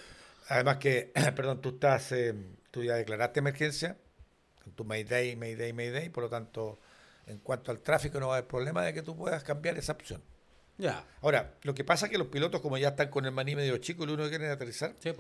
Además 0.50 0.78
que, 0.78 1.12
perdón, 1.36 1.62
tú 1.62 1.70
estás, 1.70 2.12
eh, 2.12 2.34
tú 2.72 2.84
ya 2.84 2.96
declaraste 2.96 3.40
emergencia 3.40 3.98
con 4.64 4.74
tu 4.74 4.84
Mayday, 4.84 5.36
Mayday, 5.36 5.72
Mayday, 5.74 6.10
por 6.10 6.24
lo 6.24 6.30
tanto, 6.30 6.80
en 7.28 7.40
cuanto 7.40 7.72
al 7.72 7.82
tráfico 7.82 8.20
no 8.20 8.28
va 8.28 8.36
a 8.36 8.38
haber 8.38 8.48
problema 8.48 8.84
de 8.84 8.94
que 8.94 9.02
tú 9.02 9.16
puedas 9.16 9.44
cambiar 9.44 9.78
esa 9.78 9.94
opción. 9.94 10.22
Ya. 10.78 11.06
Ahora, 11.22 11.54
lo 11.64 11.74
que 11.74 11.84
pasa 11.84 12.08
es 12.08 12.12
que 12.12 12.18
los 12.18 12.28
pilotos, 12.28 12.62
como 12.62 12.78
ya 12.78 12.90
están 12.90 13.10
con 13.10 13.26
el 13.26 13.32
maní 13.32 13.56
medio 13.56 13.78
chico 13.78 14.04
y 14.04 14.08
lo 14.08 14.14
único 14.14 14.30
que 14.30 14.38
quieren 14.38 14.52
aterrizar, 14.52 14.96
Sí, 15.00 15.14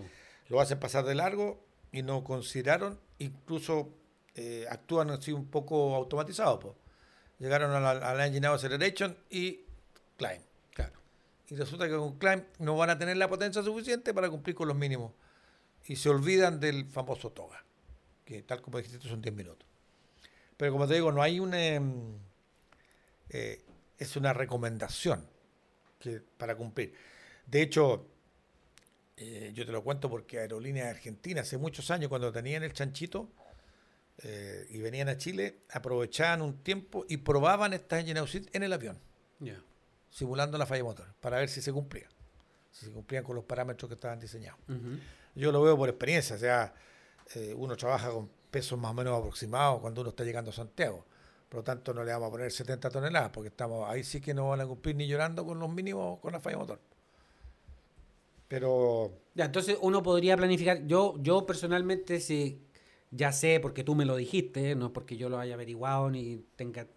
lo 0.47 0.59
hacen 0.59 0.79
pasar 0.79 1.05
de 1.05 1.15
largo 1.15 1.63
y 1.91 2.01
no 2.01 2.23
consideraron, 2.23 2.99
incluso 3.19 3.89
eh, 4.35 4.65
actúan 4.69 5.11
así 5.11 5.31
un 5.31 5.45
poco 5.45 5.95
automatizados. 5.95 6.59
po. 6.59 6.75
Llegaron 7.39 7.71
a 7.71 7.79
la, 7.79 7.91
a 7.91 8.13
la 8.13 8.27
Engine 8.27 8.47
Acceleration 8.47 9.17
y 9.29 9.61
climb. 10.17 10.41
Claro. 10.73 10.93
Y 11.47 11.55
resulta 11.55 11.87
que 11.87 11.95
con 11.95 12.17
climb 12.17 12.43
no 12.59 12.75
van 12.75 12.89
a 12.89 12.97
tener 12.97 13.17
la 13.17 13.27
potencia 13.27 13.61
suficiente 13.63 14.13
para 14.13 14.29
cumplir 14.29 14.55
con 14.55 14.67
los 14.67 14.77
mínimos. 14.77 15.11
Y 15.85 15.95
se 15.95 16.09
olvidan 16.09 16.59
del 16.59 16.85
famoso 16.85 17.31
toga, 17.31 17.63
que 18.25 18.43
tal 18.43 18.61
como 18.61 18.77
dijiste 18.77 19.07
son 19.07 19.21
10 19.21 19.35
minutos. 19.35 19.67
Pero 20.61 20.73
como 20.73 20.87
te 20.87 20.93
digo, 20.93 21.11
no 21.11 21.23
hay 21.23 21.39
una... 21.39 21.59
em, 21.59 22.19
eh, 23.29 23.63
es 23.97 24.15
una 24.15 24.31
recomendación 24.31 25.25
que, 25.97 26.21
para 26.37 26.55
cumplir. 26.55 26.93
De 27.47 27.63
hecho, 27.63 28.05
eh, 29.17 29.49
yo 29.55 29.65
te 29.65 29.71
lo 29.71 29.83
cuento 29.83 30.07
porque 30.07 30.37
Aerolíneas 30.37 30.87
Argentina, 30.87 31.41
hace 31.41 31.57
muchos 31.57 31.89
años, 31.89 32.09
cuando 32.09 32.31
tenían 32.31 32.61
el 32.61 32.73
chanchito 32.73 33.31
eh, 34.19 34.67
y 34.69 34.77
venían 34.77 35.09
a 35.09 35.17
Chile, 35.17 35.61
aprovechaban 35.71 36.43
un 36.43 36.61
tiempo 36.61 37.07
y 37.09 37.17
probaban 37.17 37.73
esta 37.73 37.99
engine 37.99 38.21
en 38.53 38.61
el 38.61 38.71
avión 38.71 38.99
Ya. 39.39 39.59
simulando 40.11 40.59
la 40.59 40.67
falla 40.67 40.83
motor, 40.83 41.11
para 41.21 41.39
ver 41.39 41.49
si 41.49 41.63
se 41.63 41.73
cumplía, 41.73 42.07
si 42.71 42.85
se 42.85 42.91
cumplían 42.91 43.23
con 43.23 43.35
los 43.35 43.45
parámetros 43.45 43.89
que 43.89 43.95
estaban 43.95 44.19
diseñados. 44.19 44.59
Yo 45.33 45.51
lo 45.51 45.63
veo 45.63 45.75
por 45.75 45.89
experiencia, 45.89 46.35
o 46.35 46.39
sea, 46.39 46.75
eh, 47.33 47.51
uno 47.57 47.75
trabaja 47.75 48.11
con 48.11 48.29
pesos 48.51 48.77
más 48.77 48.91
o 48.91 48.93
menos 48.93 49.17
aproximados 49.17 49.79
cuando 49.81 50.01
uno 50.01 50.11
está 50.11 50.23
llegando 50.23 50.51
a 50.51 50.53
Santiago. 50.53 51.05
Por 51.49 51.59
lo 51.59 51.63
tanto, 51.63 51.93
no 51.93 52.03
le 52.03 52.11
vamos 52.11 52.29
a 52.29 52.31
poner 52.31 52.51
70 52.51 52.89
toneladas, 52.89 53.31
porque 53.31 53.49
estamos 53.49 53.89
ahí 53.89 54.03
sí 54.03 54.21
que 54.21 54.33
no 54.33 54.49
van 54.49 54.61
a 54.61 54.67
cumplir 54.67 54.95
ni 54.95 55.07
llorando 55.07 55.45
con 55.45 55.59
los 55.59 55.69
mínimos 55.69 56.19
con 56.19 56.31
la 56.33 56.39
falla 56.39 56.57
motor. 56.57 56.79
Pero 58.47 59.11
Ya, 59.33 59.45
entonces 59.45 59.77
uno 59.81 60.03
podría 60.03 60.35
planificar. 60.37 60.85
Yo, 60.85 61.15
yo 61.19 61.45
personalmente 61.45 62.19
sí, 62.19 62.61
ya 63.09 63.31
sé, 63.31 63.59
porque 63.61 63.83
tú 63.83 63.95
me 63.95 64.05
lo 64.05 64.15
dijiste, 64.15 64.75
no 64.75 64.87
es 64.87 64.91
porque 64.91 65.17
yo 65.17 65.29
lo 65.29 65.39
haya 65.39 65.53
averiguado 65.55 66.09
ni 66.09 66.37
tenga 66.55 66.87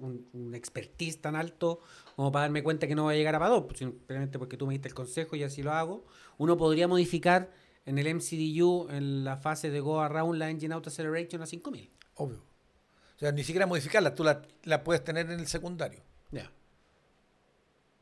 un, 0.00 0.26
un 0.32 0.54
expertise 0.54 1.20
tan 1.20 1.36
alto 1.36 1.80
como 2.16 2.32
para 2.32 2.44
darme 2.44 2.62
cuenta 2.62 2.86
que 2.86 2.94
no 2.94 3.04
va 3.04 3.12
a 3.12 3.14
llegar 3.14 3.34
a 3.34 3.38
PADOP, 3.38 3.74
simplemente 3.74 4.38
porque 4.38 4.56
tú 4.56 4.66
me 4.66 4.72
diste 4.74 4.88
el 4.88 4.94
consejo 4.94 5.36
y 5.36 5.42
así 5.42 5.62
lo 5.62 5.72
hago. 5.72 6.04
Uno 6.38 6.56
podría 6.56 6.88
modificar 6.88 7.50
en 7.86 7.98
el 7.98 8.14
MCDU, 8.14 8.88
en 8.90 9.24
la 9.24 9.36
fase 9.36 9.70
de 9.70 9.80
Go 9.80 10.00
Around, 10.00 10.38
la 10.38 10.50
Engine 10.50 10.74
Out 10.74 10.86
Acceleration 10.86 11.42
a 11.42 11.46
5000. 11.46 11.90
obvio. 12.14 12.38
O 12.38 13.18
sea, 13.18 13.30
ni 13.30 13.44
siquiera 13.44 13.66
modificarla, 13.66 14.14
tú 14.14 14.24
la, 14.24 14.42
la 14.64 14.82
puedes 14.82 15.04
tener 15.04 15.30
en 15.30 15.38
el 15.38 15.46
secundario. 15.46 16.00
Ya. 16.32 16.50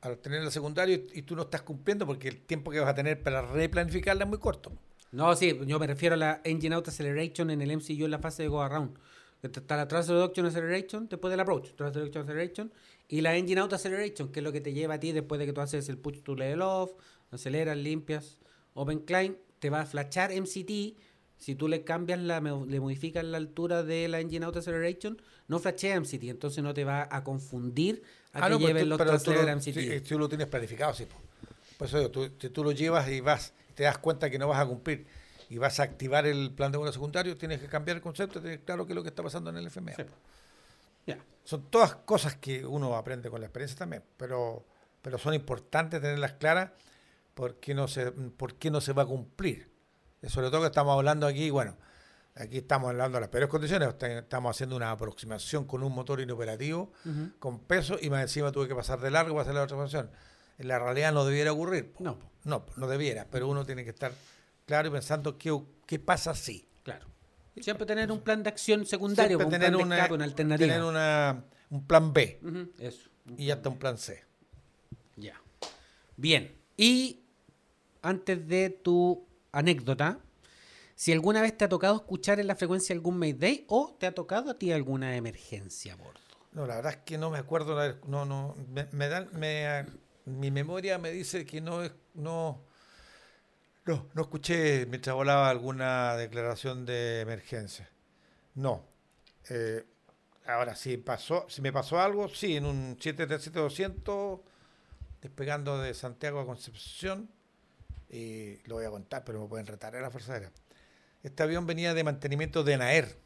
Al 0.00 0.18
tener 0.18 0.38
en 0.38 0.46
el 0.46 0.50
secundario 0.52 0.96
y, 0.96 1.18
y 1.18 1.22
tú 1.22 1.36
no 1.36 1.42
estás 1.42 1.62
cumpliendo 1.62 2.06
porque 2.06 2.28
el 2.28 2.40
tiempo 2.40 2.70
que 2.70 2.80
vas 2.80 2.88
a 2.88 2.94
tener 2.94 3.22
para 3.22 3.42
replanificarla 3.42 4.24
es 4.24 4.30
muy 4.30 4.38
corto. 4.38 4.72
No, 5.12 5.36
sí, 5.36 5.58
yo 5.66 5.78
me 5.78 5.86
refiero 5.86 6.14
a 6.14 6.18
la 6.18 6.40
Engine 6.44 6.74
Out 6.74 6.88
Acceleration 6.88 7.50
en 7.50 7.60
el 7.60 7.76
MCU 7.76 8.06
en 8.06 8.10
la 8.10 8.18
fase 8.18 8.44
de 8.44 8.48
Go 8.48 8.62
Around. 8.62 8.98
Está 9.42 9.76
la 9.76 9.86
Thrust 9.86 10.08
Reduction 10.08 10.46
Acceleration 10.46 11.08
después 11.08 11.30
del 11.30 11.40
Approach, 11.40 11.74
Thrust 11.74 11.96
Reduction 11.96 12.22
Acceleration, 12.22 12.72
y 13.08 13.20
la 13.20 13.36
Engine 13.36 13.60
Out 13.60 13.74
Acceleration, 13.74 14.30
que 14.32 14.40
es 14.40 14.44
lo 14.44 14.52
que 14.52 14.60
te 14.60 14.72
lleva 14.72 14.94
a 14.94 15.00
ti 15.00 15.12
después 15.12 15.38
de 15.38 15.46
que 15.46 15.52
tú 15.52 15.60
haces 15.60 15.88
el 15.88 15.98
push 15.98 16.22
to 16.22 16.34
level 16.34 16.62
off, 16.62 16.92
aceleras, 17.30 17.76
limpias, 17.76 18.38
Open 18.74 19.00
Climb, 19.00 19.36
te 19.62 19.70
va 19.70 19.82
a 19.82 19.86
flashar 19.86 20.32
MCT. 20.32 20.98
Si 21.38 21.54
tú 21.54 21.68
le 21.68 21.84
cambias 21.84 22.18
la, 22.18 22.40
le 22.40 22.80
modificas 22.80 23.24
la 23.24 23.36
altura 23.36 23.84
de 23.84 24.08
la 24.08 24.18
Engine 24.18 24.44
Out 24.44 24.56
Acceleration, 24.56 25.22
no 25.46 25.60
flashea 25.60 26.00
MCT, 26.00 26.24
entonces 26.24 26.64
no 26.64 26.74
te 26.74 26.82
va 26.82 27.06
a 27.08 27.22
confundir 27.22 28.02
a 28.32 28.46
Ah, 28.46 28.48
que 28.48 28.50
no, 28.50 28.56
pero 28.58 28.66
lleven 28.66 28.88
los 28.88 28.98
Translator 28.98 29.44
lo, 29.44 29.56
MCT. 29.56 29.64
sí, 29.72 30.00
tú 30.00 30.18
lo 30.18 30.28
tienes 30.28 30.48
planificado, 30.48 30.92
sí. 30.94 31.06
po. 31.06 31.14
Por 31.78 31.86
eso 31.86 31.98
digo, 31.98 32.10
tú, 32.10 32.28
si 32.40 32.48
tú 32.50 32.64
lo 32.64 32.72
llevas 32.72 33.08
y 33.08 33.20
vas, 33.20 33.52
te 33.76 33.84
das 33.84 33.98
cuenta 33.98 34.28
que 34.30 34.38
no 34.38 34.48
vas 34.48 34.58
a 34.58 34.66
cumplir 34.66 35.06
y 35.48 35.58
vas 35.58 35.78
a 35.78 35.84
activar 35.84 36.26
el 36.26 36.50
plan 36.50 36.72
de 36.72 36.78
vuelo 36.78 36.92
secundario, 36.92 37.36
tienes 37.36 37.60
que 37.60 37.68
cambiar 37.68 37.98
el 37.98 38.02
concepto, 38.02 38.40
tienes 38.40 38.60
claro 38.64 38.84
qué 38.84 38.94
es 38.94 38.96
lo 38.96 39.04
que 39.04 39.10
está 39.10 39.22
pasando 39.22 39.50
en 39.50 39.58
el 39.58 39.70
FMA. 39.70 39.92
Sí. 39.94 40.02
Son 41.44 41.70
todas 41.70 41.94
cosas 41.96 42.36
que 42.36 42.66
uno 42.66 42.96
aprende 42.96 43.30
con 43.30 43.40
la 43.40 43.46
experiencia 43.46 43.78
también, 43.78 44.02
pero, 44.16 44.64
pero 45.02 45.18
son 45.18 45.34
importantes 45.34 46.00
tenerlas 46.00 46.32
claras 46.34 46.70
porque 47.34 47.74
no 47.74 47.88
se, 47.88 48.12
por 48.12 48.54
qué 48.56 48.70
no 48.70 48.80
se 48.80 48.92
va 48.92 49.02
a 49.02 49.06
cumplir. 49.06 49.70
Y 50.22 50.28
sobre 50.28 50.50
todo 50.50 50.60
que 50.60 50.66
estamos 50.66 50.94
hablando 50.96 51.26
aquí, 51.26 51.50
bueno, 51.50 51.76
aquí 52.34 52.58
estamos 52.58 52.90
hablando 52.90 53.16
de 53.16 53.20
las 53.22 53.28
peores 53.30 53.48
condiciones, 53.48 53.88
estamos 54.00 54.54
haciendo 54.56 54.76
una 54.76 54.90
aproximación 54.90 55.64
con 55.66 55.82
un 55.82 55.92
motor 55.92 56.20
inoperativo, 56.20 56.92
con 57.38 57.58
peso, 57.60 57.96
y 58.00 58.08
más 58.10 58.22
encima 58.22 58.52
tuve 58.52 58.68
que 58.68 58.74
pasar 58.74 59.00
de 59.00 59.10
largo 59.10 59.34
para 59.34 59.42
hacer 59.42 59.54
la 59.54 59.62
otra 59.64 59.76
función. 59.76 60.10
En 60.58 60.68
la 60.68 60.78
realidad 60.78 61.12
no 61.12 61.24
debiera 61.24 61.52
ocurrir. 61.52 61.94
No. 61.98 62.18
No, 62.44 62.66
no 62.76 62.86
debiera, 62.86 63.26
pero 63.30 63.48
uno 63.48 63.64
tiene 63.64 63.84
que 63.84 63.90
estar 63.90 64.12
claro 64.66 64.88
y 64.88 64.90
pensando 64.90 65.38
qué, 65.38 65.56
qué 65.86 65.98
pasa 65.98 66.34
si. 66.34 66.68
claro. 66.82 67.06
Siempre 67.60 67.84
tener 67.84 68.10
un 68.10 68.20
plan 68.22 68.42
de 68.42 68.48
acción 68.48 68.86
secundario, 68.86 69.36
un 69.38 69.44
tener, 69.50 69.68
plan 69.68 69.78
de 69.78 69.84
una, 69.84 69.96
escape, 69.96 70.14
una 70.14 70.24
alternativa. 70.24 70.68
tener 70.72 70.82
una- 70.84 71.44
un 71.68 71.86
plan 71.86 72.12
B 72.12 72.40
Ujú, 72.42 72.72
Eso. 72.78 73.10
y 73.36 73.50
hasta 73.50 73.68
un 73.68 73.78
plan 73.78 73.98
C. 73.98 74.24
Ya. 75.16 75.40
Bien. 76.16 76.56
Y 76.76 77.21
antes 78.02 78.46
de 78.46 78.70
tu 78.70 79.26
anécdota, 79.52 80.20
si 80.94 81.12
alguna 81.12 81.42
vez 81.42 81.56
te 81.56 81.64
ha 81.64 81.68
tocado 81.68 81.96
escuchar 81.96 82.38
en 82.40 82.46
la 82.46 82.56
frecuencia 82.56 82.94
algún 82.94 83.18
Mayday 83.18 83.64
o 83.68 83.96
te 83.98 84.06
ha 84.06 84.14
tocado 84.14 84.50
a 84.50 84.58
ti 84.58 84.72
alguna 84.72 85.16
emergencia 85.16 85.94
a 85.94 85.96
bordo. 85.96 86.20
No, 86.52 86.66
la 86.66 86.76
verdad 86.76 86.92
es 86.92 86.98
que 86.98 87.16
no 87.16 87.30
me 87.30 87.38
acuerdo, 87.38 87.78
no, 88.06 88.24
no, 88.24 88.54
me, 88.68 88.86
me 88.92 89.08
dan, 89.08 89.30
me, 89.32 89.86
mi 90.26 90.50
memoria 90.50 90.98
me 90.98 91.10
dice 91.10 91.46
que 91.46 91.60
no 91.60 91.82
no, 92.14 92.62
no, 93.84 94.08
no 94.14 94.22
escuché 94.22 94.86
mientras 94.86 95.16
volaba 95.16 95.48
alguna 95.48 96.16
declaración 96.16 96.84
de 96.84 97.20
emergencia. 97.20 97.90
No. 98.54 98.86
Eh, 99.48 99.84
ahora, 100.46 100.76
si 100.76 100.98
pasó, 100.98 101.46
si 101.48 101.62
me 101.62 101.72
pasó 101.72 102.00
algo, 102.00 102.28
sí, 102.28 102.56
en 102.56 102.66
un 102.66 102.96
737-200, 102.98 104.40
despegando 105.20 105.78
de 105.78 105.94
Santiago 105.94 106.40
a 106.40 106.46
Concepción, 106.46 107.30
y 108.12 108.58
lo 108.66 108.76
voy 108.76 108.84
a 108.84 108.90
contar, 108.90 109.24
pero 109.24 109.40
me 109.40 109.48
pueden 109.48 109.66
retar 109.66 109.96
a 109.96 110.00
la 110.00 110.10
Fuerza 110.10 110.34
Aérea. 110.34 110.52
Este 111.22 111.42
avión 111.42 111.66
venía 111.66 111.94
de 111.94 112.04
mantenimiento 112.04 112.62
de 112.62 112.76
Naer. 112.76 113.16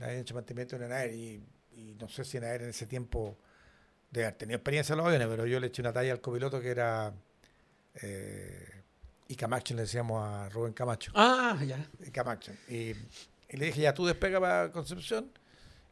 Había 0.00 0.18
hecho 0.18 0.34
mantenimiento 0.34 0.78
de 0.78 0.88
Naer 0.88 1.12
y, 1.12 1.42
y 1.72 1.94
no 1.98 2.08
sé 2.08 2.24
si 2.24 2.38
Naer 2.40 2.62
en 2.62 2.70
ese 2.70 2.86
tiempo 2.86 3.36
de 4.10 4.22
haber 4.22 4.38
tenido 4.38 4.56
experiencia 4.56 4.92
en 4.92 4.98
los 4.98 5.06
aviones, 5.06 5.28
pero 5.28 5.46
yo 5.46 5.58
le 5.60 5.66
eché 5.66 5.82
una 5.82 5.92
talla 5.92 6.12
al 6.12 6.20
copiloto 6.20 6.60
que 6.60 6.70
era 6.70 7.12
eh, 8.00 8.82
y 9.28 9.36
Camacho, 9.36 9.74
le 9.74 9.82
decíamos 9.82 10.22
a 10.22 10.48
Rubén 10.50 10.72
Camacho. 10.72 11.12
Ah, 11.14 11.58
ya. 11.66 11.88
y 12.06 12.10
Camacho. 12.10 12.52
Y, 12.68 12.90
y 13.48 13.56
le 13.56 13.66
dije, 13.66 13.80
ya 13.80 13.94
tú 13.94 14.06
despega 14.06 14.40
para 14.40 14.70
Concepción 14.70 15.30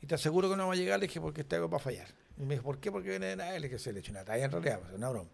y 0.00 0.06
te 0.06 0.14
aseguro 0.14 0.50
que 0.50 0.56
no 0.56 0.66
va 0.66 0.74
a 0.74 0.76
llegar. 0.76 1.00
Le 1.00 1.06
dije, 1.06 1.20
porque 1.20 1.40
este 1.40 1.56
avión 1.56 1.72
va 1.72 1.76
a 1.76 1.80
fallar. 1.80 2.08
Y 2.36 2.44
me 2.44 2.54
dijo, 2.54 2.64
¿por 2.64 2.78
qué? 2.78 2.90
Porque 2.92 3.08
viene 3.08 3.26
de 3.26 3.36
Naer. 3.36 3.60
Le 3.60 3.68
dije, 3.68 3.78
se 3.78 3.92
le 3.92 4.00
eché 4.00 4.10
una 4.10 4.24
talla 4.24 4.44
en 4.44 4.50
realidad, 4.50 4.80
pues, 4.80 4.92
una 4.92 5.08
broma. 5.08 5.30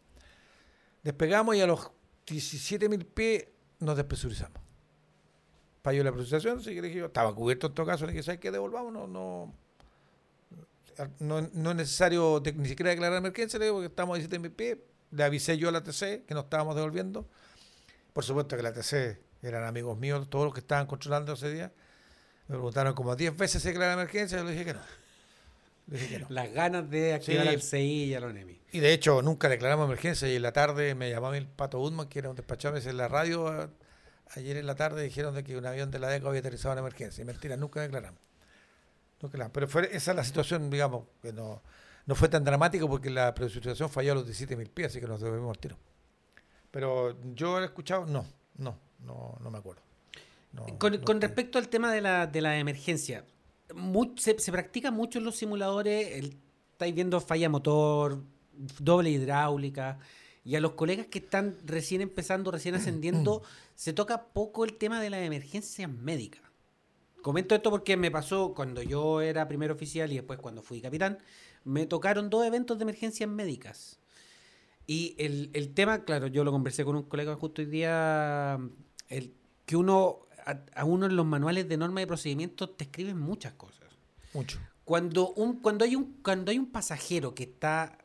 Despegamos 1.03 1.57
y 1.57 1.61
a 1.61 1.67
los 1.67 1.91
17.000 2.31 3.05
pies 3.07 3.47
nos 3.81 3.97
despresurizamos. 3.97 4.61
Falló 5.83 6.03
la 6.05 6.13
presurización, 6.13 6.59
así 6.59 6.75
que 6.75 6.83
dije, 6.83 6.99
yo, 6.99 7.07
estaba 7.07 7.35
cubierto 7.35 7.69
en 7.69 7.75
todo 7.75 7.87
caso, 7.87 8.07
le 8.07 8.13
dije, 8.13 8.23
¿sabes 8.23 8.41
qué? 8.41 8.51
Devolvamos, 8.51 8.93
no, 8.93 9.07
no, 9.07 9.55
no, 11.21 11.49
no 11.53 11.71
es 11.71 11.77
necesario 11.77 12.43
ni 12.57 12.69
siquiera 12.69 12.91
declarar 12.91 13.19
emergencia, 13.19 13.59
le 13.59 13.67
digo, 13.67 13.77
porque 13.77 13.87
estamos 13.87 14.19
a 14.19 14.23
17.000 14.23 14.51
pies. 14.55 14.79
Le 15.11 15.25
avisé 15.25 15.57
yo 15.57 15.69
a 15.69 15.73
la 15.73 15.83
TC 15.83 16.27
que 16.27 16.35
nos 16.35 16.45
estábamos 16.45 16.75
devolviendo. 16.75 17.27
Por 18.13 18.25
supuesto 18.25 18.57
que 18.57 18.63
la 18.63 18.73
TC 18.73 19.19
eran 19.43 19.65
amigos 19.65 19.97
míos, 19.97 20.29
todos 20.29 20.45
los 20.47 20.55
que 20.55 20.61
estaban 20.61 20.87
controlando 20.87 21.33
ese 21.33 21.51
día. 21.51 21.73
Me 22.49 22.57
preguntaron 22.57 22.95
como 22.95 23.15
10 23.15 23.37
veces 23.37 23.63
si 23.63 23.69
declara 23.69 23.93
emergencia, 23.93 24.39
yo 24.39 24.45
le 24.45 24.53
dije 24.53 24.65
que 24.65 24.75
no. 24.75 24.81
No. 25.89 26.27
Las 26.29 26.53
ganas 26.53 26.91
de 26.91 27.15
activar 27.15 27.45
Sí. 27.47 27.49
al 27.55 27.63
CI 27.63 28.05
y 28.05 28.15
al 28.15 28.25
ONEMI. 28.25 28.61
Y 28.73 28.81
de 28.81 28.93
hecho, 28.93 29.23
nunca 29.23 29.49
declaramos 29.49 29.87
emergencia. 29.87 30.29
Y 30.29 30.37
en 30.37 30.43
la 30.43 30.53
tarde 30.53 30.95
me 30.95 31.09
llamó 31.09 31.33
el 31.33 31.47
Pato 31.47 31.81
Udman, 31.81 32.09
que 32.09 32.19
era 32.19 32.29
un 32.29 32.37
despachado 32.37 32.77
en 32.77 32.97
la 32.97 33.09
radio. 33.09 33.49
a- 33.49 33.71
ayer 34.35 34.59
en 34.59 34.67
la 34.67 34.75
tarde 34.75 35.03
dijeron 35.03 35.35
de 35.35 35.43
que 35.43 35.57
un 35.57 35.65
avión 35.65 35.91
de 35.91 35.99
la 35.99 36.09
DECO 36.11 36.29
había 36.29 36.41
aterrizado 36.41 36.75
en 36.75 36.81
emergencia. 36.81 37.23
Y 37.23 37.25
mentira, 37.25 37.57
nunca 37.57 37.81
declaramos. 37.81 38.21
Nunca 39.23 39.33
declaramos. 39.33 39.53
Pero 39.55 39.69
fue, 39.69 39.89
esa 39.97 40.11
es 40.11 40.17
la 40.17 40.25
situación, 40.25 40.69
digamos, 40.69 41.05
que 41.23 41.33
no, 41.33 41.63
no 42.05 42.15
fue 42.15 42.29
tan 42.29 42.45
dramático 42.45 42.87
porque 42.89 43.09
la 43.09 43.35
presurización 43.35 43.89
falló 43.89 44.13
a 44.13 44.15
los 44.17 44.27
17.000 44.27 44.69
pies, 44.71 44.89
así 44.89 45.01
que 45.01 45.07
nos 45.07 45.21
devolvimos 45.23 45.57
al 45.57 45.59
tiro. 45.59 45.79
Pero 46.71 47.17
yo 47.35 47.59
he 47.61 47.65
escuchado, 47.65 48.05
no, 48.05 48.27
no, 48.59 48.79
no, 49.01 49.39
no 49.41 49.51
me 49.51 49.57
acuerdo. 49.59 49.81
no- 50.53 50.67
Con, 50.79 50.93
no 50.93 51.01
con 51.01 51.21
respecto 51.23 51.57
al 51.59 51.69
tema 51.69 51.91
de 51.93 52.03
la, 52.03 52.27
de 52.27 52.41
la 52.43 52.59
emergencia, 52.59 53.25
mu- 53.75 54.15
se, 54.17 54.39
se 54.39 54.53
practica 54.53 54.91
mucho 54.91 55.19
en 55.19 55.25
los 55.25 55.37
simuladores, 55.37 56.17
el- 56.17 56.37
estáis 56.73 56.95
viendo 56.95 57.21
falla 57.21 57.49
motor, 57.49 58.23
doble 58.81 59.11
hidráulica, 59.11 59.99
y 60.45 60.57
a 60.57 60.61
los 60.61 60.73
colegas 60.73 61.07
que 61.07 61.19
están 61.19 61.57
recién 61.65 62.01
empezando, 62.01 62.51
recién 62.51 62.75
ascendiendo, 62.75 63.43
se 63.75 63.93
toca 63.93 64.29
poco 64.29 64.65
el 64.65 64.75
tema 64.79 65.01
de 65.01 65.11
las 65.11 65.21
emergencias 65.23 65.91
médicas. 65.91 66.43
Comento 67.21 67.55
esto 67.55 67.71
porque 67.71 67.97
me 67.97 68.11
pasó 68.11 68.55
cuando 68.55 68.81
yo 68.83 69.21
era 69.21 69.49
primer 69.49 69.71
oficial 69.71 70.11
y 70.13 70.15
después 70.15 70.39
cuando 70.39 70.63
fui 70.63 70.81
capitán, 70.81 71.19
me 71.65 71.85
tocaron 71.85 72.31
dos 72.31 72.47
eventos 72.47 72.79
de 72.79 72.85
emergencias 72.85 73.29
médicas. 73.29 73.99
Y 74.87 75.15
el, 75.19 75.51
el 75.53 75.75
tema, 75.75 76.05
claro, 76.05 76.29
yo 76.29 76.45
lo 76.45 76.53
conversé 76.53 76.85
con 76.85 76.97
un 76.97 77.03
colega 77.03 77.35
justo 77.35 77.61
hoy 77.61 77.67
día, 77.67 78.59
el, 79.09 79.35
que 79.67 79.77
uno, 79.77 80.21
a, 80.51 80.81
a 80.81 80.85
uno 80.85 81.07
en 81.07 81.17
los 81.17 81.27
manuales 81.27 81.69
de 81.69 81.77
norma 81.77 82.01
de 82.01 82.07
procedimientos 82.07 82.77
te 82.77 82.85
escriben 82.85 83.19
muchas 83.19 83.53
cosas. 83.55 83.89
Mucho. 84.35 84.59
Cuando, 84.85 85.33
un, 85.35 85.61
cuando, 85.61 85.85
hay 85.85 85.97
un, 85.97 86.17
cuando 86.23 86.51
hay 86.51 86.59
un 86.59 86.71
pasajero 86.71 87.35
que 87.35 87.43
está 87.45 87.99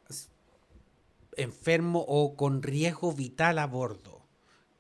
enfermo 1.36 2.04
o 2.08 2.36
con 2.36 2.62
riesgo 2.62 3.14
vital 3.14 3.58
a 3.60 3.68
bordo, 3.68 4.22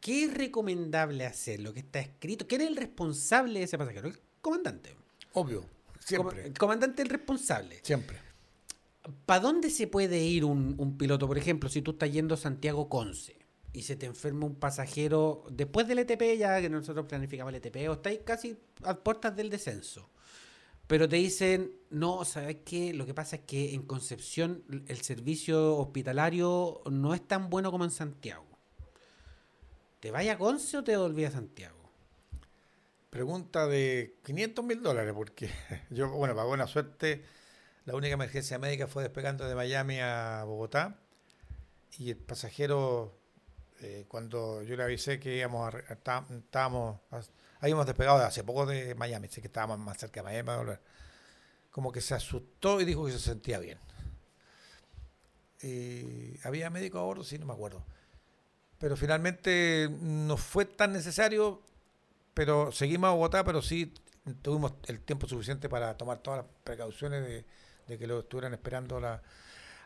¿qué 0.01 0.26
es 0.26 0.34
recomendable 0.34 1.26
hacer? 1.26 1.59
Lo 1.61 1.74
que 1.74 1.80
está 1.80 1.99
escrito. 1.99 2.47
¿Quién 2.47 2.61
es 2.61 2.68
el 2.68 2.76
responsable 2.76 3.59
de 3.59 3.66
ese 3.66 3.78
pasajero? 3.78 4.07
El 4.07 4.20
comandante. 4.41 4.95
Obvio. 5.34 5.66
Siempre. 5.99 6.38
Com- 6.41 6.45
El 6.51 6.57
comandante 6.57 7.01
es 7.01 7.05
el 7.05 7.11
responsable. 7.11 7.80
Siempre. 7.84 8.18
¿Para 9.26 9.39
dónde 9.41 9.70
se 9.70 9.88
puede 9.88 10.24
ir 10.24 10.45
un, 10.45 10.76
un 10.78 10.97
piloto? 10.97 11.28
Por 11.28 11.38
ejemplo, 11.38 11.70
si 11.70 11.82
tú 11.82 11.91
estás 11.91 12.11
yendo 12.11 12.36
a 12.36 12.38
Santiago 12.38 12.88
Conce 12.89 13.36
y 13.74 13.82
se 13.82 13.95
te 13.95 14.05
enferma 14.05 14.45
un 14.45 14.55
pasajero 14.55 15.43
después 15.49 15.88
del 15.88 15.99
ETP, 15.99 16.38
ya 16.38 16.61
que 16.61 16.69
nosotros 16.69 17.05
planificamos 17.07 17.53
el 17.53 17.61
ETP, 17.61 17.89
o 17.89 17.93
estáis 17.93 18.19
casi 18.24 18.57
a 18.84 18.95
puertas 18.95 19.36
del 19.36 19.49
descenso. 19.49 20.09
Pero 20.88 21.09
te 21.09 21.15
dicen, 21.15 21.71
no, 21.89 22.24
¿sabes 22.24 22.57
qué? 22.65 22.93
Lo 22.93 23.05
que 23.05 23.13
pasa 23.13 23.38
es 23.38 23.41
que 23.43 23.74
en 23.74 23.84
Concepción 23.84 24.63
el 24.88 25.01
servicio 25.01 25.78
hospitalario 25.78 26.82
no 26.91 27.13
es 27.13 27.28
tan 27.28 27.49
bueno 27.49 27.71
como 27.71 27.84
en 27.84 27.91
Santiago. 27.91 28.45
¿Te 29.99 30.11
vaya 30.11 30.34
a 30.34 30.38
Conce 30.38 30.78
o 30.78 30.84
te 30.84 30.93
a 30.93 31.32
Santiago? 31.32 31.89
Pregunta 33.09 33.67
de 33.67 34.17
500 34.26 34.65
mil 34.65 34.84
dólares, 34.84 35.13
porque 35.15 35.49
yo, 35.89 36.09
bueno, 36.09 36.36
para 36.36 36.45
buena 36.45 36.67
suerte, 36.67 37.24
la 37.86 37.95
única 37.95 38.13
emergencia 38.13 38.59
médica 38.59 38.88
fue 38.88 39.03
despegando 39.03 39.47
de 39.47 39.55
Miami 39.55 39.99
a 39.99 40.43
Bogotá 40.45 40.99
y 41.97 42.09
el 42.09 42.17
pasajero, 42.17 43.17
eh, 43.84 44.05
cuando 44.07 44.63
yo 44.63 44.75
le 44.75 44.84
avisé 44.84 45.19
que 45.19 45.38
íbamos 45.38 45.73
a, 45.73 45.79
estábamos, 46.34 46.99
habíamos 47.59 47.86
despegado 47.86 48.19
de 48.19 48.25
hace 48.25 48.43
poco 48.43 48.65
de 48.65 48.95
Miami, 48.95 49.27
así 49.27 49.41
que 49.41 49.47
estábamos 49.47 49.77
más 49.79 49.97
cerca 49.97 50.21
de 50.21 50.43
Miami 50.43 50.73
como 51.69 51.91
que 51.91 52.01
se 52.01 52.13
asustó 52.13 52.79
y 52.81 52.86
dijo 52.86 53.05
que 53.05 53.11
se 53.11 53.19
sentía 53.19 53.59
bien. 53.59 53.79
Eh, 55.61 56.39
¿Había 56.43 56.69
médico 56.69 56.99
a 56.99 57.03
bordo? 57.03 57.23
Sí, 57.23 57.38
no 57.39 57.45
me 57.45 57.53
acuerdo. 57.53 57.84
Pero 58.77 58.95
finalmente 58.95 59.89
no 60.01 60.38
fue 60.38 60.65
tan 60.65 60.93
necesario 60.93 61.61
pero 62.34 62.71
seguimos 62.71 63.09
a 63.09 63.11
Bogotá, 63.11 63.43
pero 63.43 63.61
sí 63.61 63.93
tuvimos 64.41 64.73
el 64.88 64.99
tiempo 65.01 65.27
suficiente 65.27 65.69
para 65.69 65.95
tomar 65.97 66.19
todas 66.19 66.43
las 66.43 66.47
precauciones 66.63 67.23
de, 67.23 67.45
de 67.88 67.97
que 67.97 68.07
lo 68.07 68.19
estuvieran 68.19 68.53
esperando 68.53 68.99
la... 68.99 69.21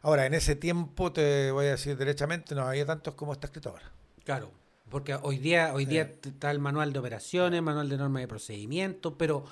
Ahora, 0.01 0.25
en 0.25 0.33
ese 0.33 0.55
tiempo, 0.55 1.11
te 1.11 1.51
voy 1.51 1.65
a 1.65 1.71
decir 1.71 1.97
derechamente, 1.97 2.55
no 2.55 2.67
había 2.67 2.85
tantos 2.85 3.15
como 3.15 3.33
está 3.33 3.47
escrito 3.47 3.69
ahora. 3.69 3.91
Claro, 4.23 4.51
porque 4.89 5.15
hoy 5.15 5.37
día, 5.37 5.73
hoy 5.73 5.85
día 5.85 6.11
está 6.23 6.51
el 6.51 6.59
manual 6.59 6.93
de 6.93 6.99
operaciones, 6.99 7.61
manual 7.61 7.89
de 7.89 7.97
normas 7.97 8.21
de 8.21 8.27
procedimiento, 8.27 9.17
pero 9.17 9.45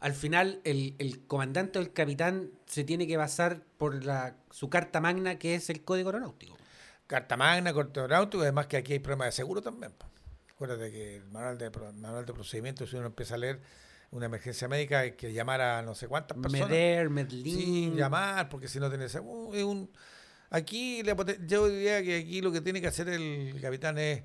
al 0.00 0.14
final 0.14 0.60
el, 0.64 0.94
el 0.98 1.26
comandante 1.26 1.78
o 1.78 1.82
el 1.82 1.92
capitán 1.92 2.50
se 2.66 2.84
tiene 2.84 3.06
que 3.06 3.16
basar 3.16 3.62
por 3.78 4.04
la, 4.04 4.36
su 4.50 4.68
carta 4.68 5.00
magna, 5.00 5.38
que 5.38 5.54
es 5.54 5.70
el 5.70 5.84
código 5.84 6.08
aeronáutico. 6.08 6.56
Carta 7.06 7.36
magna, 7.36 7.72
corte 7.72 8.00
aeronáutico, 8.00 8.42
además 8.42 8.66
que 8.66 8.78
aquí 8.78 8.94
hay 8.94 8.98
problemas 8.98 9.28
de 9.28 9.32
seguro 9.32 9.62
también. 9.62 9.92
Acuérdate 10.50 10.90
que 10.90 11.16
el 11.16 11.24
manual 11.26 11.58
de, 11.58 11.70
manual 11.70 12.26
de 12.26 12.32
procedimiento, 12.32 12.86
si 12.86 12.96
uno 12.96 13.06
empieza 13.06 13.34
a 13.34 13.38
leer 13.38 13.60
una 14.12 14.26
emergencia 14.26 14.68
médica, 14.68 15.00
hay 15.00 15.12
que 15.12 15.32
llamar 15.32 15.60
a 15.60 15.82
no 15.82 15.94
sé 15.94 16.06
cuántas 16.06 16.38
personas. 16.38 16.68
Meder, 16.68 17.06
Sí, 17.08 17.12
Medlin. 17.12 17.96
llamar, 17.96 18.48
porque 18.48 18.68
si 18.68 18.78
no 18.78 18.88
tiene 18.88 19.08
seguro, 19.08 19.56
es 19.56 19.64
un 19.64 19.90
aquí 20.50 21.02
la 21.02 21.16
yo 21.46 21.66
diría 21.66 22.02
que 22.02 22.16
aquí 22.18 22.40
lo 22.40 22.52
que 22.52 22.60
tiene 22.60 22.80
que 22.80 22.86
hacer 22.86 23.08
el 23.08 23.58
capitán 23.60 23.98
es 23.98 24.22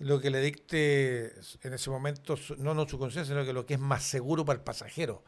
lo 0.00 0.20
que 0.20 0.30
le 0.30 0.40
dicte 0.40 1.32
en 1.62 1.72
ese 1.72 1.88
momento, 1.88 2.36
no, 2.58 2.74
no 2.74 2.88
su 2.88 2.98
conciencia, 2.98 3.32
sino 3.32 3.46
que 3.46 3.52
lo 3.52 3.64
que 3.64 3.74
es 3.74 3.80
más 3.80 4.02
seguro 4.02 4.44
para 4.44 4.58
el 4.58 4.64
pasajero. 4.64 5.22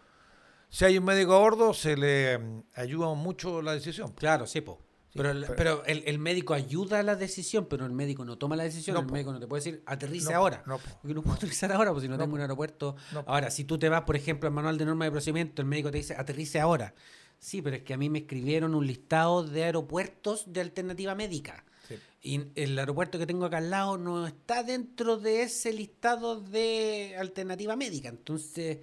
Si 0.68 0.84
hay 0.84 0.98
un 0.98 1.04
médico 1.04 1.34
a 1.34 1.38
bordo, 1.38 1.72
se 1.72 1.96
le 1.96 2.36
mm, 2.36 2.62
ayuda 2.74 3.14
mucho 3.14 3.62
la 3.62 3.72
decisión. 3.74 4.12
Claro, 4.12 4.46
sí, 4.46 4.60
po. 4.60 4.80
Pero 5.14 5.30
el, 5.30 5.40
pero- 5.42 5.54
pero 5.56 5.84
el, 5.86 6.02
el 6.06 6.18
médico 6.18 6.54
ayuda 6.54 6.98
a 6.98 7.02
la 7.02 7.14
decisión, 7.16 7.66
pero 7.66 7.86
el 7.86 7.92
médico 7.92 8.24
no 8.24 8.36
toma 8.36 8.56
la 8.56 8.64
decisión. 8.64 8.94
No, 8.94 9.00
el 9.00 9.06
po. 9.06 9.12
médico 9.12 9.32
no 9.32 9.38
te 9.40 9.46
puede 9.46 9.60
decir, 9.64 9.82
aterrice 9.86 10.30
No, 10.32 10.36
ahora. 10.38 10.62
no, 10.66 10.78
po. 10.78 10.88
Porque 11.00 11.14
no 11.14 11.22
puedo 11.22 11.36
aterrizar 11.36 11.70
ahora, 11.72 11.92
pues 11.92 12.02
si 12.02 12.08
no, 12.08 12.16
tengo 12.16 12.30
po. 12.30 12.34
un 12.34 12.40
aeropuerto. 12.40 12.96
Ahora, 13.26 13.50
si 13.50 13.64
tú 13.64 13.78
te 13.78 13.88
vas, 13.88 14.02
por 14.02 14.16
ejemplo, 14.16 14.48
al 14.48 14.54
manual 14.54 14.76
de 14.76 14.84
norma 14.86 15.04
de 15.04 15.10
procedimiento, 15.12 15.62
el 15.62 15.68
médico 15.68 15.90
te 15.90 15.98
dice, 15.98 16.14
aterrice 16.16 16.58
ahora. 16.60 16.94
Sí, 17.38 17.62
pero 17.62 17.76
es 17.76 17.82
que 17.82 17.94
a 17.94 17.96
mí 17.96 18.08
me 18.10 18.20
escribieron 18.20 18.74
un 18.74 18.86
listado 18.86 19.44
de 19.44 19.64
aeropuertos 19.64 20.52
de 20.52 20.60
alternativa 20.62 21.14
médica. 21.14 21.64
Sí. 21.86 21.96
Y 22.22 22.40
el 22.54 22.78
aeropuerto 22.78 23.18
que 23.18 23.26
tengo 23.26 23.44
acá 23.44 23.58
al 23.58 23.68
lado 23.70 23.98
no 23.98 24.26
está 24.26 24.62
dentro 24.62 25.18
de 25.18 25.42
ese 25.42 25.72
listado 25.72 26.40
de 26.40 27.14
alternativa 27.18 27.76
médica. 27.76 28.08
Entonces, 28.08 28.78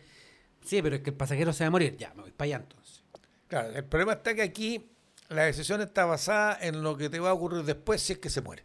sí, 0.63 0.81
pero 0.81 0.95
es 0.97 1.01
que 1.01 1.09
el 1.09 1.15
pasajero 1.15 1.51
se 1.51 1.63
va 1.63 1.69
a 1.69 1.71
morir. 1.71 1.97
Ya, 1.97 2.13
me 2.13 2.21
voy 2.21 2.31
para 2.31 2.45
allá 2.45 2.57
entonces. 2.57 3.03
Claro, 3.47 3.75
el 3.75 3.83
problema 3.85 4.13
está 4.13 4.35
que 4.35 4.43
aquí 4.43 4.85
la 5.31 5.43
decisión 5.43 5.81
está 5.81 6.05
basada 6.05 6.57
en 6.61 6.83
lo 6.83 6.97
que 6.97 7.09
te 7.09 7.19
va 7.19 7.29
a 7.29 7.33
ocurrir 7.33 7.63
después 7.63 8.01
si 8.01 8.13
es 8.13 8.19
que 8.19 8.29
se 8.29 8.41
muere. 8.41 8.63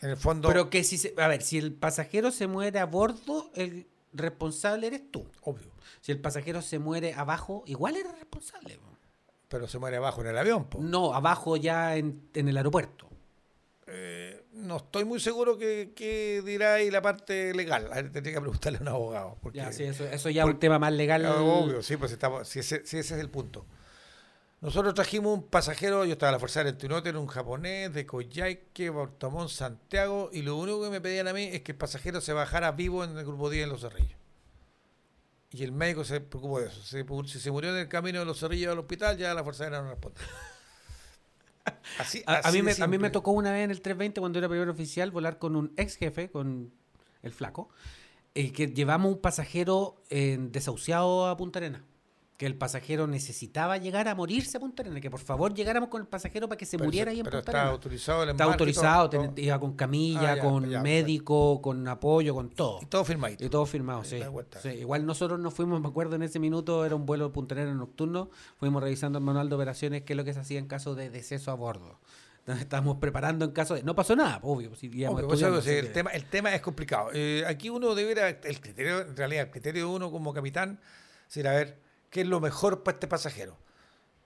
En 0.00 0.10
el 0.10 0.16
fondo, 0.16 0.48
Pero 0.48 0.68
que 0.70 0.84
si, 0.84 0.98
se- 0.98 1.14
a 1.16 1.26
ver, 1.28 1.42
si 1.42 1.58
el 1.58 1.72
pasajero 1.72 2.30
se 2.30 2.46
muere 2.46 2.78
a 2.78 2.84
bordo, 2.86 3.50
el 3.54 3.86
responsable 4.12 4.86
eres 4.88 5.10
tú. 5.10 5.26
obvio, 5.42 5.70
Si 6.00 6.12
el 6.12 6.20
pasajero 6.20 6.62
se 6.62 6.78
muere 6.78 7.14
abajo, 7.14 7.62
igual 7.66 7.96
eres 7.96 8.12
responsable. 8.18 8.76
po. 8.78 8.90
pero 9.48 9.68
se 9.68 9.78
muere 9.78 9.96
abajo 9.96 10.20
en 10.22 10.26
el 10.28 10.38
avión. 10.38 10.64
po. 10.66 10.78
No, 10.80 11.14
abajo 11.14 11.56
ya 11.56 11.96
en, 11.96 12.28
en 12.34 12.48
el 12.48 12.56
aeropuerto. 12.56 13.08
Eh, 13.86 14.44
no 14.52 14.78
estoy 14.78 15.04
muy 15.04 15.20
seguro 15.20 15.56
que, 15.56 15.92
que 15.94 16.42
dirá 16.44 16.74
ahí 16.74 16.90
la 16.90 17.00
parte 17.02 17.54
legal. 17.54 17.88
Tendría 18.12 18.34
que 18.34 18.40
preguntarle 18.40 18.78
a 18.78 18.82
un 18.82 18.88
abogado. 18.88 19.36
Porque, 19.40 19.58
Ya, 19.58 19.70
sí, 19.72 19.84
eso, 19.84 20.04
eso 20.04 20.28
ya 20.30 20.42
es 20.42 20.48
un 20.48 20.58
tema 20.58 20.78
más 20.78 20.92
legal. 20.92 21.24
Obvio, 21.26 21.82
sí, 21.82 21.96
pues 21.96 22.10
estamos, 22.12 22.48
si, 22.48 22.58
ese, 22.58 22.84
si 22.84 22.98
ese 22.98 23.14
es 23.14 23.20
el 23.20 23.30
punto. 23.30 23.64
Nosotros 24.60 24.94
trajimos 24.94 25.34
un 25.36 25.48
pasajero, 25.48 26.04
yo 26.04 26.12
estaba 26.12 26.30
en 26.30 26.34
la 26.34 26.38
Fuerza 26.38 26.62
en 26.62 26.78
Tunote, 26.78 27.10
era 27.10 27.18
un 27.18 27.26
japonés 27.26 27.92
de 27.92 28.06
Coyhaique, 28.06 28.88
Bortomón, 28.90 29.48
Santiago, 29.48 30.30
y 30.32 30.42
lo 30.42 30.56
único 30.56 30.82
que 30.82 30.90
me 30.90 31.00
pedían 31.00 31.28
a 31.28 31.32
mí 31.34 31.44
es 31.44 31.60
que 31.62 31.72
el 31.72 31.78
pasajero 31.78 32.20
se 32.20 32.32
bajara 32.32 32.72
vivo 32.72 33.04
en 33.04 33.16
el 33.16 33.24
grupo 33.24 33.50
10 33.50 33.64
en 33.64 33.68
Los 33.68 33.82
Cerrillos. 33.82 34.18
Y 35.50 35.62
el 35.62 35.72
médico 35.72 36.04
se 36.04 36.20
preocupó 36.20 36.60
de 36.60 36.66
eso. 36.68 36.82
Se 36.82 37.04
si 37.26 37.40
se 37.40 37.50
murió 37.50 37.70
en 37.70 37.76
el 37.76 37.88
camino 37.88 38.18
de 38.18 38.24
Los 38.24 38.40
Cerrillos 38.40 38.72
al 38.72 38.78
hospital, 38.78 39.16
ya 39.18 39.34
la 39.34 39.44
Fuerza 39.44 39.64
Aérea 39.64 39.82
no 39.82 39.90
responde. 39.90 40.20
Así, 41.98 42.22
A, 42.26 42.48
a 42.48 42.52
mí 42.52 42.62
me, 42.62 42.72
a 42.72 42.86
mí 42.86 42.98
me 42.98 43.08
simple. 43.08 43.10
tocó 43.10 43.32
una 43.32 43.52
vez 43.52 43.64
en 43.64 43.70
el 43.70 43.80
320 43.80 44.20
cuando 44.20 44.38
era 44.38 44.48
primer 44.48 44.68
oficial 44.68 45.10
volar 45.10 45.38
con 45.38 45.56
un 45.56 45.72
ex 45.76 45.96
jefe, 45.96 46.30
con 46.30 46.72
el 47.22 47.32
flaco, 47.32 47.68
eh, 48.34 48.52
que 48.52 48.68
llevamos 48.68 49.12
un 49.12 49.20
pasajero 49.20 50.02
eh, 50.10 50.36
desahuciado 50.40 51.26
a 51.28 51.36
Punta 51.36 51.58
Arena. 51.58 51.84
Que 52.36 52.44
el 52.44 52.54
pasajero 52.54 53.06
necesitaba 53.06 53.78
llegar 53.78 54.08
a 54.08 54.14
morirse 54.14 54.58
a 54.58 54.60
Punta 54.60 54.82
Arena, 54.82 55.00
que 55.00 55.10
por 55.10 55.20
favor 55.20 55.54
llegáramos 55.54 55.88
con 55.88 56.02
el 56.02 56.06
pasajero 56.06 56.48
para 56.48 56.58
que 56.58 56.66
se 56.66 56.76
Pero 56.76 56.84
muriera 56.86 57.10
ahí 57.10 57.20
en 57.20 57.24
pero 57.24 57.38
Punta 57.38 57.50
está 57.50 57.60
Arena. 57.62 57.72
autorizado 57.72 58.22
el 58.24 58.28
Está 58.28 58.44
autorizado, 58.44 59.08
todo, 59.08 59.20
ten- 59.22 59.30
todo. 59.34 59.40
iba 59.44 59.58
con 59.58 59.74
camilla, 59.74 60.32
Ah, 60.32 60.36
ya, 60.36 60.42
con 60.42 60.68
ya, 60.68 60.82
médico, 60.82 61.62
con 61.62 61.88
apoyo, 61.88 62.34
con 62.34 62.50
todo. 62.50 62.80
Y 62.82 62.86
todo 62.86 63.04
firmadito. 63.06 63.42
Y 63.42 63.48
todo 63.48 63.64
firmado, 63.64 64.04
sí. 64.04 64.20
Igual 64.78 65.06
nosotros 65.06 65.40
nos 65.40 65.54
fuimos, 65.54 65.80
me 65.80 65.88
acuerdo 65.88 66.16
en 66.16 66.22
ese 66.24 66.38
minuto, 66.38 66.84
era 66.84 66.94
un 66.94 67.06
vuelo 67.06 67.32
puntanero 67.32 67.74
nocturno, 67.74 68.28
fuimos 68.58 68.82
revisando 68.82 69.18
el 69.18 69.24
manual 69.24 69.48
de 69.48 69.54
operaciones, 69.54 70.02
qué 70.02 70.12
es 70.12 70.16
lo 70.18 70.24
que 70.24 70.34
se 70.34 70.40
hacía 70.40 70.58
en 70.58 70.66
caso 70.66 70.94
de 70.94 71.08
deceso 71.08 71.50
a 71.50 71.54
bordo. 71.54 72.00
Entonces 72.40 72.64
estábamos 72.64 72.98
preparando 72.98 73.44
en 73.46 73.52
caso 73.52 73.74
de... 73.74 73.82
No 73.82 73.94
pasó 73.96 74.14
nada, 74.14 74.40
obvio. 74.42 74.68
pues, 74.68 74.80
si 74.80 74.88
Obvio, 74.88 75.10
pues, 75.14 75.24
estudiando, 75.24 75.62
sí, 75.62 75.70
así 75.70 75.78
el, 75.78 75.86
que- 75.86 75.92
tema, 75.92 76.10
el 76.10 76.24
tema 76.26 76.54
es 76.54 76.60
complicado. 76.60 77.08
Eh, 77.14 77.44
aquí 77.46 77.70
uno 77.70 77.94
debería, 77.94 78.28
el 78.28 78.60
criterio, 78.60 79.00
en 79.00 79.16
realidad, 79.16 79.44
el 79.46 79.50
criterio 79.50 79.88
de 79.88 79.94
uno 79.96 80.10
como 80.12 80.32
capitán, 80.34 80.78
decir, 81.26 81.48
a 81.48 81.52
ver, 81.52 81.85
¿qué 82.10 82.22
es 82.22 82.26
lo 82.26 82.40
mejor 82.40 82.82
para 82.82 82.96
este 82.96 83.06
pasajero? 83.08 83.56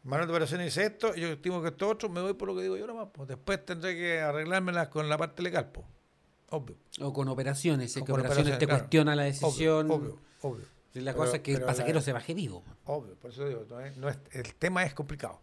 Manual 0.02 0.28
de 0.28 0.32
operaciones 0.32 0.66
dice 0.74 0.86
esto, 0.86 1.14
yo 1.14 1.28
estimo 1.28 1.60
que 1.60 1.68
esto 1.68 1.88
otro, 1.88 2.08
me 2.08 2.20
voy 2.22 2.32
por 2.34 2.48
lo 2.48 2.56
que 2.56 2.62
digo 2.62 2.76
yo 2.76 2.86
nomás. 2.86 3.08
Pues 3.12 3.28
después 3.28 3.64
tendré 3.66 3.94
que 3.94 4.20
arreglármelas 4.20 4.88
con 4.88 5.08
la 5.08 5.18
parte 5.18 5.42
legal, 5.42 5.70
pues. 5.72 5.86
Obvio. 6.48 6.76
O 7.00 7.12
con 7.12 7.28
operaciones, 7.28 7.92
si 7.92 7.98
es 7.98 8.02
O 8.02 8.06
que 8.06 8.12
con 8.12 8.20
operaciones, 8.20 8.54
operaciones, 8.54 8.58
te 8.58 8.66
claro. 8.66 8.80
cuestiona 8.82 9.14
la 9.14 9.22
Obvio, 9.22 9.32
decisión. 9.32 9.90
Obvio, 9.90 10.18
obvio. 10.40 10.64
Si 10.92 11.00
la 11.00 11.12
Pero- 11.12 11.24
cosa 11.24 11.36
es 11.36 11.42
que 11.42 11.52
el 11.52 11.62
pasajero 11.62 11.98
la- 12.00 12.04
se 12.04 12.12
baje 12.12 12.34
vivo. 12.34 12.64
Obvio, 12.86 13.14
por 13.16 13.30
eso 13.30 13.46
digo, 13.46 13.64
no 13.68 13.78
es- 13.80 13.96
no 13.98 14.08
es- 14.08 14.18
el 14.32 14.54
tema 14.54 14.84
es 14.84 14.94
complicado. 14.94 15.40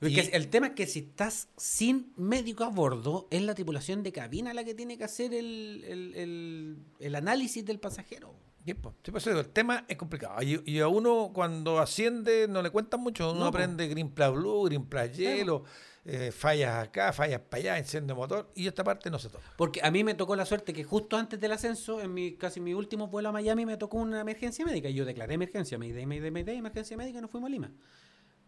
Y- 0.00 0.18
el 0.20 0.48
tema 0.48 0.68
es 0.68 0.72
que 0.74 0.86
si 0.86 1.00
estás 1.00 1.48
sin 1.56 2.12
médico 2.16 2.64
a 2.64 2.68
bordo, 2.68 3.26
es 3.30 3.42
la 3.42 3.54
tripulación 3.54 4.02
de 4.02 4.12
cabina 4.12 4.54
la 4.54 4.62
que 4.64 4.74
tiene 4.74 4.96
que 4.96 5.04
hacer 5.04 5.34
el, 5.34 5.84
el- 5.86 6.14
el- 6.14 6.76
el 7.00 7.14
análisis 7.14 7.64
del 7.64 7.80
pasajero. 7.80 8.34
Sí, 8.66 8.74
pues, 8.74 8.96
sí, 9.04 9.12
pues, 9.12 9.26
el 9.28 9.48
tema 9.50 9.84
es 9.86 9.96
complicado. 9.96 10.42
Y, 10.42 10.60
y 10.66 10.80
a 10.80 10.88
uno 10.88 11.30
cuando 11.32 11.78
asciende 11.78 12.48
no 12.48 12.62
le 12.62 12.70
cuentan 12.70 13.00
mucho. 13.00 13.30
Uno 13.30 13.44
No, 13.44 13.52
pues. 13.52 13.62
aprende 13.62 13.86
Green 13.86 14.10
Plus 14.10 14.32
Blue, 14.32 14.64
Green 14.64 14.86
Plus 14.86 15.12
Hielo, 15.12 15.62
eh, 16.04 16.32
fallas 16.32 16.88
acá, 16.88 17.12
fallas 17.12 17.40
para 17.42 17.60
allá, 17.60 17.78
enciende 17.78 18.12
motor. 18.12 18.50
Y 18.56 18.66
esta 18.66 18.82
parte 18.82 19.08
no 19.08 19.20
se 19.20 19.28
toca. 19.28 19.44
Porque 19.56 19.80
a 19.84 19.90
mí 19.92 20.02
me 20.02 20.14
tocó 20.14 20.34
la 20.34 20.44
suerte 20.44 20.72
que 20.72 20.82
justo 20.82 21.16
antes 21.16 21.38
del 21.40 21.52
ascenso, 21.52 22.00
en 22.00 22.12
mi 22.12 22.36
casi 22.36 22.60
mi 22.60 22.74
último 22.74 23.06
vuelo 23.06 23.28
a 23.28 23.32
Miami, 23.32 23.64
me 23.66 23.76
tocó 23.76 23.98
una 23.98 24.20
emergencia 24.20 24.64
médica. 24.66 24.88
Y 24.88 24.94
yo 24.94 25.04
declaré 25.04 25.34
emergencia, 25.34 25.78
me 25.78 25.92
me 26.04 26.30
me 26.30 26.40
emergencia 26.40 26.96
médica 26.96 27.18
y 27.18 27.22
nos 27.22 27.30
fuimos 27.30 27.46
a 27.46 27.50
Lima. 27.52 27.72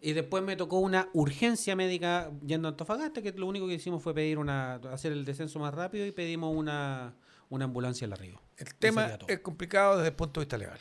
Y 0.01 0.15
después 0.15 0.43
me 0.43 0.57
tocó 0.57 0.79
una 0.79 1.11
urgencia 1.13 1.77
médica 1.77 2.33
yendo 2.45 2.67
a 2.69 2.71
Antofagasta, 2.73 3.23
que 3.23 3.33
lo 3.33 3.47
único 3.47 3.69
que 3.69 3.75
hicimos 3.75 4.03
fue 4.03 4.15
pedir 4.15 4.39
una, 4.39 4.75
hacer 4.93 5.13
el 5.13 5.25
descenso 5.25 5.59
más 5.61 5.75
rápido 5.75 6.07
y 6.07 6.13
pedimos 6.13 6.57
una, 6.57 7.17
una 7.51 7.65
ambulancia 7.67 8.07
la 8.07 8.17
Río. 8.17 8.48
El 8.59 8.75
tema 8.75 9.19
es 9.29 9.39
complicado 9.41 9.97
desde 9.97 10.09
el 10.09 10.15
punto 10.15 10.41
de 10.41 10.45
vista 10.47 10.59
legal. 10.59 10.79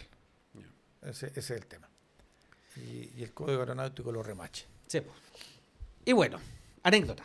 Ese, 1.01 1.27
ese 1.27 1.39
es 1.39 1.51
el 1.51 1.65
tema. 1.67 1.87
Y, 2.75 3.11
y 3.15 3.23
el 3.23 3.33
código 3.33 3.59
aeronáutico 3.59 4.11
lo 4.11 4.21
remache. 4.23 4.65
Sí, 4.87 5.01
pues. 5.01 5.15
Y 6.05 6.13
bueno, 6.13 6.39
anécdota. 6.83 7.23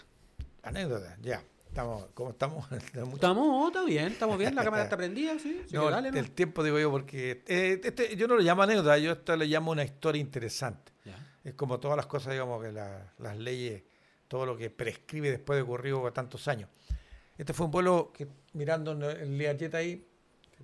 Anécdota, 0.63 1.17
ya. 1.21 1.43
Estamos, 1.67 2.07
¿Cómo 2.15 2.31
estamos? 2.31 2.71
Mucho- 2.95 3.15
Estamos, 3.15 3.69
está 3.69 3.83
bien, 3.85 4.07
estamos 4.09 4.37
bien, 4.39 4.55
la 4.55 4.63
cámara 4.63 4.83
está 4.85 4.97
prendida, 4.97 5.39
sí. 5.39 5.63
No, 5.73 5.87
que 5.87 5.91
dale, 5.91 6.09
el, 6.09 6.15
¿no? 6.15 6.21
el 6.21 6.31
tiempo 6.33 6.63
digo 6.63 6.79
yo 6.79 6.91
porque 6.91 7.43
eh, 7.47 7.81
este, 7.83 8.15
yo 8.15 8.29
no 8.29 8.37
lo 8.37 8.43
llamo 8.43 8.63
anécdota, 8.63 8.99
yo 8.99 9.13
esto 9.13 9.35
le 9.37 9.47
llamo 9.47 9.71
una 9.73 9.83
historia 9.85 10.21
interesante. 10.21 10.93
Es 11.45 11.55
como 11.55 11.81
todas 11.81 11.97
las 11.97 12.07
cosas, 12.07 12.33
digamos, 12.35 12.63
que 12.63 12.71
la- 12.71 13.13
las 13.19 13.37
leyes, 13.39 13.83
todo 14.29 14.47
lo 14.47 14.57
que 14.57 14.71
prescribe 14.71 15.31
después 15.31 15.57
de 15.57 15.63
ocurrido 15.63 16.13
tantos 16.13 16.47
años. 16.47 16.69
Este 17.39 17.53
fue 17.55 17.67
un 17.67 17.73
vuelo 17.73 18.13
que, 18.15 18.29
mirando 18.53 18.93
el 18.93 19.37
Learjet 19.39 19.75
ahí, 19.75 20.07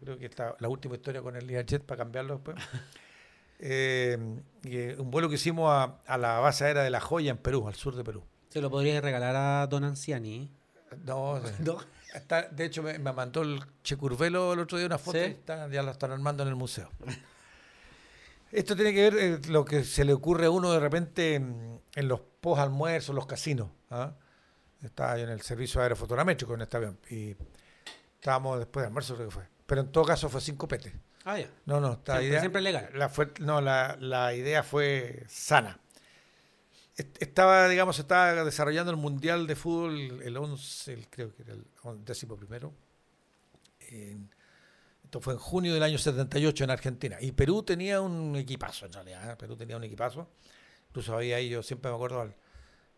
creo 0.01 0.18
que 0.18 0.26
está 0.26 0.55
la 0.59 0.68
última 0.68 0.94
historia 0.94 1.22
con 1.22 1.36
el 1.36 1.46
Learjet 1.46 1.82
para 1.84 1.99
cambiarlo 1.99 2.34
después. 2.34 2.57
eh, 3.61 4.18
eh, 4.64 4.96
un 4.99 5.11
vuelo 5.11 5.28
que 5.28 5.34
hicimos 5.36 5.70
a, 5.70 5.99
a 6.07 6.18
la 6.18 6.38
base 6.40 6.64
aérea 6.64 6.82
de 6.82 6.90
La 6.90 7.01
Joya 7.01 7.30
en 7.30 7.38
Perú, 7.38 7.66
al 7.68 7.74
sur 7.74 7.94
de 7.96 8.05
Perú. 8.05 8.22
Se 8.49 8.61
lo 8.61 8.70
podría 8.70 9.01
regalar 9.01 9.36
a 9.36 9.66
Don 9.66 9.84
Anciani. 9.84 10.51
No, 11.05 11.40
¿No? 11.61 11.78
está- 12.14 12.49
de 12.49 12.64
hecho, 12.64 12.82
me, 12.82 12.99
me 12.99 13.12
mandó 13.12 13.42
el 13.42 13.61
Che 13.82 13.96
Curvelo 13.96 14.53
el 14.55 14.61
otro 14.61 14.78
día 14.78 14.86
una 14.86 14.99
foto 14.99 15.18
¿Sí? 15.18 15.24
y 15.24 15.30
está- 15.32 15.68
ya 15.68 15.82
la 15.82 15.90
están 15.92 16.12
armando 16.12 16.42
en 16.42 16.49
el 16.51 16.55
museo. 16.57 16.88
Esto 18.51 18.74
tiene 18.74 18.94
que 18.94 19.11
ver 19.11 19.14
eh, 19.18 19.40
lo 19.49 19.64
que 19.64 19.84
se 19.84 20.05
le 20.05 20.14
ocurre 20.14 20.46
a 20.46 20.51
uno 20.51 20.72
de 20.72 20.80
repente 20.80 21.34
en, 21.34 21.80
en 21.94 22.09
los 22.09 22.20
post 22.40 22.61
almuerzos, 22.62 23.14
los 23.14 23.26
casinos. 23.26 23.68
¿ah? 23.90 24.14
Estaba 24.82 25.18
yo 25.18 25.24
en 25.24 25.30
el 25.30 25.42
servicio 25.42 25.82
aerofotogramétrico 25.82 26.55
en 26.55 26.62
este 26.62 26.76
avión 26.78 26.99
y 27.11 27.36
estábamos 28.14 28.59
después 28.59 28.82
de 28.84 28.86
almuerzo, 28.86 29.16
creo 29.16 29.28
que 29.28 29.34
fue. 29.34 29.44
Pero 29.69 29.83
en 29.83 29.93
todo 29.93 30.03
caso 30.05 30.29
fue 30.31 30.41
cinco 30.41 30.66
petes. 30.66 30.95
Ah, 31.25 31.39
ya. 31.39 31.49
No, 31.66 31.79
no, 31.79 31.93
esta 31.93 32.14
Siempre- 32.14 32.27
idea, 32.29 32.41
siempre 32.41 32.62
legal. 32.62 32.91
La 32.95 33.09
fue, 33.11 33.33
no, 33.41 33.61
la, 33.61 33.97
la 34.01 34.35
idea 34.35 34.62
fue 34.62 35.25
sana. 35.29 35.79
Est- 36.97 37.21
Estaba, 37.23 37.69
digamos, 37.69 37.99
estaba 37.99 38.45
desarrollando 38.45 38.91
el 38.91 38.97
Mundial 38.97 39.47
de 39.47 39.55
Fútbol, 39.55 40.23
el 40.23 40.37
11, 40.37 40.93
el- 40.95 41.09
creo 41.11 41.35
que 41.37 41.43
era 41.43 41.53
el 41.53 41.64
décimo 42.05 42.35
primero. 42.37 42.73
En- 43.81 44.35
esto 45.05 45.21
fue 45.21 45.35
en 45.35 45.39
junio 45.39 45.75
del 45.75 45.83
año 45.83 45.99
78 45.99 46.64
en 46.64 46.71
Argentina. 46.71 47.19
Y 47.21 47.33
Perú 47.33 47.62
tenía 47.62 48.01
un 48.01 48.37
equipazo, 48.37 48.87
en 48.87 48.93
realidad. 48.95 49.31
¿eh? 49.33 49.37
Perú 49.37 49.55
tenía 49.57 49.77
un 49.77 49.85
equipazo. 49.85 50.31
Incluso 50.89 51.14
había 51.14 51.37
ahí, 51.37 51.51
yo 51.51 51.62
siempre 51.62 51.91
me 51.91 51.95
acuerdo 51.97 52.23
al 52.23 52.35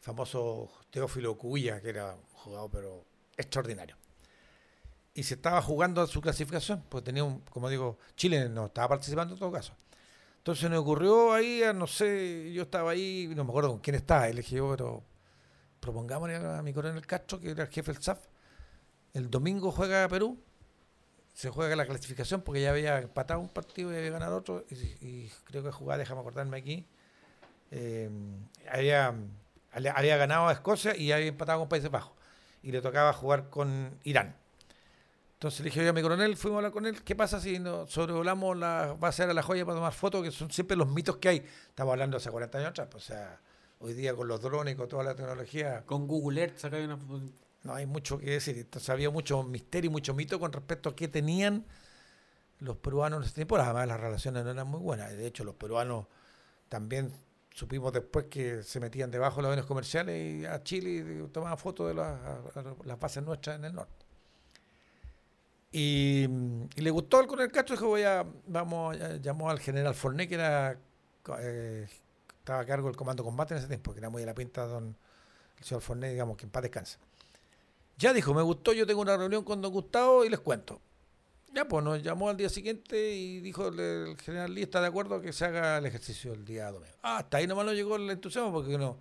famoso 0.00 0.70
Teófilo 0.90 1.36
Cuilla, 1.36 1.80
que 1.80 1.88
era 1.90 2.14
un 2.14 2.22
jugador, 2.32 2.70
pero 2.70 3.04
extraordinario. 3.36 3.96
Y 5.20 5.22
se 5.22 5.34
estaba 5.34 5.60
jugando 5.60 6.06
su 6.06 6.22
clasificación, 6.22 6.82
pues 6.88 7.04
tenía 7.04 7.22
un, 7.22 7.40
como 7.40 7.68
digo, 7.68 7.98
Chile 8.16 8.48
no 8.48 8.64
estaba 8.64 8.88
participando 8.88 9.34
en 9.34 9.38
todo 9.38 9.52
caso. 9.52 9.74
Entonces 10.38 10.70
me 10.70 10.78
ocurrió 10.78 11.34
ahí, 11.34 11.62
a, 11.62 11.74
no 11.74 11.86
sé, 11.86 12.50
yo 12.54 12.62
estaba 12.62 12.92
ahí, 12.92 13.30
no 13.36 13.44
me 13.44 13.50
acuerdo 13.50 13.68
con 13.68 13.80
quién 13.80 13.96
estaba, 13.96 14.26
le 14.28 14.36
dije 14.36 14.56
yo, 14.56 14.70
pero 14.70 15.04
propongámosle 15.78 16.36
a 16.36 16.62
mi 16.62 16.72
coronel 16.72 17.06
Castro, 17.06 17.38
que 17.38 17.50
era 17.50 17.64
el 17.64 17.68
jefe 17.68 17.92
del 17.92 18.02
SAF, 18.02 18.18
el 19.12 19.28
domingo 19.28 19.70
juega 19.70 20.08
Perú, 20.08 20.38
se 21.34 21.50
juega 21.50 21.76
la 21.76 21.84
clasificación 21.84 22.40
porque 22.40 22.62
ya 22.62 22.70
había 22.70 23.00
empatado 23.00 23.40
un 23.40 23.50
partido 23.50 23.92
y 23.92 23.96
había 23.96 24.12
ganado 24.12 24.38
otro, 24.38 24.64
y, 24.70 25.28
creo 25.44 25.62
que 25.62 25.70
jugaba, 25.70 25.98
déjame 25.98 26.22
acordarme 26.22 26.56
aquí, 26.56 26.86
eh, 27.72 28.08
había 28.72 29.14
había 29.70 30.16
ganado 30.16 30.48
a 30.48 30.52
Escocia 30.52 30.96
y 30.96 31.12
había 31.12 31.26
empatado 31.26 31.58
con 31.58 31.68
Países 31.68 31.90
Bajos, 31.90 32.14
y 32.62 32.72
le 32.72 32.80
tocaba 32.80 33.12
jugar 33.12 33.50
con 33.50 33.98
Irán. 34.02 34.39
Entonces 35.40 35.60
le 35.60 35.70
dije 35.70 35.82
yo 35.82 35.88
a 35.88 35.94
mi 35.94 36.02
coronel, 36.02 36.36
fuimos 36.36 36.56
a 36.56 36.58
hablar 36.58 36.72
con 36.72 36.84
él, 36.84 37.02
¿qué 37.02 37.16
pasa 37.16 37.40
si 37.40 37.58
nos 37.58 37.90
sobrevolamos 37.90 38.58
la 38.58 38.94
base 39.00 39.26
de 39.26 39.32
la 39.32 39.42
joya 39.42 39.64
para 39.64 39.76
tomar 39.76 39.94
fotos? 39.94 40.22
Que 40.22 40.30
son 40.30 40.50
siempre 40.50 40.76
los 40.76 40.86
mitos 40.86 41.16
que 41.16 41.30
hay. 41.30 41.46
Estamos 41.66 41.92
hablando 41.92 42.18
hace 42.18 42.30
40 42.30 42.58
años 42.58 42.68
atrás, 42.68 42.88
pues, 42.90 43.04
o 43.04 43.06
sea, 43.06 43.40
hoy 43.78 43.94
día 43.94 44.14
con 44.14 44.28
los 44.28 44.42
drones 44.42 44.74
y 44.74 44.76
con 44.76 44.86
toda 44.86 45.02
la 45.02 45.14
tecnología, 45.14 45.82
Con 45.86 46.06
Google 46.06 46.42
Earth 46.42 46.58
sacáis 46.58 46.84
una. 46.84 46.98
no 47.62 47.74
hay 47.74 47.86
mucho 47.86 48.18
que 48.18 48.32
decir. 48.32 48.58
Entonces 48.58 48.90
había 48.90 49.08
mucho 49.08 49.42
misterio 49.42 49.90
y 49.90 49.92
mucho 49.92 50.12
mito 50.12 50.38
con 50.38 50.52
respecto 50.52 50.90
a 50.90 50.94
qué 50.94 51.08
tenían 51.08 51.64
los 52.58 52.76
peruanos 52.76 53.20
en 53.20 53.24
ese 53.24 53.36
tiempo. 53.36 53.56
Además 53.56 53.88
las 53.88 53.98
relaciones 53.98 54.44
no 54.44 54.50
eran 54.50 54.66
muy 54.66 54.80
buenas. 54.80 55.10
De 55.16 55.26
hecho, 55.26 55.44
los 55.44 55.54
peruanos 55.54 56.04
también 56.68 57.14
supimos 57.54 57.94
después 57.94 58.26
que 58.26 58.62
se 58.62 58.78
metían 58.78 59.10
debajo 59.10 59.36
de 59.36 59.42
los 59.44 59.48
aviones 59.52 59.64
comerciales 59.64 60.42
y 60.42 60.44
a 60.44 60.62
Chile 60.62 61.24
y 61.24 61.28
tomaban 61.28 61.56
fotos 61.56 61.88
de 61.88 61.94
las 61.94 63.00
bases 63.00 63.22
nuestras 63.22 63.56
en 63.56 63.64
el 63.64 63.74
norte. 63.74 63.99
Y, 65.72 66.26
le 66.76 66.90
gustó 66.90 67.18
al 67.18 67.26
coronel 67.26 67.52
Castro, 67.52 67.76
dijo, 67.76 67.86
voy 67.88 68.02
a, 68.02 68.26
vamos, 68.46 69.00
a- 69.00 69.16
llamó 69.16 69.50
al 69.50 69.60
general 69.60 69.94
Forné, 69.94 70.28
que 70.28 70.34
era, 70.34 70.78
eh, 71.40 71.86
estaba 72.38 72.60
a 72.60 72.66
cargo 72.66 72.88
del 72.88 72.96
comando 72.96 73.22
combate 73.22 73.54
en 73.54 73.58
ese 73.58 73.68
tiempo, 73.68 73.92
que 73.92 74.00
era 74.00 74.10
muy 74.10 74.22
de 74.22 74.26
la 74.26 74.34
pinta 74.34 74.66
don 74.66 74.96
el 75.58 75.64
señor 75.64 75.82
Forné, 75.82 76.10
digamos, 76.10 76.36
que 76.36 76.44
en 76.46 76.50
paz 76.50 76.62
descanse. 76.62 76.98
Ya 77.98 78.12
dijo, 78.12 78.32
me 78.34 78.42
gustó, 78.42 78.72
yo 78.72 78.86
tengo 78.86 79.02
una 79.02 79.16
reunión 79.16 79.44
con 79.44 79.60
don 79.60 79.72
Gustavo 79.72 80.24
y 80.24 80.30
les 80.30 80.40
cuento. 80.40 80.80
Ya, 81.52 81.66
pues 81.66 81.84
nos 81.84 82.02
llamó 82.02 82.28
al 82.28 82.36
día 82.36 82.48
siguiente 82.48 83.10
y 83.12 83.40
dijo 83.40 83.68
el, 83.68 84.16
general 84.18 84.54
Lee 84.54 84.62
está 84.62 84.80
de 84.80 84.86
acuerdo 84.86 85.20
que 85.20 85.32
se 85.32 85.44
haga 85.44 85.78
el 85.78 85.86
ejercicio 85.86 86.32
el 86.32 86.44
día 86.44 86.70
domingo. 86.70 86.94
Ah, 87.02 87.18
hasta 87.18 87.38
ahí 87.38 87.46
nomás 87.46 87.66
no 87.66 87.72
llegó 87.72 87.96
el 87.96 88.08
entusiasmo 88.08 88.52
porque 88.52 88.74
uno 88.74 88.98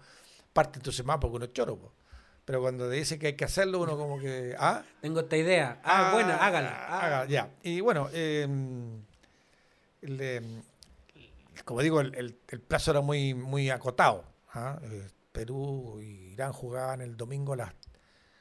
parte 0.51 0.79
entusiasmado 0.79 1.19
porque 1.19 1.35
uno 1.37 1.45
es 1.45 1.53
choro. 1.53 1.77
po. 1.77 1.93
Pero 2.49 2.61
cuando 2.61 2.89
te 2.89 2.95
dice 2.95 3.19
que 3.19 3.27
hay 3.27 3.33
que 3.35 3.45
hacerlo, 3.45 3.79
uno 3.79 3.95
como 3.95 4.17
que, 4.17 4.55
ah, 4.57 4.81
Tengo 5.01 5.19
esta 5.19 5.37
idea. 5.37 5.79
Ah, 5.83 6.09
buena, 6.15 6.35
hágala. 6.37 6.87
Ah. 6.89 7.05
haga- 7.05 7.25
ya. 7.27 7.51
Y 7.61 7.79
bueno, 7.79 8.09
eh, 8.11 8.47
como 11.63 11.81
digo, 11.83 12.01
el, 12.01 12.15
el- 12.15 12.39
el 12.47 12.59
plazo 12.59 12.89
era 12.89 13.01
muy, 13.01 13.35
muy 13.35 13.69
acotado. 13.69 14.23
¿ah? 14.53 14.79
Eh, 14.81 15.07
Perú 15.31 15.99
y 16.01 16.31
Irán 16.33 16.51
jugaban 16.51 17.01
el 17.01 17.15
domingo 17.15 17.53
a 17.53 17.57
las 17.57 17.73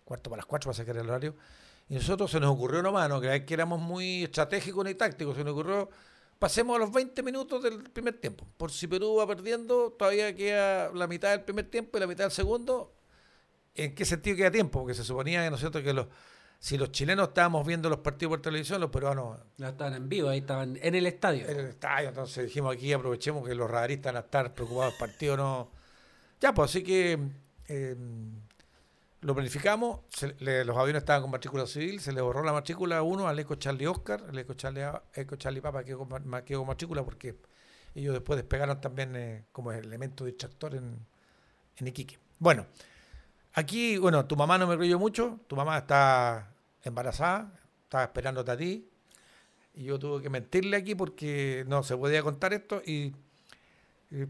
cuarto 0.06 0.30
para 0.30 0.38
las 0.38 0.46
cuatro 0.46 0.70
para 0.70 0.76
sacar 0.78 0.96
el 0.96 1.06
horario. 1.06 1.36
Y 1.90 1.96
nosotros 1.96 2.30
se 2.30 2.40
nos 2.40 2.50
ocurrió 2.50 2.82
nomás, 2.82 3.10
no 3.10 3.20
que 3.20 3.44
éramos 3.50 3.78
muy 3.78 4.24
estratégicos 4.24 4.86
ni 4.86 4.94
tácticos, 4.94 5.36
se 5.36 5.44
nos 5.44 5.52
ocurrió, 5.52 5.90
pasemos 6.38 6.76
a 6.76 6.78
los 6.78 6.90
20 6.90 7.22
minutos 7.22 7.62
del 7.62 7.82
primer 7.90 8.18
tiempo. 8.18 8.46
Por 8.56 8.70
si 8.72 8.86
Perú 8.86 9.16
va 9.16 9.26
perdiendo, 9.26 9.90
todavía 9.98 10.34
queda 10.34 10.90
la 10.94 11.06
mitad 11.06 11.28
del 11.32 11.42
primer 11.42 11.68
tiempo 11.70 11.98
y 11.98 12.00
la 12.00 12.06
mitad 12.06 12.24
del 12.24 12.30
segundo. 12.32 12.94
¿En 13.78 13.94
qué 13.94 14.04
sentido 14.04 14.36
queda 14.36 14.50
tiempo? 14.50 14.80
Porque 14.80 14.94
se 14.94 15.04
suponía, 15.04 15.48
¿no 15.48 15.54
es 15.56 15.60
cierto?, 15.60 15.82
que 15.82 15.92
los, 15.92 16.06
si 16.58 16.76
los 16.76 16.90
chilenos 16.90 17.28
estábamos 17.28 17.66
viendo 17.66 17.88
los 17.88 18.00
partidos 18.00 18.30
por 18.32 18.42
televisión, 18.42 18.80
los 18.80 18.90
peruanos 18.90 19.38
No 19.58 19.68
estaban 19.68 19.94
en 19.94 20.08
vivo, 20.08 20.28
ahí 20.28 20.38
estaban 20.38 20.76
en 20.82 20.94
el 20.94 21.06
estadio. 21.06 21.48
en 21.48 21.58
el 21.60 21.66
estadio. 21.66 22.08
Entonces 22.08 22.44
dijimos 22.46 22.74
aquí 22.74 22.92
aprovechemos 22.92 23.46
que 23.46 23.54
los 23.54 23.70
radaristas 23.70 24.12
van 24.12 24.22
a 24.22 24.24
estar 24.26 24.54
preocupados 24.54 24.92
del 24.94 24.98
partido. 24.98 25.36
no 25.36 25.70
Ya, 26.40 26.52
pues 26.52 26.70
así 26.70 26.82
que 26.82 27.18
eh, 27.68 27.96
lo 29.20 29.34
planificamos. 29.34 30.00
se- 30.08 30.34
le- 30.40 30.64
los 30.64 30.76
aviones 30.76 31.02
estaban 31.02 31.22
con 31.22 31.30
matrícula 31.30 31.66
civil. 31.66 32.00
Se 32.00 32.12
le 32.12 32.20
borró 32.20 32.42
la 32.42 32.52
matrícula 32.52 32.98
a 32.98 33.02
uno, 33.02 33.28
al 33.28 33.38
Eco 33.38 33.54
Charlie 33.56 33.86
Oscar. 33.86 34.24
El 34.28 34.38
Eco 34.38 34.54
Charlie, 34.54 34.82
Eco 35.14 35.36
Charlie 35.36 35.60
Papa 35.60 35.84
quedó 35.84 35.98
con, 35.98 36.08
con 36.08 36.66
matrícula 36.66 37.04
porque 37.04 37.36
ellos 37.94 38.14
después 38.14 38.36
despegaron 38.36 38.80
también 38.80 39.14
eh, 39.16 39.44
como 39.52 39.72
elemento 39.72 40.24
distractor 40.24 40.74
en, 40.74 41.04
en 41.76 41.86
Iquique. 41.88 42.18
Bueno, 42.38 42.66
aquí, 43.54 43.98
bueno, 43.98 44.26
tu 44.26 44.36
mamá 44.36 44.58
no 44.58 44.66
me 44.66 44.76
creyó 44.76 44.98
mucho. 44.98 45.40
Tu 45.46 45.56
mamá 45.56 45.78
está 45.78 46.54
embarazada, 46.82 47.52
estaba 47.84 48.04
esperándote 48.04 48.50
a 48.50 48.56
ti. 48.56 48.88
Y 49.74 49.84
yo 49.84 49.98
tuve 49.98 50.22
que 50.22 50.30
mentirle 50.30 50.76
aquí 50.76 50.94
porque 50.94 51.64
no 51.68 51.82
se 51.82 51.96
podía 51.96 52.22
contar 52.22 52.52
esto. 52.52 52.82
Y, 52.84 53.14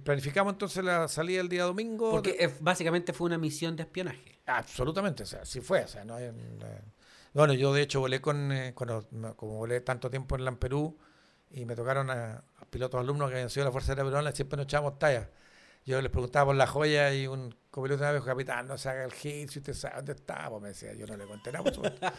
planificamos 0.02 0.52
entonces 0.54 0.84
la 0.84 1.08
salida 1.08 1.40
el 1.40 1.48
día 1.48 1.64
domingo. 1.64 2.10
Porque 2.10 2.32
de- 2.32 2.54
básicamente 2.60 3.12
fue 3.12 3.26
una 3.26 3.38
misión 3.38 3.76
de 3.76 3.84
espionaje. 3.84 4.40
Absolutamente, 4.46 5.22
o 5.22 5.26
sea, 5.26 5.44
sí 5.44 5.60
fue. 5.60 5.84
O 5.84 5.88
sea, 5.88 6.04
no 6.04 6.14
hay- 6.16 6.24
eh, 6.24 6.80
bueno, 7.32 7.52
yo 7.54 7.72
de 7.72 7.82
hecho 7.82 8.00
volé 8.00 8.20
con, 8.20 8.50
eh, 8.52 8.72
cuando, 8.74 9.06
como 9.36 9.56
volé 9.56 9.80
tanto 9.80 10.10
tiempo 10.10 10.36
en 10.36 10.44
LAN 10.44 10.56
Perú 10.56 10.98
y 11.50 11.64
me 11.64 11.76
tocaron 11.76 12.10
a, 12.10 12.42
a 12.58 12.64
pilotos 12.70 13.00
alumnos 13.00 13.28
que 13.28 13.36
habían 13.36 13.50
sido 13.50 13.64
de 13.64 13.68
la 13.68 13.72
Fuerza 13.72 13.92
Aérea 13.92 14.04
Peruana, 14.04 14.32
siempre 14.32 14.56
nos 14.56 14.64
echábamos 14.64 14.98
tallas. 14.98 15.28
Yo 15.86 16.02
les 16.02 16.10
preguntaba 16.10 16.46
por 16.46 16.56
la 16.56 16.66
joya 16.66 17.14
y 17.14 17.26
un 17.26 17.54
copiloto 17.78 18.02
una 18.02 18.12
vez, 18.12 18.22
capitán, 18.22 18.66
no 18.66 18.76
se 18.76 18.88
haga 18.88 19.04
el 19.04 19.12
hit, 19.12 19.50
si 19.50 19.58
usted 19.60 19.74
sabe 19.74 19.96
dónde 19.96 20.12
está, 20.12 20.48
pues 20.50 20.62
me 20.62 20.68
decía, 20.68 20.92
yo 20.94 21.06
no 21.06 21.16
le 21.16 21.26
conté 21.26 21.52
nada. 21.52 21.64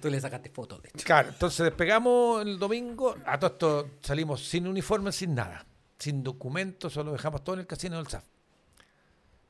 Tú 0.00 0.10
le 0.10 0.20
sacaste 0.20 0.50
fotos, 0.50 0.82
de 0.82 0.90
hecho. 0.90 1.04
Claro, 1.04 1.30
entonces 1.30 1.64
despegamos 1.64 2.42
el 2.42 2.58
domingo, 2.58 3.16
a 3.24 3.38
todo 3.38 3.50
esto 3.50 3.90
salimos 4.00 4.46
sin 4.46 4.66
uniforme, 4.66 5.12
sin 5.12 5.34
nada, 5.34 5.66
sin 5.98 6.22
documentos, 6.22 6.92
solo 6.92 7.12
dejamos 7.12 7.42
todo 7.42 7.54
en 7.54 7.60
el 7.60 7.66
casino 7.66 7.96
del 7.96 8.06
SAF. 8.06 8.24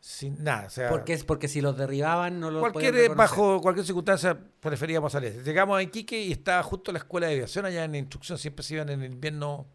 Sin 0.01 0.43
nada, 0.45 0.69
o 0.69 0.71
sea, 0.71 0.89
Porque 0.91 1.13
es 1.13 1.25
porque 1.25 1.49
si 1.49 1.61
los 1.61 1.77
derribaban 1.77 2.39
no 2.39 2.53
los 2.53 2.61
cualquier, 2.61 2.95
podían 2.95 3.17
bajo 3.17 3.61
cualquier 3.61 3.85
circunstancia 3.85 4.39
preferíamos 4.61 5.11
salir. 5.11 5.43
Llegamos 5.43 5.77
a 5.77 5.83
Iquique 5.83 6.21
y 6.21 6.31
estaba 6.31 6.63
justo 6.63 6.93
la 6.93 6.99
escuela 6.99 7.27
de 7.27 7.35
aviación 7.35 7.65
allá 7.67 7.85
en 7.85 7.97
instrucción, 7.97 8.39
siempre 8.39 8.63
se 8.63 8.75
iban 8.75 8.89
en 8.91 9.03
el 9.03 9.13
invierno 9.13 9.67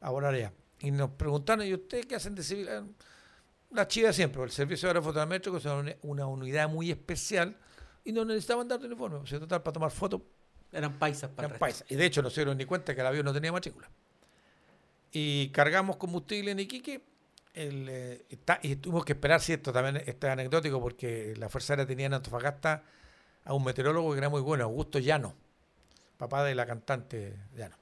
a 0.00 0.10
volar 0.10 0.34
allá. 0.34 0.52
Y 0.80 0.90
nos 0.90 1.10
preguntaron, 1.10 1.64
¿y 1.64 1.72
ustedes 1.72 2.04
qué 2.06 2.16
hacen 2.16 2.34
de 2.34 2.42
civil? 2.42 2.68
La 3.74 3.88
chiva 3.88 4.12
siempre, 4.12 4.40
el 4.42 4.50
servicio 4.50 4.86
de 4.86 4.90
aerofotométrico 4.90 5.56
es 5.56 5.64
una, 6.02 6.26
unidad 6.26 6.68
muy 6.68 6.92
especial 6.92 7.56
y 8.04 8.12
no 8.12 8.24
necesitaban 8.24 8.68
dar 8.68 8.78
uniforme, 8.80 9.16
o 9.16 9.26
sea, 9.26 9.40
total, 9.40 9.62
para 9.62 9.72
tomar 9.72 9.90
fotos 9.90 10.20
Eran 10.70 10.96
paisas 10.96 11.28
para 11.30 11.48
eran 11.48 11.58
paisas. 11.58 11.84
Y 11.90 11.96
de 11.96 12.06
hecho 12.06 12.22
no 12.22 12.30
se 12.30 12.42
dieron 12.42 12.56
ni 12.56 12.66
cuenta 12.66 12.94
que 12.94 13.00
el 13.00 13.06
avión 13.06 13.24
no 13.24 13.32
tenía 13.32 13.50
matrícula. 13.50 13.90
Y 15.10 15.48
cargamos 15.48 15.96
combustible 15.96 16.52
en 16.52 16.60
Iquique. 16.60 17.02
el, 17.54 17.88
eh, 17.88 18.24
está- 18.30 18.58
y 18.62 18.74
tuvimos 18.76 19.04
que 19.04 19.12
esperar, 19.12 19.40
si 19.40 19.52
esto 19.52 19.72
también 19.72 19.96
esto 20.06 20.26
es 20.26 20.32
anecdótico, 20.32 20.80
porque 20.80 21.34
la 21.36 21.48
Fuerza 21.48 21.72
Aérea 21.74 21.86
tenía 21.86 22.06
en 22.06 22.14
Antofagasta 22.14 22.82
a 23.44 23.54
un 23.54 23.62
meteorólogo 23.62 24.12
que 24.12 24.18
era 24.18 24.28
muy 24.28 24.40
bueno, 24.40 24.64
Augusto 24.64 24.98
Llano, 24.98 25.34
papá 26.16 26.42
de 26.42 26.56
la 26.56 26.66
cantante 26.66 27.36
Llano. 27.56 27.76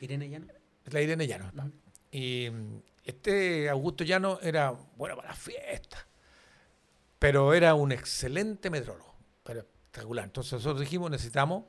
Irene 0.00 0.28
Llano. 0.30 0.46
La 0.86 1.02
Irene 1.02 1.26
Llano. 1.26 1.50
Y 2.10 2.48
este 3.10 3.68
Augusto 3.68 4.04
Llano 4.04 4.38
era 4.42 4.70
bueno 4.96 5.16
para 5.16 5.28
la 5.28 5.34
fiesta, 5.34 6.06
pero 7.18 7.52
era 7.54 7.74
un 7.74 7.92
excelente 7.92 8.70
metrólogo, 8.70 9.14
espectacular. 9.44 10.24
Entonces 10.24 10.52
nosotros 10.54 10.80
dijimos, 10.80 11.10
necesitamos 11.10 11.64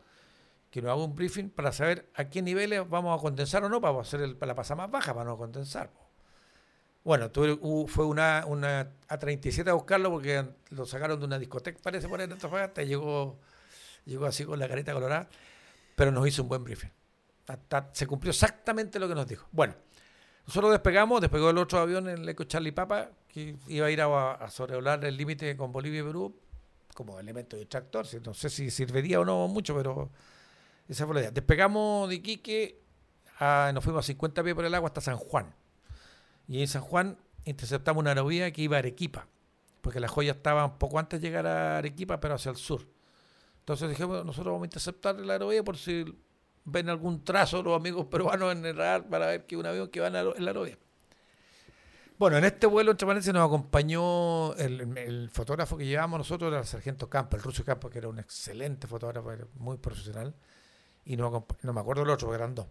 que 0.69 0.81
nos 0.81 0.91
haga 0.91 1.03
un 1.03 1.15
briefing 1.15 1.49
para 1.49 1.71
saber 1.71 2.09
a 2.15 2.29
qué 2.29 2.41
niveles 2.41 2.87
vamos 2.87 3.17
a 3.17 3.21
condensar 3.21 3.63
o 3.63 3.69
no, 3.69 3.81
para 3.81 3.99
hacer 3.99 4.21
el- 4.21 4.37
para 4.37 4.51
la 4.51 4.55
pasada 4.55 4.77
más 4.77 4.91
baja, 4.91 5.13
para 5.13 5.25
no 5.29 5.37
condensar. 5.37 5.91
Bueno, 7.03 7.31
tuve- 7.31 7.59
fue 7.87 8.05
una, 8.05 8.45
una 8.47 8.91
A37 9.09 9.69
a 9.69 9.73
buscarlo 9.73 10.11
porque 10.11 10.45
lo 10.69 10.85
sacaron 10.85 11.19
de 11.19 11.25
una 11.25 11.39
discoteca, 11.39 11.79
parece, 11.81 12.07
por 12.07 12.19
ahí 12.19 12.25
en 12.25 12.33
Antofagasta, 12.33 12.83
y 12.83 12.87
llegó, 12.87 13.39
llegó 14.05 14.25
así 14.27 14.45
con 14.45 14.59
la 14.59 14.67
careta 14.69 14.93
colorada, 14.93 15.27
pero 15.95 16.11
nos 16.11 16.27
hizo 16.27 16.43
un 16.43 16.49
buen 16.49 16.63
briefing. 16.63 16.91
Se 17.91 18.07
cumplió 18.07 18.29
exactamente 18.29 18.97
lo 18.99 19.09
que 19.09 19.15
nos 19.15 19.27
dijo. 19.27 19.47
Bueno, 19.51 19.73
nosotros 20.47 20.71
despegamos, 20.71 21.21
despegó 21.21 21.49
el 21.49 21.57
otro 21.57 21.79
avión, 21.79 22.07
el 22.07 22.27
Eco 22.27 22.43
Charlie 22.43 22.71
Papa, 22.71 23.09
que 23.27 23.55
iba 23.67 23.87
a 23.87 23.91
ir 23.91 24.01
a, 24.01 24.33
a 24.33 24.49
sobrevolar 24.49 25.03
el 25.05 25.15
límite 25.15 25.55
con 25.55 25.71
Bolivia 25.71 26.01
y 26.01 26.03
Perú 26.03 26.35
como 26.93 27.19
elemento 27.19 27.57
distractor. 27.57 28.05
No 28.25 28.33
sé 28.33 28.49
si 28.49 28.69
serviría 28.69 29.19
o 29.19 29.25
no 29.25 29.47
mucho, 29.47 29.75
pero 29.75 30.09
esa 30.87 31.05
fue 31.05 31.15
la 31.15 31.21
idea. 31.21 31.31
Despegamos 31.31 32.09
de 32.09 32.15
Iquique, 32.15 32.81
nos 33.39 33.83
fuimos 33.83 34.05
a 34.05 34.07
50 34.07 34.43
pies 34.43 34.55
por 34.55 34.65
el 34.65 34.73
agua 34.75 34.87
hasta 34.87 35.01
San 35.01 35.17
Juan. 35.17 35.53
Y 36.47 36.61
en 36.61 36.67
San 36.67 36.81
Juan 36.81 37.17
interceptamos 37.45 38.01
una 38.01 38.11
aerovía 38.11 38.51
que 38.51 38.61
iba 38.61 38.77
a 38.77 38.79
Arequipa, 38.79 39.27
porque 39.81 39.99
la 39.99 40.07
joya 40.07 40.33
estaba 40.33 40.65
un 40.65 40.77
poco 40.77 40.99
antes 40.99 41.21
de 41.21 41.27
llegar 41.27 41.47
a 41.47 41.77
Arequipa, 41.77 42.19
pero 42.19 42.35
hacia 42.35 42.51
el 42.51 42.57
sur. 42.57 42.87
Entonces 43.59 43.89
dijimos, 43.89 44.25
nosotros 44.25 44.51
vamos 44.51 44.63
a 44.63 44.67
interceptar 44.67 45.15
la 45.15 45.33
aerovía 45.33 45.63
por 45.63 45.77
si 45.77 46.05
ven 46.65 46.89
algún 46.89 47.23
trazo 47.23 47.61
los 47.63 47.75
amigos 47.75 48.05
peruanos 48.07 48.51
en 48.53 48.65
el 48.65 48.75
radar 48.75 49.07
para 49.09 49.27
ver 49.27 49.45
que 49.45 49.57
un 49.57 49.65
avión 49.65 49.89
que 49.89 49.99
va 49.99 50.07
en 50.07 50.13
la, 50.13 50.19
en 50.21 50.45
la 50.45 50.51
aerovía. 50.51 50.77
Bueno, 52.17 52.37
en 52.37 52.43
este 52.45 52.67
vuelo, 52.67 52.91
entre 52.91 53.07
paréntesis, 53.07 53.33
nos 53.33 53.47
acompañó 53.47 54.53
el, 54.55 54.95
el 54.97 55.29
fotógrafo 55.31 55.75
que 55.75 55.85
llevábamos 55.87 56.19
nosotros, 56.19 56.51
era 56.51 56.59
el 56.61 56.67
sargento 56.67 57.09
Campo, 57.09 57.35
el 57.35 57.41
ruso 57.41 57.65
Campo, 57.65 57.89
que 57.89 57.97
era 57.97 58.09
un 58.09 58.19
excelente 58.19 58.85
fotógrafo, 58.85 59.31
era 59.31 59.47
muy 59.55 59.77
profesional. 59.77 60.35
Y 61.03 61.17
acompa- 61.31 61.57
no 61.63 61.73
me 61.73 61.79
acuerdo 61.81 62.03
el 62.03 62.09
otro, 62.11 62.27
porque 62.27 62.43
eran 62.43 62.53
dos. 62.53 62.67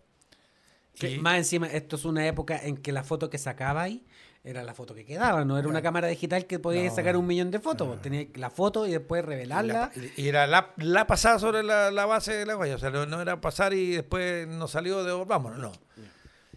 Que 0.94 1.12
Y- 1.12 1.18
Más 1.18 1.36
encima, 1.38 1.66
esto 1.66 1.96
es 1.96 2.04
una 2.04 2.24
época 2.28 2.58
en 2.62 2.76
que 2.76 2.92
la 2.92 3.02
foto 3.02 3.28
que 3.28 3.38
sacaba 3.38 3.82
ahí 3.82 4.06
era 4.42 4.62
la 4.62 4.72
foto 4.74 4.94
que 4.94 5.04
quedaba, 5.04 5.44
no 5.44 5.58
era 5.58 5.68
una 5.68 5.82
cámara 5.82 6.08
digital 6.08 6.46
que 6.46 6.58
podía 6.58 6.82
No, 6.88 6.94
sacar 6.94 7.16
un 7.16 7.26
millón 7.26 7.50
de 7.50 7.58
fotos. 7.60 7.86
no, 7.88 7.94
no. 7.96 8.00
Tenía 8.00 8.26
la 8.36 8.48
foto 8.50 8.86
y 8.86 8.92
después 8.92 9.22
Y, 9.22 9.26
revelarla. 9.26 9.92
la- 9.94 10.02
y 10.16 10.28
era 10.28 10.46
la, 10.46 10.72
la 10.76 11.06
pasada 11.06 11.38
sobre 11.38 11.62
la, 11.62 11.90
la 11.90 12.06
base 12.06 12.32
de 12.34 12.46
la 12.46 12.54
guaya. 12.54 12.76
O 12.76 12.78
sea, 12.78 12.88
no, 12.90 13.04
no 13.04 13.20
era 13.20 13.40
pasar 13.40 13.74
y 13.74 13.90
después 13.96 14.48
nos 14.48 14.70
salió 14.70 15.04
de 15.04 15.24
vámonos, 15.24 15.58
no. 15.58 15.72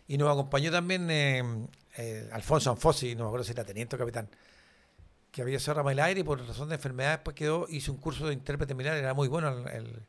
Y 0.07 0.17
nos 0.17 0.31
acompañó 0.31 0.71
también 0.71 1.09
eh, 1.11 1.43
eh, 1.97 2.29
Alfonso 2.31 2.71
Anfosi, 2.71 3.15
no 3.15 3.23
me 3.23 3.27
acuerdo 3.27 3.43
si 3.43 3.51
era 3.51 3.63
teniente 3.65 3.95
o 3.95 3.99
capitán, 3.99 4.29
que 5.31 5.41
había 5.41 5.59
cerrado 5.59 5.89
el 5.89 5.99
aire 5.99 6.21
y 6.21 6.23
por 6.23 6.39
razón 6.45 6.69
de 6.69 6.75
enfermedad 6.75 7.11
después 7.11 7.36
quedó, 7.36 7.65
hizo 7.69 7.91
un 7.91 7.97
curso 7.97 8.27
de 8.27 8.34
intérprete 8.34 8.75
militar, 8.75 8.97
era 8.97 9.13
muy 9.13 9.27
bueno 9.27 9.49
el, 9.49 9.67
el- 9.67 10.03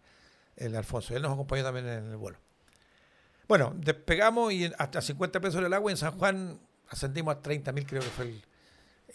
el 0.56 0.76
Alfonso. 0.76 1.16
Él 1.16 1.22
nos 1.22 1.32
acompañó 1.32 1.64
también 1.64 1.88
en 1.88 2.10
el 2.10 2.16
vuelo. 2.16 2.38
Bueno, 3.48 3.72
despegamos 3.76 4.52
y 4.52 4.70
hasta 4.78 5.02
50 5.02 5.40
pesos 5.40 5.60
el 5.64 5.72
agua. 5.72 5.90
En 5.90 5.96
San 5.96 6.16
Juan 6.16 6.60
ascendimos 6.94 7.34
a 7.36 7.42
30.000 7.42 7.86
creo 7.86 8.00
que 8.02 8.08
fue 8.08 8.24
el... 8.26 8.42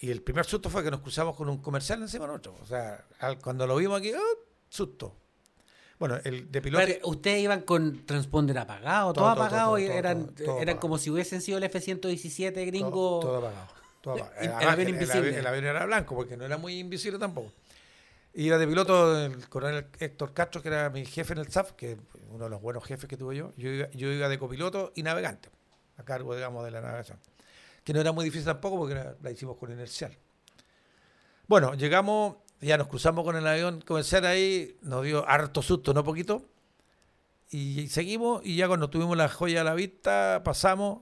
Y 0.01 0.11
el 0.11 0.21
primer 0.21 0.45
susto 0.45 0.69
fue 0.69 0.84
que 0.84 0.91
nos 0.91 1.01
cruzamos 1.01 1.36
con 1.36 1.49
un 1.49 1.57
comercial 1.57 2.01
encima 2.01 2.25
de 2.25 2.32
nosotros. 2.32 2.55
O 2.61 2.65
sea, 2.65 3.03
al- 3.19 3.39
cuando 3.39 3.65
lo 3.67 3.75
vimos 3.75 3.99
aquí, 3.99 4.11
¡ah! 4.13 4.19
susto. 4.69 5.13
Bueno, 5.97 6.17
el 6.23 6.49
de 6.49 6.61
piloto... 6.61 6.86
Pero 6.86 7.07
ustedes 7.09 7.41
iban 7.41 7.61
con 7.61 8.05
transponder 8.05 8.57
apagado, 8.59 9.11
todo, 9.11 9.27
apagado, 9.27 9.71
todo, 9.71 9.80
y 9.80 9.88
todo, 9.88 9.97
eran, 9.97 10.32
eran 10.61 10.77
como 10.77 10.97
si 10.97 11.09
hubiesen 11.09 11.41
sido 11.41 11.57
el 11.57 11.65
F-117 11.65 12.65
gringo. 12.67 13.19
Todo, 13.19 13.38
apagado. 13.39 13.67
todo 14.01 14.13
apagado. 14.13 14.39
El- 14.41 14.63
el 14.63 14.69
avión 14.69 14.89
invisible. 14.89 15.38
el 15.39 15.47
avión 15.47 15.65
era 15.65 15.86
blanco 15.86 16.15
porque 16.15 16.38
no 16.38 16.45
era 16.45 16.57
muy 16.57 16.80
invisible 16.80 17.19
tampoco. 17.19 17.51
Y 18.34 18.47
era 18.47 18.57
de 18.57 18.67
piloto 18.67 19.19
el 19.25 19.49
coronel 19.49 19.88
Héctor 19.99 20.34
Castro, 20.34 20.61
que 20.61 20.69
era 20.69 20.89
mi 20.89 21.03
jefe 21.05 21.34
en 21.34 21.39
el 21.39 21.51
SAF, 21.51 21.71
que 21.73 21.93
es 21.93 21.97
uno 22.30 22.45
de 22.45 22.49
los 22.51 22.61
buenos 22.61 22.86
jefes 22.86 23.09
que 23.09 23.17
tuve 23.17 23.36
yo. 23.36 23.51
Yo 23.57 23.69
iba, 23.69 23.89
yo 23.89 24.07
iba 24.11 24.30
de 24.30 24.39
copiloto 24.39 24.93
y 24.95 25.03
navegante, 25.03 25.49
a 25.97 26.03
cargo, 26.03 26.34
digamos, 26.36 26.63
de 26.63 26.71
la 26.71 26.80
navegación. 26.80 27.17
No 27.94 28.02
era 28.02 28.12
muy 28.12 28.26
difícil 28.26 28.46
tampoco 28.46 28.78
porque 28.78 29.04
la 29.22 29.32
hicimos 29.32 29.58
con 29.58 29.72
inercial. 29.72 30.16
Bueno, 31.48 31.74
llegamos, 31.74 32.38
ya 32.62 32.78
nos 32.78 32.88
cruzamos 32.88 33.24
con 33.24 33.36
el 33.36 33.48
avión 33.48 33.82
comercial 33.82 34.26
ahí, 34.26 34.78
nos 34.82 35.04
dio 35.04 35.28
harto 35.28 35.62
susto, 35.62 35.94
no 35.94 36.04
poquito. 36.04 36.46
Y 37.52 37.88
seguimos, 37.88 38.46
y 38.46 38.56
ya 38.56 38.68
cuando 38.68 38.90
tuvimos 38.90 39.18
la 39.18 39.28
joya 39.30 39.62
a 39.62 39.64
la 39.64 39.74
vista, 39.74 40.42
pasamos. 40.44 41.02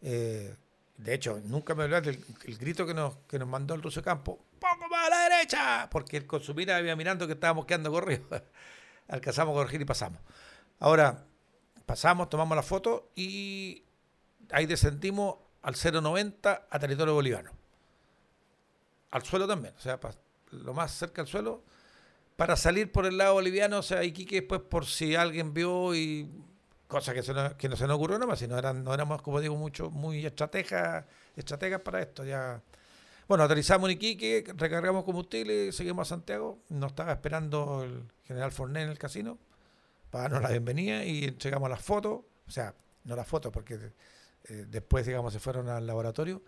eh, 0.00 0.56
de 0.96 1.14
hecho, 1.14 1.40
nunca 1.44 1.74
me 1.74 1.84
olvidé 1.84 2.00
del 2.02 2.24
el 2.44 2.56
grito 2.56 2.86
que 2.86 2.94
nos, 2.94 3.16
que 3.28 3.38
nos 3.38 3.48
mandó 3.48 3.74
el 3.74 3.82
ruso 3.82 4.00
Campo. 4.02 4.38
¡Poco 4.60 4.88
más 4.88 5.06
a 5.06 5.10
la 5.10 5.28
derecha! 5.28 5.90
Porque 5.90 6.16
el 6.16 6.26
consumidor 6.26 6.76
había 6.76 6.94
mirando 6.96 7.26
que 7.26 7.32
estábamos 7.32 7.66
quedando 7.66 7.90
corridos. 7.90 8.24
Alcanzamos 9.08 9.52
a 9.52 9.56
corregir 9.56 9.80
y 9.80 9.84
pasamos. 9.84 10.20
Ahora, 10.78 11.24
pasamos, 11.84 12.28
tomamos 12.28 12.56
la 12.56 12.62
foto 12.62 13.10
y 13.16 13.82
ahí 14.50 14.66
descendimos 14.66 15.36
al 15.64 15.74
090 15.74 16.66
a 16.70 16.78
territorio 16.78 17.14
boliviano. 17.14 17.50
Al 19.10 19.22
suelo 19.24 19.46
también, 19.46 19.74
o 19.76 19.80
sea, 19.80 19.98
lo 20.50 20.74
más 20.74 20.92
cerca 20.92 21.22
al 21.22 21.28
suelo, 21.28 21.62
para 22.36 22.56
salir 22.56 22.90
por 22.90 23.06
el 23.06 23.16
lado 23.16 23.34
boliviano, 23.34 23.78
o 23.78 23.82
sea, 23.82 24.02
Iquique 24.02 24.36
después 24.36 24.60
por 24.62 24.86
si 24.86 25.14
alguien 25.14 25.54
vio 25.54 25.94
y 25.94 26.28
cosa 26.88 27.14
que, 27.14 27.22
se 27.22 27.32
nos- 27.32 27.54
que 27.54 27.68
no 27.68 27.76
se 27.76 27.86
nos 27.86 27.96
ocurrió 27.96 28.18
nada 28.18 28.26
más, 28.28 28.40
si 28.40 28.48
no, 28.48 28.58
eran, 28.58 28.82
no 28.82 28.92
éramos, 28.92 29.22
como 29.22 29.40
digo, 29.40 29.56
mucho, 29.56 29.90
muy 29.90 30.26
estrategas, 30.26 31.04
estrategas 31.36 31.80
para 31.80 32.00
esto. 32.02 32.24
ya 32.24 32.60
Bueno, 33.28 33.44
aterrizamos 33.44 33.88
en 33.88 33.96
Iquique, 33.96 34.44
recargamos 34.56 35.04
combustible, 35.04 35.72
seguimos 35.72 36.08
a 36.08 36.10
Santiago, 36.16 36.58
nos 36.68 36.90
estaba 36.92 37.12
esperando 37.12 37.84
el 37.84 38.02
general 38.24 38.52
Forné 38.52 38.82
en 38.82 38.90
el 38.90 38.98
casino 38.98 39.38
para 40.10 40.24
darnos 40.24 40.42
la 40.42 40.50
bienvenida 40.50 41.04
y 41.04 41.24
entregamos 41.24 41.70
las 41.70 41.80
fotos, 41.82 42.20
o 42.46 42.50
sea, 42.50 42.74
no 43.04 43.16
las 43.16 43.26
fotos 43.28 43.52
porque 43.52 43.78
eh, 44.48 44.66
después, 44.68 45.06
digamos, 45.06 45.32
se 45.32 45.40
fueron 45.40 45.68
al 45.68 45.86
laboratorio 45.86 46.42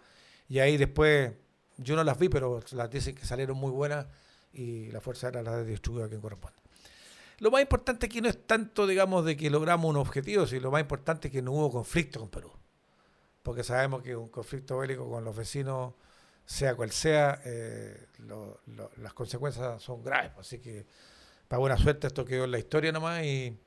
y 0.48 0.58
ahí 0.60 0.76
después, 0.76 1.32
yo 1.78 1.96
no 1.96 2.04
las 2.04 2.18
vi, 2.18 2.28
pero 2.28 2.60
las 2.72 2.90
dicen 2.90 3.14
que 3.14 3.24
salieron 3.26 3.56
muy 3.56 3.70
buenas 3.70 4.06
y 4.52 4.90
la 4.90 5.00
fuerza 5.00 5.28
era 5.28 5.42
la 5.42 5.62
distribuida 5.62 6.06
a 6.06 6.08
quien 6.08 6.20
corresponde. 6.20 6.56
Lo 7.38 7.50
más 7.50 7.60
importante 7.60 8.06
aquí 8.06 8.20
no 8.22 8.28
es 8.28 8.46
tanto, 8.46 8.86
digamos, 8.86 9.24
de 9.24 9.36
que 9.36 9.50
logramos 9.50 9.90
un 9.90 9.96
objetivo, 9.96 10.46
sino 10.46 10.62
lo 10.62 10.70
más 10.70 10.80
importante 10.80 11.28
es 11.28 11.32
que 11.32 11.42
no 11.42 11.52
hubo 11.52 11.70
conflicto 11.70 12.18
con 12.20 12.30
Perú. 12.30 12.50
Porque 13.42 13.62
sabemos 13.62 14.02
que 14.02 14.16
un 14.16 14.28
conflicto 14.28 14.78
bélico 14.78 15.08
con 15.08 15.22
los 15.24 15.36
vecinos, 15.36 15.92
sea 16.46 16.74
cual 16.74 16.92
sea, 16.92 17.40
eh, 17.44 18.06
las 18.96 19.12
consecuencias 19.12 19.82
son 19.82 20.02
graves. 20.02 20.32
Así 20.38 20.58
que, 20.60 20.86
para 21.46 21.60
buena 21.60 21.76
suerte, 21.76 22.06
esto 22.06 22.24
quedó 22.24 22.44
en 22.44 22.52
la 22.52 22.58
historia 22.58 22.90
nomás 22.90 23.22
y- 23.22 23.58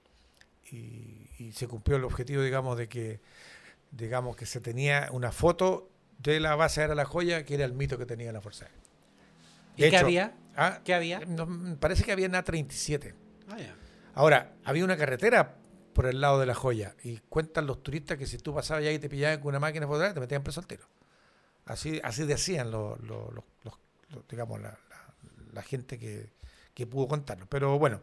y 0.72 1.52
se 1.54 1.68
cumplió 1.68 1.98
el 1.98 2.04
objetivo, 2.04 2.42
digamos, 2.42 2.78
de 2.78 2.88
que, 2.90 3.20
digamos, 3.92 4.36
que 4.36 4.46
se 4.46 4.62
tenía 4.62 5.10
una 5.12 5.32
foto 5.32 5.90
de 6.20 6.40
la 6.40 6.56
base 6.56 6.82
aérea 6.82 6.96
La 6.96 7.06
Joya, 7.06 7.44
que 7.46 7.56
era 7.56 7.66
el 7.66 7.74
mito 7.74 7.98
que 7.98 8.06
tenía 8.06 8.32
la 8.32 8.42
Fuerza 8.42 8.66
Aérea. 8.66 8.80
¿Y 9.78 9.82
De 9.84 9.90
qué 9.90 9.98
había? 9.98 10.36
ah, 10.58 10.80
¿Qué 10.84 10.94
había? 10.94 11.22
parece 11.80 12.04
que 12.04 12.12
había 12.12 12.28
una 12.28 12.44
37. 12.44 13.16
Ah, 13.50 13.58
ya. 13.58 13.76
Ahora, 14.16 14.54
había 14.66 14.84
una 14.84 14.98
carretera 14.98 15.56
por 15.94 16.06
el 16.06 16.20
lado 16.22 16.40
de 16.40 16.46
la 16.46 16.54
joya 16.56 16.96
y 17.04 17.18
cuentan 17.30 17.66
los 17.68 17.82
turistas 17.84 18.18
que 18.18 18.28
si 18.28 18.38
tú 18.38 18.54
pasabas 18.54 18.82
allá 18.82 18.92
y 18.92 19.00
te 19.00 19.10
pillaban 19.10 19.40
con 19.40 19.50
una 19.50 19.60
máquina 19.60 19.88
fotográfica 19.88 20.16
te 20.16 20.20
metían 20.22 20.44
preso 20.44 20.60
al 20.60 20.68
tiro. 20.68 20.84
Así, 21.66 22.02
así 22.04 22.26
decían 22.26 22.72
los, 22.72 23.00
los, 23.02 23.34
los- 23.34 23.44
los- 24.10 24.28
digamos, 24.28 24.60
la, 24.62 24.72
la- 24.90 25.14
la 25.54 25.62
gente 25.62 25.98
que, 25.98 26.32
que 26.74 26.86
pudo 26.88 27.08
contarnos. 27.08 27.48
Pero 27.50 27.78
bueno, 27.80 28.02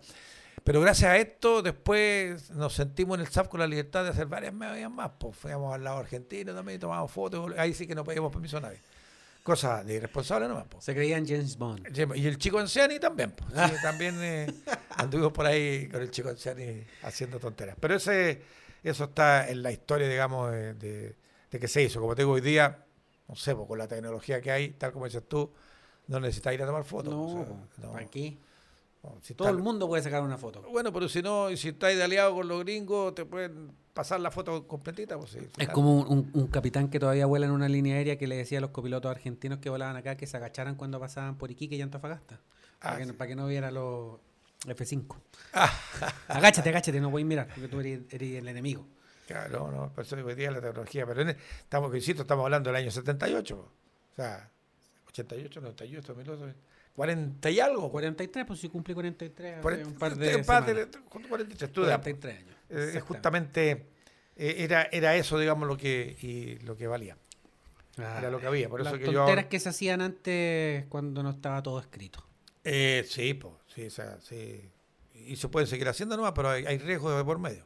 pero 0.67 0.81
gracias 0.81 1.11
a 1.11 1.17
esto 1.17 1.63
después 1.63 2.51
nos 2.51 2.75
sentimos 2.75 3.17
en 3.19 3.25
el 3.25 3.31
SAP 3.33 3.49
con 3.49 3.61
la 3.61 3.67
libertad 3.69 4.03
de 4.05 4.11
hacer 4.11 4.27
varias 4.27 4.53
medidas 4.53 4.91
más. 4.91 5.13
Pues 5.19 5.37
fuimos 5.37 5.73
al 5.73 5.85
lado 5.85 5.99
argentino 5.99 6.53
también, 6.53 6.81
tomamos 6.81 7.11
fotos, 7.11 7.53
ahí 7.57 7.73
sí 7.73 7.87
que 7.87 7.95
no 7.95 8.03
pedimos 8.05 8.33
permiso 8.33 8.59
a 8.59 8.61
nadie. 8.63 8.81
Cosa 9.45 9.85
de 9.85 9.95
irresponsable 9.95 10.49
nomás. 10.49 10.67
Pues. 10.69 10.85
Se 10.85 10.93
creían 10.93 11.25
James 11.25 11.57
Bond. 11.57 11.87
Y 12.17 12.27
el 12.27 12.37
chico 12.37 12.59
Anciani 12.59 12.99
también. 12.99 13.31
pues. 13.31 13.49
Sí, 13.71 13.77
también 13.83 14.17
eh, 14.21 14.53
anduvimos 14.97 15.33
por 15.33 15.47
ahí 15.47 15.89
con 15.89 16.03
el 16.03 16.11
chico 16.11 16.31
Anciani 16.31 16.83
haciendo 17.05 17.39
tonteras. 17.39 17.77
Pero 17.79 17.95
ese, 17.95 18.43
eso 18.83 19.05
está 19.05 19.49
en 19.49 19.63
la 19.63 19.71
historia, 19.71 20.09
digamos, 20.09 20.51
de, 20.51 20.75
de- 20.75 21.17
de 21.49 21.61
que 21.61 21.69
se 21.69 21.81
hizo. 21.81 22.01
Como 22.01 22.17
te 22.17 22.23
digo, 22.23 22.33
hoy 22.33 22.41
día, 22.41 22.85
no 23.29 23.37
sé, 23.37 23.55
pues, 23.55 23.69
con 23.69 23.79
la 23.79 23.87
tecnología 23.87 24.41
que 24.41 24.51
hay, 24.51 24.71
tal 24.71 24.91
como 24.91 25.05
dices 25.05 25.23
tú, 25.29 25.53
no 26.09 26.19
necesitas 26.19 26.53
ir 26.53 26.63
a 26.65 26.67
tomar 26.67 26.83
fotos. 26.83 27.15
No, 27.15 27.25
o 27.25 27.45
sea, 27.45 27.87
no, 27.87 27.93
¿para 27.93 28.05
si 29.23 29.35
Todo 29.35 29.49
está- 29.49 29.57
el 29.57 29.63
mundo 29.63 29.87
puede 29.89 30.03
sacar 30.03 30.23
una 30.23 30.39
foto. 30.39 30.63
Bueno, 30.71 30.93
pero 30.93 31.09
si 31.09 31.23
no, 31.23 31.51
y 31.51 31.57
si 31.57 31.69
estáis 31.69 31.97
de 31.97 32.05
aliado 32.05 32.35
con 32.35 32.49
los 32.49 32.61
gringos, 32.61 33.15
te 33.15 33.25
pueden 33.25 33.73
pasar 33.95 34.21
la 34.21 34.31
foto 34.31 34.67
completita. 34.67 35.19
Pues, 35.19 35.31
sí, 35.31 35.39
Es 35.59 35.69
como 35.69 36.03
un, 36.03 36.47
capitán 36.49 36.89
que 36.89 36.99
todavía 37.01 37.27
vuela 37.27 37.47
en 37.47 37.53
una 37.53 37.69
línea 37.69 37.97
aérea 37.97 38.19
que 38.19 38.27
le 38.27 38.37
decía 38.37 38.59
a 38.59 38.61
los 38.61 38.71
copilotos 38.71 39.11
argentinos 39.11 39.59
que 39.59 39.71
volaban 39.71 39.97
acá 39.97 40.17
que 40.17 40.27
se 40.27 40.37
agacharan 40.37 40.75
cuando 40.77 41.01
pasaban 41.01 41.37
por 41.39 41.51
Iquique 41.51 41.77
y 41.77 41.83
Antofagasta. 41.83 42.41
Ah, 42.81 42.91
para, 42.91 42.97
que, 42.99 43.05
sí. 43.05 43.11
no- 43.13 43.17
para 43.19 43.29
que 43.29 43.37
no 43.37 43.47
viera 43.47 43.71
los 43.71 44.19
F5. 44.67 45.17
Ah. 45.55 45.71
agáchate, 46.29 46.69
agáchate, 46.69 47.01
no 47.01 47.11
voy 47.11 47.23
a 47.23 47.25
mirar 47.25 47.49
porque 47.49 47.69
tú 47.69 47.81
eres, 47.81 48.01
eres 48.11 48.37
el 48.39 48.49
enemigo. 48.49 48.87
Claro, 49.27 49.71
no, 49.73 49.93
por 49.93 50.05
eso 50.05 50.15
hoy 50.17 50.35
día 50.35 50.51
la 50.51 50.61
tecnología, 50.61 51.05
pero 51.07 51.23
en- 51.23 51.31
estamos, 51.31 51.95
insisto, 51.95 52.23
estamos 52.23 52.45
hablando 52.45 52.71
del 52.71 52.77
año 52.83 52.91
78, 52.91 53.57
o 53.59 54.15
sea, 54.15 54.51
88, 55.09 55.61
98, 55.61 56.15
2008, 56.15 56.55
40 56.97 57.51
y 57.51 57.61
algo. 57.61 57.91
43, 57.91 58.47
pues 58.47 58.59
si 58.59 58.69
cumplí 58.69 58.95
43 58.95 59.53
hace 59.55 59.63
40, 59.63 59.89
un 59.89 59.95
par 59.95 60.17
de 60.17 60.33
empate, 60.33 60.73
semanas. 60.75 61.29
43, 61.29 61.73
tú 61.73 61.83
da, 61.83 61.99
43 61.99 62.39
años. 62.39 62.57
eh, 62.71 63.01
justamente 63.01 63.87
eh, 64.35 64.57
era, 64.59 64.89
era 64.91 65.15
eso, 65.15 65.39
digamos, 65.39 65.69
lo 65.69 65.77
que, 65.77 66.17
y 66.21 66.59
lo 66.65 66.77
que 66.77 66.87
valía. 66.87 67.17
Ah, 67.99 68.17
Era 68.19 68.31
lo 68.31 68.39
que 68.41 68.47
había. 68.47 68.69
Por 68.69 68.83
las 68.83 68.93
eso 68.93 68.99
que 69.03 69.07
yo. 69.13 69.21
tonteras 69.21 69.47
que 69.47 69.59
se 69.59 69.69
hacían 69.71 70.01
antes 70.03 70.85
cuando 70.91 71.23
no 71.23 71.31
estaba 71.31 71.63
todo 71.63 71.81
escrito. 71.81 72.27
Eh, 72.65 73.07
sí, 73.09 73.33
pues, 73.35 73.55
sí, 73.75 73.87
o 73.87 73.91
sea, 73.91 74.19
sí. 74.21 74.71
Y 75.15 75.37
se 75.37 75.49
pueden 75.49 75.67
seguir 75.67 75.89
haciendo 75.89 76.15
nomás, 76.17 76.33
pero 76.35 76.51
hay, 76.51 76.67
hay 76.67 76.77
riesgos 76.79 77.17
de 77.17 77.25
por 77.25 77.39
medio. 77.39 77.65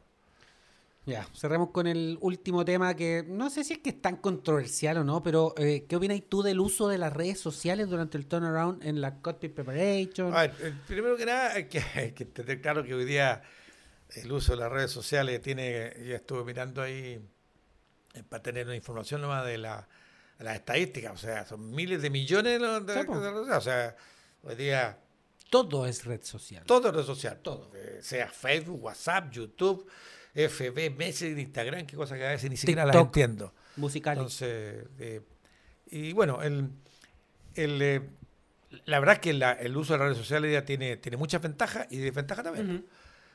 Ya, 1.11 1.27
cerremos 1.35 1.71
con 1.71 1.87
el 1.89 2.19
último 2.21 2.65
tema 2.65 2.95
que 2.95 3.25
no 3.27 3.51
sé 3.51 3.65
si 3.65 3.73
es 3.75 3.79
que 3.81 3.91
es 3.91 4.01
tan 4.01 4.17
controversial 4.17 4.99
o 4.99 5.05
no, 5.05 5.23
pero 5.23 5.55
eh, 5.57 5.85
¿qué 5.89 5.97
opinas 5.97 6.21
tú 6.29 6.43
del 6.43 6.61
uso 6.61 6.87
de 6.87 6.99
las 6.99 7.13
redes 7.13 7.41
sociales 7.41 7.89
durante 7.89 8.17
el 8.17 8.27
turnaround 8.27 8.85
en 8.85 9.01
la 9.01 9.17
cockpit 9.21 9.53
preparation? 9.53 10.33
A 10.33 10.43
ver, 10.43 10.55
eh, 10.61 10.73
primero 10.87 11.17
que 11.17 11.27
nada, 11.27 11.55
hay 11.55 11.65
que, 11.69 11.81
hay 11.95 12.13
que 12.13 12.25
tener 12.27 12.61
claro 12.61 12.85
que 12.85 12.95
hoy 12.95 13.05
día 13.05 13.43
el 14.15 14.31
uso 14.31 14.53
de 14.53 14.59
las 14.59 14.71
redes 14.71 14.91
sociales 14.93 15.43
tiene, 15.43 15.93
ya 16.07 16.17
estuve 16.17 16.45
mirando 16.45 16.81
ahí 16.83 17.21
eh, 18.15 18.23
para 18.29 18.43
tener 18.43 18.67
una 18.67 18.77
información 18.77 19.21
nomás 19.21 19.45
de, 19.47 19.59
la, 19.59 19.89
de 20.39 20.45
las 20.45 20.55
estadísticas, 20.57 21.13
o 21.13 21.17
sea, 21.19 21.45
son 21.45 21.71
miles 21.73 22.03
de 22.03 22.11
millones 22.11 22.61
de, 22.61 22.69
de- 22.81 23.05
de 23.05 23.53
o 23.53 23.61
sea, 23.61 23.97
hoy 24.45 24.55
día 24.55 24.99
Todo 25.51 25.87
es 25.87 26.05
red 26.05 26.23
social. 26.23 26.65
todo 26.67 26.89
es 26.91 26.95
red 26.95 27.05
social, 27.05 27.39
Todo. 27.43 27.71
sea 28.01 28.29
Facebook, 28.29 28.83
WhatsApp, 28.85 29.33
YouTube, 29.33 29.87
FB, 30.35 30.91
Messenger, 30.97 31.39
Instagram, 31.39 31.87
qué 31.87 31.97
cosas 31.97 32.19
que 32.19 32.27
a 32.27 32.31
veces 32.31 32.51
ni 32.51 32.57
siquiera 32.57 32.87
las 32.87 32.97
entiendo. 32.97 33.53
Musical. 33.77 34.17
Entonces, 34.19 34.85
eh, 34.99 35.21
y 35.91 36.13
bueno, 36.13 36.43
el, 36.43 36.71
el, 37.55 37.83
eh, 37.83 38.03
la 38.85 39.01
verdad 39.01 39.15
es 39.17 39.21
que 39.21 39.33
la- 39.33 39.53
el 39.53 39.77
uso 39.77 39.93
de 39.95 39.99
las 39.99 40.07
redes 40.09 40.19
sociales 40.19 40.53
ya 40.53 40.65
tiene, 40.65 40.97
tiene 40.99 41.17
muchas 41.17 41.43
ventajas 41.43 41.87
y 41.91 41.97
desventajas 41.99 42.45
también. 42.45 42.87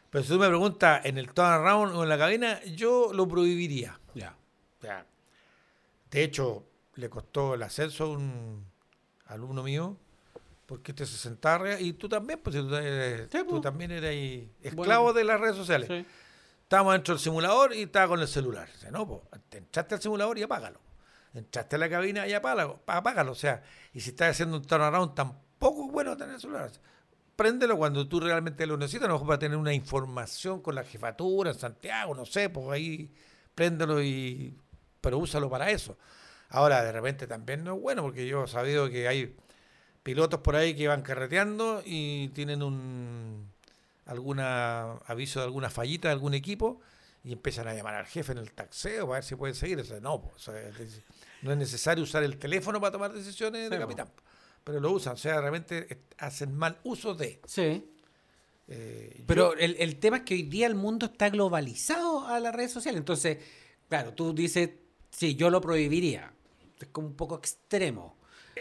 Pero 0.10 0.24
si 0.24 0.30
tú 0.30 0.40
me 0.40 0.48
preguntas 0.48 1.06
en 1.06 1.18
el 1.18 1.28
turnaround 1.34 1.94
o 1.96 2.04
en 2.04 2.10
la 2.10 2.18
cabina, 2.18 2.64
yo 2.64 3.12
lo 3.14 3.28
prohibiría. 3.28 4.00
Ya. 4.14 4.36
Sea, 4.82 5.06
de 6.12 6.24
hecho, 6.24 6.64
le 6.96 7.10
costó 7.10 7.56
el 7.56 7.64
ascenso 7.64 8.06
a 8.06 8.10
un 8.10 8.64
alumno 9.28 9.64
mío 9.64 9.98
porque 10.66 10.92
este 10.94 11.06
se 11.06 11.18
sentaba 11.18 11.80
y 11.80 11.94
tú 11.94 12.08
también, 12.08 12.40
pues 12.42 12.56
tú, 12.56 12.74
eres- 12.76 13.28
Sí, 13.32 13.40
tú 13.40 13.46
pues. 13.50 13.62
también 13.62 13.92
eres 13.92 14.48
esclavo 14.62 15.12
de 15.12 15.24
las 15.26 15.40
redes 15.42 15.56
sociales. 15.58 15.88
Sí. 15.90 16.06
Estábamos 16.66 16.94
dentro 16.94 17.14
del 17.14 17.22
simulador 17.22 17.76
y 17.76 17.84
estaba 17.84 18.08
con 18.08 18.22
el 18.22 18.28
celular. 18.28 18.68
Dice, 18.74 18.90
no, 18.90 19.08
pues, 19.08 19.22
te 19.50 19.60
entraste 19.60 19.94
al 19.94 20.02
simulador 20.02 20.40
y 20.40 20.44
apágalo. 20.44 20.80
Entraste 21.36 21.76
a 21.76 21.80
la 21.80 21.88
cabina 21.88 22.28
y 22.28 22.34
apágalo, 22.34 22.80
apágalo. 22.88 23.34
O 23.34 23.36
sea, 23.36 23.62
y 23.94 24.00
si 24.00 24.10
estás 24.10 24.32
haciendo 24.32 24.58
un 24.58 24.64
turnaround, 24.66 25.14
tampoco 25.14 25.86
es 25.86 25.92
bueno 25.92 26.18
tener 26.18 26.34
el 26.34 26.42
celular. 26.42 26.72
Préndelo 27.36 27.78
cuando 27.78 28.08
tú 28.08 28.20
realmente 28.20 28.66
lo 28.66 28.78
necesitas, 28.78 29.06
a 29.06 29.10
lo 29.10 29.14
mejor 29.14 29.28
para 29.28 29.40
tener 29.40 29.58
una 29.60 29.74
información 29.74 30.60
con 30.64 30.74
la 30.74 30.84
jefatura 30.84 31.52
en 31.52 31.60
Santiago, 31.60 32.16
no 32.16 32.26
sé, 32.26 32.50
pues 32.50 32.68
ahí 32.70 33.14
préndelo 33.54 34.02
y... 34.02 34.58
Pero 35.02 35.20
úsalo 35.20 35.52
para 35.52 35.70
eso. 35.70 36.00
Ahora, 36.50 36.84
de 36.84 36.92
repente 36.92 37.28
también 37.28 37.64
no 37.64 37.76
es 37.76 37.82
bueno, 37.82 38.02
porque 38.02 38.26
yo 38.26 38.46
he 38.46 38.48
sabido 38.48 38.90
que 38.90 39.08
hay 39.08 39.36
pilotos 40.02 40.40
por 40.40 40.56
ahí 40.56 40.76
que 40.76 40.88
van 40.88 41.04
carreteando 41.04 41.84
y 41.86 42.30
tienen 42.30 42.64
un 42.64 43.54
alguna 44.06 44.94
aviso 45.06 45.40
de 45.40 45.46
alguna 45.46 45.70
fallita 45.70 46.08
de 46.10 46.14
algún 46.14 46.34
equipo 46.34 46.80
y 47.24 47.34
empiezan 47.34 47.68
a 47.68 47.74
llamar 47.74 47.96
al 47.96 48.06
jefe 48.06 48.32
en 48.34 48.38
el 48.38 48.52
taxeo 48.52 49.08
para 49.08 49.18
ver 49.20 49.24
si 49.24 49.36
pueden 49.36 49.56
seguir. 49.56 49.80
O 49.80 49.84
sea, 49.84 50.00
no, 50.00 50.14
o 50.16 50.34
sea, 50.38 50.60
es- 50.60 51.02
no 51.42 51.52
es 51.52 51.58
necesario 51.58 52.04
usar 52.04 52.24
el 52.24 52.38
teléfono 52.38 52.80
para 52.80 52.92
tomar 52.92 53.14
decisiones 53.14 53.70
de 53.70 53.78
capitán, 53.80 54.10
pero 54.64 54.80
lo 54.80 54.92
usan. 54.92 55.14
O 55.14 55.18
sea, 55.18 55.40
realmente 55.42 56.04
hacen 56.18 56.56
mal 56.56 56.80
uso 56.84 57.14
de. 57.16 57.42
Sí. 57.46 57.92
eh, 58.68 59.24
Pero 59.28 59.54
yo- 59.54 59.60
el, 59.60 59.76
el 59.80 59.98
tema 60.00 60.18
es 60.18 60.24
que 60.24 60.34
hoy 60.36 60.44
día 60.44 60.66
el 60.68 60.76
mundo 60.76 61.06
está 61.08 61.30
globalizado 61.30 62.26
a 62.28 62.40
las 62.40 62.54
redes 62.56 62.72
sociales. 62.72 62.98
Entonces, 63.00 63.38
claro, 63.90 64.14
tú 64.14 64.34
dices, 64.34 64.72
sí, 65.12 65.36
yo 65.36 65.50
lo 65.50 65.62
prohibiría. 65.62 66.32
Es 66.80 66.88
como 66.90 67.08
un 67.08 67.16
poco 67.16 67.36
extremo. 67.38 68.18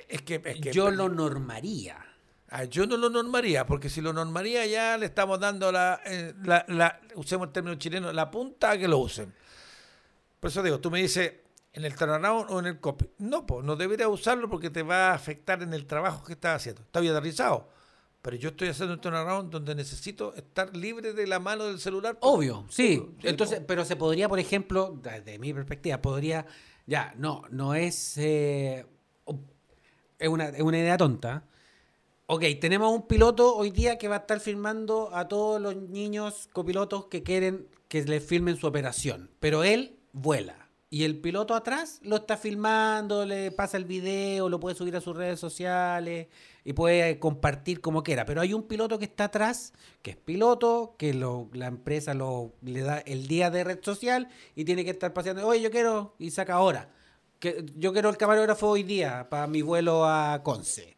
es 0.08 0.22
que, 0.22 0.42
es 0.44 0.60
que- 0.60 0.72
yo 0.72 0.90
lo 0.90 1.08
normaría. 1.08 2.04
Ah, 2.56 2.64
yo 2.64 2.86
no 2.86 2.96
lo 2.96 3.10
normaría, 3.10 3.66
porque 3.66 3.88
si 3.90 4.00
lo 4.00 4.12
normaría 4.12 4.64
ya 4.64 4.96
le 4.96 5.06
estamos 5.06 5.40
dando 5.40 5.72
la, 5.72 6.00
eh, 6.06 6.34
la, 6.44 6.64
la- 6.68 7.00
usemos 7.16 7.48
el 7.48 7.52
término 7.52 7.74
chileno, 7.74 8.12
la 8.12 8.30
punta 8.30 8.70
a 8.70 8.78
que 8.78 8.86
lo 8.86 8.98
usen. 8.98 9.34
Por 10.38 10.50
eso 10.50 10.62
digo, 10.62 10.78
tú 10.78 10.88
me 10.88 11.00
dices, 11.02 11.32
¿en 11.72 11.84
el 11.84 11.96
turnaround 11.96 12.46
o 12.50 12.60
en 12.60 12.66
el 12.66 12.78
copy? 12.78 13.06
No, 13.18 13.44
pues 13.44 13.64
no 13.64 13.74
deberías 13.74 14.08
usarlo 14.08 14.48
porque 14.48 14.70
te 14.70 14.84
va 14.84 15.10
a 15.10 15.14
afectar 15.14 15.62
en 15.64 15.74
el 15.74 15.84
trabajo 15.86 16.22
que 16.22 16.34
estás 16.34 16.54
haciendo. 16.56 16.82
Está 16.82 17.00
bien 17.00 17.12
aterrizado, 17.16 17.68
pero 18.22 18.36
yo 18.36 18.50
estoy 18.50 18.68
haciendo 18.68 18.94
un 18.94 19.00
turnaround 19.00 19.50
donde 19.50 19.74
necesito 19.74 20.32
estar 20.36 20.76
libre 20.76 21.12
de 21.12 21.26
la 21.26 21.40
mano 21.40 21.64
del 21.64 21.80
celular. 21.80 22.18
Obvio, 22.20 22.66
sí. 22.68 23.04
Entonces, 23.24 23.62
pero 23.66 23.84
se 23.84 23.96
podría, 23.96 24.28
por 24.28 24.38
ejemplo, 24.38 24.96
desde 25.02 25.40
mi 25.40 25.52
perspectiva, 25.52 26.00
podría, 26.00 26.46
ya, 26.86 27.14
no, 27.16 27.42
no 27.50 27.74
es, 27.74 28.16
eh, 28.18 28.86
es, 30.20 30.28
una, 30.28 30.50
es 30.50 30.62
una 30.62 30.78
idea 30.78 30.96
tonta. 30.96 31.42
Ok, 32.26 32.42
tenemos 32.58 32.90
un 32.90 33.06
piloto 33.06 33.54
hoy 33.54 33.70
día 33.70 33.98
que 33.98 34.08
va 34.08 34.16
a 34.16 34.18
estar 34.20 34.40
filmando 34.40 35.10
a 35.12 35.28
todos 35.28 35.60
los 35.60 35.76
niños 35.76 36.48
copilotos 36.54 37.04
que 37.08 37.22
quieren 37.22 37.68
que 37.88 38.02
le 38.04 38.18
filmen 38.20 38.56
su 38.56 38.66
operación, 38.66 39.30
pero 39.40 39.62
él 39.62 39.98
vuela. 40.12 40.70
Y 40.88 41.04
el 41.04 41.20
piloto 41.20 41.54
atrás 41.54 42.00
lo 42.02 42.16
está 42.16 42.38
filmando, 42.38 43.26
le 43.26 43.50
pasa 43.50 43.76
el 43.76 43.84
video, 43.84 44.48
lo 44.48 44.58
puede 44.58 44.74
subir 44.74 44.96
a 44.96 45.02
sus 45.02 45.14
redes 45.14 45.38
sociales 45.38 46.28
y 46.64 46.72
puede 46.72 47.18
compartir 47.18 47.82
como 47.82 48.02
quiera. 48.02 48.24
Pero 48.24 48.40
hay 48.40 48.54
un 48.54 48.62
piloto 48.62 48.98
que 48.98 49.04
está 49.04 49.24
atrás, 49.24 49.74
que 50.00 50.12
es 50.12 50.16
piloto, 50.16 50.94
que 50.96 51.12
lo, 51.12 51.50
la 51.52 51.66
empresa 51.66 52.14
lo, 52.14 52.54
le 52.62 52.80
da 52.80 53.00
el 53.00 53.26
día 53.28 53.50
de 53.50 53.64
red 53.64 53.80
social 53.82 54.28
y 54.54 54.64
tiene 54.64 54.86
que 54.86 54.92
estar 54.92 55.12
paseando. 55.12 55.46
Oye, 55.46 55.60
yo 55.60 55.70
quiero, 55.70 56.14
y 56.18 56.30
saca 56.30 56.54
ahora. 56.54 56.88
Que, 57.38 57.66
yo 57.76 57.92
quiero 57.92 58.08
el 58.08 58.16
camarógrafo 58.16 58.68
hoy 58.68 58.82
día 58.82 59.28
para 59.28 59.46
mi 59.46 59.60
vuelo 59.60 60.06
a 60.06 60.42
Conce. 60.42 60.94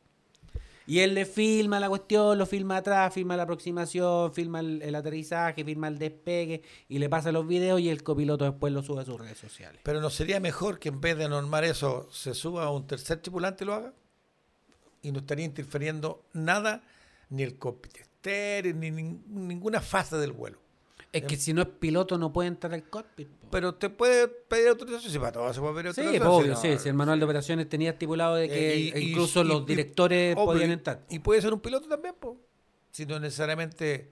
Y 0.86 1.00
él 1.00 1.14
le 1.14 1.24
filma 1.26 1.80
la 1.80 1.88
cuestión, 1.88 2.38
lo 2.38 2.46
filma 2.46 2.76
atrás, 2.76 3.12
filma 3.12 3.36
la 3.36 3.42
aproximación, 3.42 4.32
filma 4.32 4.60
el, 4.60 4.94
aterrizaje, 4.94 5.64
filma 5.64 5.88
el 5.88 5.98
despegue 5.98 6.62
y 6.88 6.98
le 6.98 7.08
pasa 7.08 7.32
los 7.32 7.46
videos 7.46 7.80
y 7.80 7.88
el 7.88 8.04
copiloto 8.04 8.44
después 8.44 8.72
lo 8.72 8.82
sube 8.82 9.02
a 9.02 9.04
sus 9.04 9.20
redes 9.20 9.36
sociales. 9.38 9.80
Pero 9.82 10.00
¿no 10.00 10.10
sería 10.10 10.38
mejor 10.38 10.78
que 10.78 10.88
en 10.90 11.00
vez 11.00 11.18
de 11.18 11.28
normar 11.28 11.64
eso, 11.64 12.08
se 12.12 12.34
suba 12.34 12.64
a 12.64 12.70
un 12.70 12.86
tercer 12.86 13.18
tripulante 13.20 13.64
y 13.64 13.66
lo 13.66 13.74
haga? 13.74 13.92
Y 15.02 15.10
no 15.10 15.18
estaría 15.18 15.44
interfiriendo 15.44 16.24
nada, 16.32 16.82
ni 17.30 17.42
el 17.42 17.58
cockpit, 17.58 17.92
ni 18.24 18.90
nin- 18.90 19.24
ninguna 19.26 19.80
fase 19.80 20.16
del 20.16 20.32
vuelo. 20.32 20.58
Es 21.12 21.22
que 21.22 21.36
si 21.36 21.54
no 21.54 21.62
es 21.62 21.68
piloto 21.68 22.18
no 22.18 22.32
puede 22.32 22.48
entrar 22.48 22.74
al 22.74 22.84
cockpit. 22.90 23.28
po. 23.28 23.48
Pero 23.50 23.74
te 23.74 23.88
puede 23.88 24.28
pedir 24.28 24.68
autorización, 24.68 25.10
si 25.12 25.18
para 25.18 25.32
todo 25.32 25.52
se 25.54 25.60
puede 25.60 25.74
pedir 25.74 25.94
Sí, 25.94 26.00
autorización. 26.02 26.28
po, 26.28 26.36
obvio, 26.36 26.50
no, 26.54 26.60
sí. 26.60 26.78
Si 26.78 26.88
el 26.88 26.94
manual 26.94 27.18
de 27.18 27.24
operaciones 27.24 27.68
tenía 27.68 27.90
estipulado 27.90 28.34
de 28.34 28.48
que 28.48 28.72
Eh, 28.72 28.76
y- 28.76 28.92
y- 28.98 29.10
incluso 29.10 29.40
y- 29.42 29.44
los 29.48 29.62
y- 29.62 29.64
directores 29.66 30.34
obvio, 30.36 30.44
podían 30.46 30.70
entrar. 30.72 31.04
Y 31.08 31.20
puede 31.20 31.40
ser 31.40 31.54
un 31.54 31.60
piloto 31.60 31.88
también, 31.88 32.14
pues. 32.20 32.34
Si 32.90 33.06
no 33.06 33.18
necesariamente, 33.18 34.10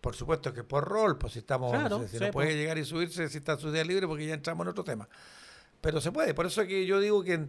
por 0.00 0.14
supuesto 0.14 0.52
que 0.52 0.62
por 0.62 0.84
rol, 0.84 1.18
pues 1.18 1.32
si 1.32 1.40
estamos, 1.40 1.72
Claro, 1.72 1.88
no 1.98 2.02
sé, 2.04 2.08
si 2.10 2.18
sí, 2.18 2.24
no 2.24 2.30
puede 2.30 2.54
llegar 2.54 2.78
y 2.78 2.84
subirse 2.84 3.28
si 3.28 3.38
está 3.38 3.56
su 3.58 3.72
día 3.72 3.82
libre, 3.84 4.06
porque 4.06 4.26
ya 4.26 4.34
entramos 4.34 4.64
en 4.66 4.70
otro 4.70 4.84
tema. 4.84 5.08
Pero 5.80 6.00
se 6.00 6.12
puede, 6.12 6.32
por 6.34 6.46
eso 6.46 6.62
es 6.62 6.68
que 6.68 6.86
yo 6.86 7.00
digo 7.00 7.24
que 7.24 7.48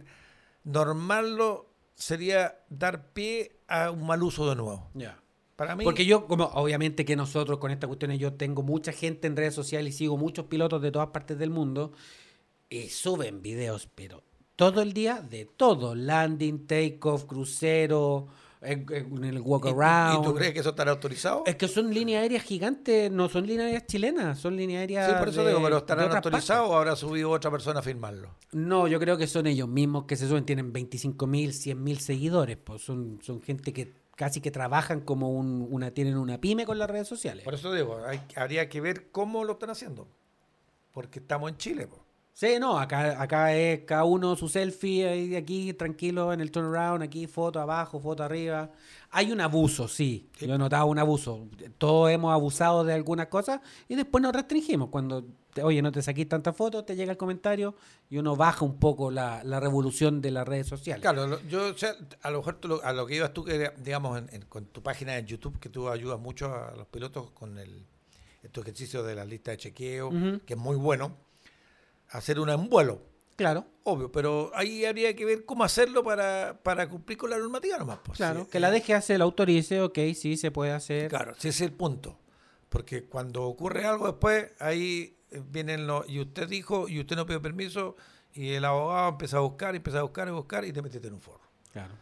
normarlo 0.64 1.66
sería 1.94 2.58
dar 2.68 3.12
pie 3.12 3.56
a 3.68 3.90
un 3.90 4.06
mal 4.06 4.22
uso 4.22 4.48
de 4.48 4.56
nuevo. 4.56 4.88
Ya. 4.94 5.18
Para 5.58 5.74
mí, 5.74 5.82
Porque 5.82 6.06
yo, 6.06 6.24
como 6.28 6.44
obviamente 6.44 7.04
que 7.04 7.16
nosotros 7.16 7.58
con 7.58 7.72
estas 7.72 7.88
cuestiones, 7.88 8.20
yo 8.20 8.32
tengo 8.34 8.62
mucha 8.62 8.92
gente 8.92 9.26
en 9.26 9.34
redes 9.36 9.56
sociales 9.56 9.92
y 9.92 9.98
sigo 9.98 10.16
muchos 10.16 10.44
pilotos 10.46 10.80
de 10.80 10.92
todas 10.92 11.08
partes 11.08 11.36
del 11.36 11.50
mundo 11.50 11.90
y 12.70 12.82
suben 12.90 13.42
videos, 13.42 13.88
pero 13.92 14.22
todo 14.54 14.82
el 14.82 14.92
día 14.92 15.20
de 15.20 15.46
todo: 15.46 15.96
landing, 15.96 16.64
takeoff, 16.64 17.24
crucero, 17.24 18.28
en, 18.60 18.86
en 18.92 19.24
el 19.24 19.40
walk 19.40 19.64
¿y- 19.66 19.68
around. 19.70 20.20
¿Y 20.24 20.28
tú 20.28 20.34
crees 20.36 20.52
que 20.52 20.60
eso 20.60 20.70
estará 20.70 20.92
autorizado? 20.92 21.42
Es 21.44 21.56
que 21.56 21.66
son 21.66 21.92
líneas 21.92 22.22
aéreas 22.22 22.44
gigantes, 22.44 23.10
no 23.10 23.28
son 23.28 23.44
líneas 23.44 23.64
aéreas 23.66 23.86
chilenas, 23.88 24.38
son 24.38 24.56
líneas 24.56 24.82
aéreas. 24.82 25.08
Sí, 25.10 25.12
por 25.18 25.28
eso 25.28 25.42
de- 25.42 25.48
digo, 25.48 25.60
pero 25.64 25.78
¿estarán 25.78 26.12
autorizados 26.14 26.70
o 26.70 26.76
habrá 26.76 26.94
subido 26.94 27.32
otra 27.32 27.50
persona 27.50 27.80
a 27.80 27.82
firmarlo? 27.82 28.30
No, 28.52 28.86
yo 28.86 29.00
creo 29.00 29.16
que 29.18 29.26
son 29.26 29.48
ellos 29.48 29.66
mismos 29.68 30.04
que 30.04 30.14
se 30.14 30.28
suben, 30.28 30.44
tienen 30.44 30.72
25 30.72 31.26
mil, 31.26 31.52
100 31.52 31.82
mil 31.82 31.98
seguidores, 31.98 32.56
pues 32.58 32.80
son, 32.82 33.18
son 33.22 33.42
gente 33.42 33.72
que 33.72 34.06
casi 34.18 34.40
que 34.40 34.50
trabajan 34.50 35.00
como 35.00 35.30
un- 35.30 35.68
una, 35.70 35.92
tienen 35.92 36.16
una 36.18 36.40
pyme 36.40 36.66
con 36.66 36.76
las 36.76 36.90
redes 36.90 37.06
sociales. 37.06 37.44
Por 37.44 37.54
eso 37.54 37.72
digo, 37.72 38.00
hay- 38.04 38.20
habría 38.34 38.68
que 38.68 38.80
ver 38.80 39.12
cómo 39.12 39.44
lo 39.44 39.52
están 39.52 39.70
haciendo. 39.70 40.08
Porque 40.92 41.20
estamos 41.20 41.50
en 41.50 41.56
Chile. 41.56 41.86
po. 41.86 42.04
Sí, 42.32 42.56
no, 42.60 42.78
acá, 42.78 43.20
acá 43.22 43.54
es 43.54 43.80
cada 43.84 44.04
uno 44.04 44.34
su 44.34 44.48
selfie, 44.48 45.36
aquí 45.36 45.72
tranquilo 45.74 46.32
en 46.32 46.40
el 46.40 46.50
turnaround, 46.50 47.02
aquí 47.04 47.26
foto 47.28 47.60
abajo, 47.60 48.00
foto 48.00 48.24
arriba. 48.24 48.70
Hay 49.10 49.30
un 49.30 49.40
abuso, 49.40 49.86
sí, 49.88 50.28
Sí. 50.36 50.46
yo 50.48 50.54
he 50.54 50.58
notado 50.58 50.86
un 50.86 50.98
abuso. 50.98 51.46
Todos 51.78 52.10
hemos 52.10 52.32
abusado 52.32 52.82
de 52.84 52.94
algunas 52.94 53.28
cosas 53.28 53.60
y 53.88 53.94
después 53.94 54.20
nos 54.22 54.32
restringimos. 54.32 54.88
Cuando, 54.90 55.24
te- 55.58 55.64
oye, 55.64 55.82
no 55.82 55.90
te 55.92 56.02
saquís 56.02 56.28
tantas 56.28 56.56
fotos, 56.56 56.86
te 56.86 56.94
llega 56.96 57.10
el 57.12 57.18
comentario 57.18 57.74
y 58.08 58.18
uno 58.18 58.36
baja 58.36 58.64
un 58.64 58.78
poco 58.78 59.10
la, 59.10 59.42
la 59.44 59.60
revolución 59.60 60.20
de 60.20 60.30
las 60.30 60.46
redes 60.46 60.66
sociales. 60.66 61.02
Claro, 61.02 61.26
lo- 61.26 61.40
yo, 61.48 61.68
o 61.68 61.76
sea, 61.76 61.94
a 62.22 62.30
lo 62.30 62.38
mejor 62.38 62.56
tú 62.56 62.80
a 62.82 62.92
lo 62.92 63.06
que 63.06 63.16
ibas 63.16 63.32
tú, 63.34 63.44
que 63.44 63.72
digamos, 63.78 64.18
en- 64.18 64.28
en- 64.32 64.42
con 64.42 64.66
tu 64.66 64.82
página 64.82 65.14
de 65.14 65.24
YouTube, 65.24 65.58
que 65.58 65.68
tú 65.68 65.88
ayudas 65.88 66.18
mucho 66.18 66.52
a 66.54 66.74
los 66.76 66.86
pilotos 66.86 67.30
con 67.32 67.58
el, 67.58 67.84
estos 68.42 68.62
ejercicios 68.64 69.06
de 69.06 69.14
la 69.14 69.24
lista 69.24 69.50
de 69.50 69.56
chequeo, 69.56 70.10
que 70.46 70.54
es 70.54 70.58
muy 70.58 70.76
bueno, 70.76 71.16
hacer 72.10 72.38
una 72.40 72.54
en 72.54 72.68
vuelo, 72.68 73.02
Claro, 73.36 73.66
obvio, 73.84 74.10
pero 74.10 74.50
ahí 74.54 74.84
habría 74.84 75.14
que 75.14 75.24
ver 75.24 75.44
cómo 75.44 75.62
hacerlo 75.62 76.02
para, 76.02 76.58
para 76.64 76.88
cumplir 76.88 77.16
con 77.16 77.30
la 77.30 77.38
normativa 77.38 77.78
nomás. 77.78 78.00
pues, 78.04 78.16
claro. 78.16 78.40
sí, 78.44 78.50
que 78.50 78.58
la 78.58 78.74
eh, 78.76 78.80
DGAC 78.80 79.10
lo 79.16 79.24
autorice, 79.24 79.80
ok, 79.80 79.96
sí, 80.16 80.36
se 80.36 80.50
puede 80.50 80.72
hacer. 80.72 81.08
Claro, 81.08 81.34
ese 81.38 81.50
es 81.50 81.60
el 81.60 81.70
punto. 81.72 82.18
Porque 82.68 83.04
cuando 83.04 83.44
ocurre 83.44 83.84
algo 83.86 84.06
después, 84.08 84.50
ahí 84.58 85.17
vienen 85.50 85.86
los. 85.86 86.08
Y 86.08 86.20
usted 86.20 86.48
dijo, 86.48 86.88
y 86.88 87.00
usted 87.00 87.16
no 87.16 87.26
pidió 87.26 87.40
permiso, 87.42 87.96
y 88.32 88.50
el 88.52 88.64
abogado 88.64 89.08
empieza 89.10 89.38
a 89.38 89.40
buscar, 89.40 89.74
y 89.74 89.78
empieza 89.78 90.00
a 90.00 90.02
buscar, 90.02 90.28
y 90.28 90.30
buscar, 90.30 90.64
y 90.64 90.72
te 90.72 90.82
metiste 90.82 91.08
en 91.08 91.14
un 91.14 91.20
forro. 91.20 91.40
Claro. 91.72 91.94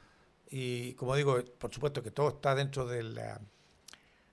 Y 0.50 0.92
como 0.94 1.14
digo, 1.16 1.36
por 1.58 1.72
supuesto 1.72 2.02
que 2.02 2.10
todo 2.10 2.28
está 2.28 2.54
dentro 2.54 2.86
de 2.86 3.02
la. 3.02 3.40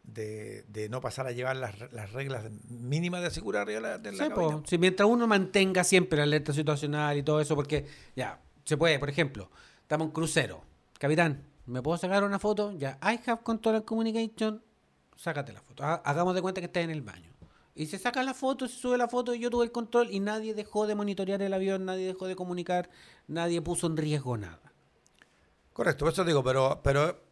De, 0.03 0.63
de 0.67 0.89
no 0.89 0.99
pasar 0.99 1.27
a 1.27 1.31
llevar 1.31 1.55
las, 1.55 1.79
las 1.93 2.11
reglas 2.11 2.43
mínimas 2.67 3.21
de 3.23 3.31
seguridad 3.31 3.65
de 3.65 3.79
la, 3.79 3.95
Sí, 4.11 4.29
po. 4.35 4.49
cabina. 4.49 4.61
Si 4.65 4.77
mientras 4.77 5.07
uno 5.07 5.27
mantenga 5.27 5.85
siempre 5.85 6.17
la 6.17 6.23
alerta 6.23 6.51
situacional 6.51 7.17
y 7.17 7.23
todo 7.23 7.39
eso, 7.39 7.55
porque 7.55 7.85
ya, 8.13 8.41
se 8.65 8.75
puede, 8.75 8.99
por 8.99 9.09
ejemplo, 9.09 9.49
estamos 9.81 10.07
en 10.07 10.11
crucero. 10.11 10.61
Capitán, 10.99 11.43
¿me 11.67 11.81
puedo 11.81 11.97
sacar 11.97 12.21
una 12.25 12.37
foto? 12.37 12.73
Ya, 12.73 12.99
I 13.01 13.17
have 13.29 13.43
control 13.43 13.85
communication, 13.85 14.61
sácate 15.15 15.53
la 15.53 15.61
foto. 15.61 15.83
Ha- 15.85 16.01
Hagamos 16.03 16.35
de 16.35 16.41
cuenta 16.41 16.59
que 16.59 16.65
estás 16.67 16.83
en 16.83 16.89
el 16.89 17.01
baño. 17.01 17.31
Y 17.75 17.87
se 17.87 17.97
saca 17.97 18.21
la 18.23 18.33
foto, 18.33 18.67
se 18.67 18.75
sube 18.77 18.97
la 18.97 19.07
foto, 19.07 19.33
y 19.33 19.39
yo 19.39 19.49
tuve 19.49 19.65
el 19.65 19.71
control 19.71 20.09
y 20.11 20.19
nadie 20.19 20.53
dejó 20.53 20.85
de 20.85 20.93
monitorear 20.95 21.41
el 21.41 21.53
avión, 21.53 21.85
nadie 21.85 22.05
dejó 22.05 22.27
de 22.27 22.35
comunicar, 22.35 22.89
nadie 23.27 23.61
puso 23.61 23.87
en 23.87 23.97
riesgo 23.97 24.37
nada. 24.37 24.71
Correcto, 25.73 26.05
por 26.05 26.13
eso 26.13 26.23
digo, 26.23 26.43
pero, 26.43 26.81
pero 26.83 27.23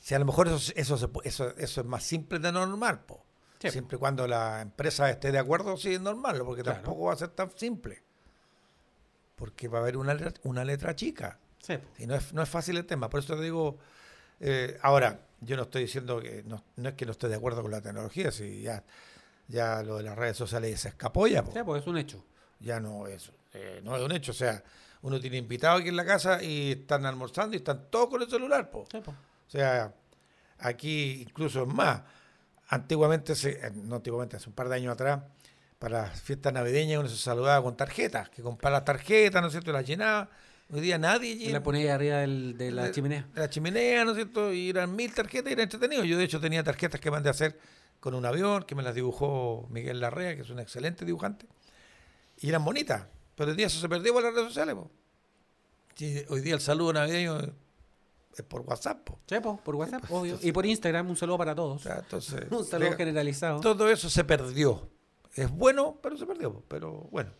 si 0.00 0.14
a 0.14 0.18
lo 0.18 0.24
mejor 0.24 0.48
eso, 0.48 0.72
eso, 0.74 0.96
se 0.98 1.08
eso, 1.22 1.56
eso 1.56 1.80
es 1.80 1.86
más 1.86 2.02
simple 2.02 2.40
de 2.40 2.50
normal, 2.50 3.04
po. 3.04 3.24
Sí, 3.60 3.70
siempre 3.70 3.96
y 3.96 4.00
cuando 4.00 4.26
la 4.26 4.60
empresa 4.60 5.08
esté 5.08 5.30
de 5.32 5.38
acuerdo, 5.38 5.76
sí 5.76 5.94
es 5.94 6.00
normal, 6.00 6.42
porque 6.44 6.62
Claro. 6.62 6.82
tampoco 6.82 7.04
va 7.04 7.12
a 7.12 7.16
ser 7.16 7.28
tan 7.28 7.56
simple. 7.56 8.02
Porque 9.36 9.68
va 9.68 9.78
a 9.78 9.82
haber 9.82 9.96
una, 9.96 10.14
letra- 10.14 10.40
una 10.44 10.64
letra 10.64 10.94
chica. 10.94 11.38
Sí, 11.60 11.74
Y 11.98 12.06
no 12.06 12.14
es, 12.14 12.32
no 12.32 12.42
es 12.42 12.48
fácil 12.48 12.76
el 12.76 12.84
tema. 12.84 13.08
Por 13.08 13.20
eso 13.20 13.36
te 13.36 13.42
digo, 13.42 13.78
eh, 14.40 14.76
ahora, 14.82 15.20
yo 15.40 15.56
no 15.56 15.62
estoy 15.62 15.82
diciendo 15.82 16.20
que 16.20 16.42
no, 16.44 16.62
no 16.76 16.88
es 16.90 16.94
que 16.94 17.06
no 17.06 17.12
esté 17.12 17.28
de 17.28 17.36
acuerdo 17.36 17.62
con 17.62 17.70
la 17.70 17.80
tecnología, 17.80 18.30
si 18.30 18.60
ya, 18.62 18.84
ya 19.48 19.82
lo 19.82 19.96
de 19.98 20.02
las 20.04 20.16
redes 20.16 20.36
sociales 20.36 20.80
se 20.80 20.88
escapó 20.88 21.26
ya, 21.26 21.42
po. 21.44 21.52
sí, 21.52 21.58
pues 21.64 21.82
es 21.82 21.86
un 21.88 21.98
hecho. 21.98 22.24
ya 22.60 22.80
no 22.80 23.06
es, 23.06 23.30
eh, 23.52 23.80
no 23.84 23.96
es 23.96 24.02
un 24.02 24.12
hecho. 24.12 24.32
O 24.32 24.34
sea, 24.34 24.62
uno 25.02 25.20
tiene 25.20 25.36
invitados 25.36 25.80
aquí 25.80 25.90
en 25.90 25.96
la 25.96 26.04
casa 26.06 26.42
y 26.42 26.72
están 26.72 27.04
almorzando 27.06 27.54
y 27.54 27.58
están 27.58 27.90
todos 27.90 28.08
con 28.08 28.22
el 28.22 28.28
celular, 28.30 28.70
po. 28.70 28.86
Sí, 28.90 29.00
pues. 29.04 29.16
O 29.16 29.50
sea, 29.50 29.92
aquí 30.58 31.22
incluso 31.28 31.62
es 31.62 31.68
más. 31.68 32.02
Antiguamente, 32.68 33.34
se, 33.34 33.50
eh, 33.50 33.70
no 33.74 33.96
antiguamente, 33.96 34.36
hace 34.36 34.48
un 34.48 34.54
par 34.54 34.68
de 34.68 34.76
años 34.76 34.92
atrás, 34.94 35.20
para 35.78 36.02
las 36.02 36.20
fiestas 36.22 36.52
navideñas 36.52 36.98
uno 37.00 37.08
se 37.08 37.16
saludaba 37.16 37.62
con 37.62 37.76
tarjetas, 37.76 38.30
que 38.30 38.42
compraba 38.42 38.78
las 38.78 38.84
tarjetas, 38.86 39.42
¿no 39.42 39.48
es 39.48 39.52
cierto? 39.52 39.70
Y 39.70 39.74
las 39.74 39.86
llenaba. 39.86 40.30
Hoy 40.70 40.80
día 40.80 40.96
nadie 40.96 41.32
Y 41.32 41.38
llena 41.40 41.58
la 41.58 41.62
ponéis 41.62 41.90
arriba 41.90 42.16
del- 42.20 42.56
de 42.56 42.70
la 42.72 42.84
de- 42.84 42.90
chimenea. 42.92 43.26
de 43.34 43.40
la 43.40 43.50
chimenea, 43.50 44.04
¿no 44.06 44.12
es 44.12 44.16
cierto? 44.16 44.50
Y 44.52 44.70
eran 44.70 44.96
mil 44.96 45.12
tarjetas 45.12 45.50
y 45.50 45.52
era 45.52 45.62
entretenido. 45.62 46.02
Yo, 46.04 46.16
de 46.16 46.24
hecho, 46.24 46.40
tenía 46.40 46.64
tarjetas 46.64 46.98
que 47.00 47.10
mandé 47.10 47.28
a 47.28 47.32
hacer 47.32 47.58
con 48.04 48.14
un 48.14 48.26
avión, 48.26 48.64
que 48.64 48.74
me 48.74 48.82
las 48.82 48.94
dibujó 48.94 49.66
Miguel 49.70 49.98
Larrea, 49.98 50.36
que 50.36 50.42
es 50.42 50.50
un 50.50 50.60
excelente 50.60 51.06
dibujante. 51.06 51.46
Y 52.36 52.50
eran 52.50 52.62
bonitas. 52.62 53.06
Pero 53.34 53.50
hoy 53.50 53.56
día 53.56 53.66
eso 53.68 53.80
se 53.80 53.88
perdió 53.88 54.12
por 54.12 54.22
las 54.22 54.34
redes 54.34 54.48
sociales, 54.48 54.74
po. 54.74 54.90
Sí, 55.94 56.22
hoy 56.28 56.42
día 56.42 56.52
el 56.52 56.60
saludo 56.60 56.92
navideño 56.92 57.38
es 58.36 58.42
por 58.46 58.60
WhatsApp, 58.60 59.04
po. 59.04 59.18
Sí, 59.26 59.36
por 59.40 59.74
WhatsApp, 59.76 60.00
pues, 60.02 60.10
obvio. 60.12 60.24
entonces- 60.32 60.46
Y 60.48 60.52
por 60.52 60.66
Instagram, 60.66 61.08
un 61.08 61.16
saludo 61.16 61.38
para 61.38 61.54
todos. 61.54 61.86
entonces, 61.86 62.42
Un 62.50 62.66
saludo 62.66 62.88
llega- 62.90 62.96
generalizado. 62.98 63.60
todo 63.60 63.88
eso 63.88 64.10
se 64.10 64.22
perdió. 64.22 64.86
Es 65.34 65.50
bueno, 65.50 65.98
pero 66.02 66.18
se 66.18 66.26
perdió. 66.26 66.62
Pero 66.68 67.08
bueno. 67.10 67.30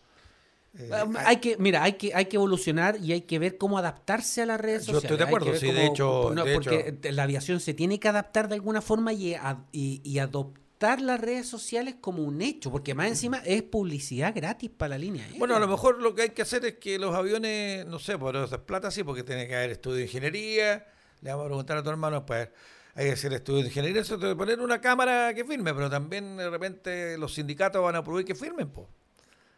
Eh, 0.77 0.89
Ah, 0.91 1.07
hay- 1.25 1.37
que, 1.37 1.57
mira, 1.57 1.83
hay 1.83 1.93
que, 1.93 2.13
hay 2.13 2.25
que 2.25 2.35
evolucionar 2.35 2.97
y 3.01 3.13
hay 3.13 3.21
que 3.21 3.39
ver 3.39 3.57
cómo 3.57 3.77
adaptarse 3.77 4.41
a 4.41 4.45
las 4.45 4.59
redes 4.59 4.85
Yo 4.85 4.93
sociales. 4.93 5.03
estoy 5.05 5.17
de 5.17 5.23
acuerdo, 5.23 5.55
sí, 5.59 5.71
de 5.71 5.85
hecho- 5.85 6.31
no, 6.35 6.43
de 6.43 6.53
porque 6.53 6.97
la 7.11 7.23
aviación 7.23 7.59
se 7.59 7.73
tiene 7.73 7.99
que 7.99 8.07
adaptar 8.07 8.49
de 8.49 8.55
alguna 8.55 8.81
forma 8.81 9.13
y, 9.13 9.33
a- 9.35 9.63
y, 9.71 10.01
y 10.03 10.19
adoptar 10.19 11.01
las 11.01 11.21
redes 11.21 11.47
sociales 11.47 11.95
como 12.01 12.23
un 12.23 12.41
hecho, 12.41 12.69
porque 12.71 12.93
más 12.93 13.07
encima 13.07 13.37
es 13.45 13.63
publicidad 13.63 14.33
gratis 14.35 14.69
para 14.69 14.89
la 14.89 14.97
línea. 14.97 15.25
Bueno, 15.37 15.55
a 15.55 15.59
lo 15.59 15.67
mejor 15.69 16.01
lo 16.01 16.13
que 16.13 16.23
hay 16.23 16.29
que 16.31 16.41
hacer 16.41 16.65
es 16.65 16.73
que 16.75 16.99
los 16.99 17.15
aviones, 17.15 17.85
no 17.85 17.97
sé, 17.97 18.17
por 18.17 18.35
esas 18.35 18.59
plata 18.59 18.91
sí, 18.91 19.03
porque 19.03 19.23
tiene 19.23 19.47
que 19.47 19.55
haber 19.55 19.71
estudio 19.71 19.97
de 19.97 20.03
ingeniería. 20.03 20.85
Le 21.21 21.29
vamos 21.29 21.45
a 21.45 21.47
preguntar 21.47 21.77
a 21.77 21.83
tu 21.83 21.89
hermano, 21.89 22.25
pues 22.25 22.49
hay 22.95 23.05
que 23.05 23.11
hacer 23.13 23.31
estudio 23.33 23.61
de 23.61 23.67
ingeniería, 23.69 24.01
eso 24.01 24.19
te 24.19 24.35
poner 24.35 24.59
una 24.59 24.81
cámara 24.81 25.33
que 25.33 25.45
firme, 25.45 25.73
pero 25.73 25.89
también 25.89 26.35
de 26.35 26.49
repente 26.49 27.17
los 27.17 27.33
sindicatos 27.33 27.81
van 27.81 27.95
a 27.95 28.03
prohibir 28.03 28.25
que 28.25 28.35
firmen, 28.35 28.67
pues. 28.69 28.87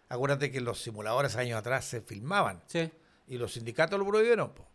Acuérdate 0.09 0.51
que 0.51 0.61
los 0.61 0.81
simuladores 0.81 1.35
años 1.35 1.57
atrás 1.59 1.85
se 1.85 2.01
filmaban 2.01 2.61
Sí, 2.67 2.89
y 3.27 3.37
los 3.37 3.53
sindicatos 3.53 3.99
lo 3.99 4.05
prohibieron, 4.07 4.53
pues. 4.53 4.67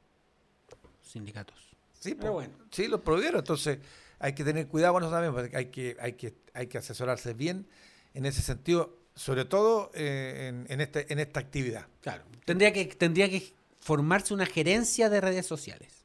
sindicatos. 1.02 1.56
Sí, 1.98 2.14
Pero 2.14 2.28
po. 2.28 2.32
bueno. 2.34 2.54
sí, 2.70 2.88
los 2.88 3.00
prohibieron. 3.00 3.40
Entonces 3.40 3.78
hay 4.18 4.34
que 4.34 4.44
tener 4.44 4.66
cuidado 4.68 4.94
con 4.94 5.02
eso 5.04 5.12
también, 5.12 5.32
porque 5.34 5.56
hay 5.56 5.66
que, 5.66 5.96
hay 6.00 6.12
que, 6.14 6.34
hay 6.54 6.66
que 6.66 6.78
asesorarse 6.78 7.34
bien 7.34 7.66
en 8.14 8.26
ese 8.26 8.42
sentido, 8.42 8.98
sobre 9.14 9.44
todo 9.44 9.90
eh, 9.94 10.48
en, 10.48 10.66
en, 10.68 10.80
este, 10.80 11.10
en 11.12 11.18
esta 11.18 11.40
actividad. 11.40 11.86
Claro. 12.00 12.24
Tendría 12.44 12.72
que, 12.72 12.84
tendría 12.86 13.28
que 13.28 13.52
formarse 13.80 14.34
una 14.34 14.46
gerencia 14.46 15.08
de 15.10 15.20
redes 15.20 15.46
sociales. 15.46 16.01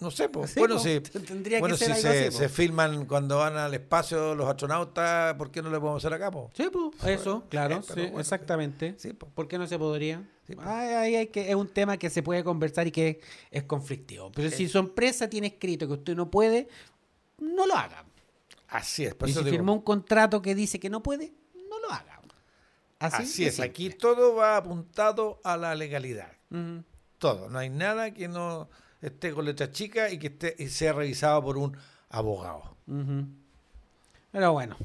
No 0.00 0.10
sé, 0.10 0.28
pues. 0.30 0.52
Sí, 0.52 0.58
bueno, 0.58 0.76
po. 0.76 0.80
si, 0.80 1.00
Tendría 1.00 1.58
que 1.58 1.60
bueno, 1.60 1.76
ser 1.76 1.88
si 1.88 1.92
algo 1.92 2.02
se, 2.02 2.28
así, 2.28 2.38
se 2.38 2.48
filman 2.48 3.04
cuando 3.04 3.36
van 3.36 3.56
al 3.56 3.74
espacio 3.74 4.34
los 4.34 4.48
astronautas, 4.48 5.34
¿por 5.34 5.50
qué 5.50 5.60
no 5.60 5.68
lo 5.68 5.78
podemos 5.78 6.02
hacer 6.02 6.14
acá, 6.14 6.30
po? 6.30 6.50
Sí, 6.54 6.68
pues, 6.72 7.20
eso, 7.20 7.44
claro, 7.50 7.76
Eh, 7.76 7.80
pero 7.86 7.94
sí, 7.94 8.06
bueno, 8.06 8.20
exactamente. 8.20 8.94
Sí, 8.98 9.12
po. 9.12 9.26
¿Por 9.26 9.46
qué 9.46 9.58
no 9.58 9.66
se 9.66 9.78
podría? 9.78 10.22
Sí, 10.46 10.54
pues. 10.54 10.66
Ay, 10.66 10.88
ay, 10.88 11.16
ay, 11.16 11.26
que 11.26 11.50
es 11.50 11.54
un 11.54 11.68
tema 11.68 11.98
que 11.98 12.08
se 12.08 12.22
puede 12.22 12.42
conversar 12.42 12.86
y 12.86 12.90
que 12.90 13.20
es 13.50 13.62
conflictivo. 13.64 14.32
Pero 14.34 14.50
si 14.50 14.68
su 14.68 14.78
empresa 14.78 15.28
tiene 15.28 15.48
escrito 15.48 15.86
que 15.86 15.92
usted 15.92 16.16
no 16.16 16.30
puede, 16.30 16.68
no 17.38 17.66
lo 17.66 17.74
haga. 17.74 18.04
Así 18.68 19.04
es, 19.04 19.14
por 19.14 19.28
y 19.28 19.32
eso 19.32 19.40
si 19.40 19.44
digo, 19.46 19.56
firmó 19.56 19.74
un 19.74 19.82
contrato 19.82 20.40
que 20.40 20.54
dice 20.54 20.80
que 20.80 20.88
no 20.88 21.02
puede, 21.02 21.32
no 21.68 21.78
lo 21.80 21.90
haga. 21.90 22.20
Así, 23.00 23.22
así 23.22 23.44
es, 23.46 23.60
aquí 23.60 23.88
todo 23.88 24.34
va 24.34 24.58
apuntado 24.58 25.40
a 25.42 25.56
la 25.56 25.74
legalidad. 25.74 26.32
Todo, 27.18 27.48
no 27.48 27.58
hay 27.58 27.70
nada 27.70 28.12
que 28.12 28.28
no 28.28 28.68
esté 29.00 29.32
con 29.32 29.44
letra 29.44 29.70
chica 29.70 30.10
y 30.10 30.18
que 30.18 30.28
esté 30.28 30.56
y 30.58 30.68
sea 30.68 30.92
revisado 30.92 31.42
por 31.42 31.58
un 31.58 31.76
abogado. 32.08 32.76
Pero 34.32 34.52
bueno, 34.52 34.76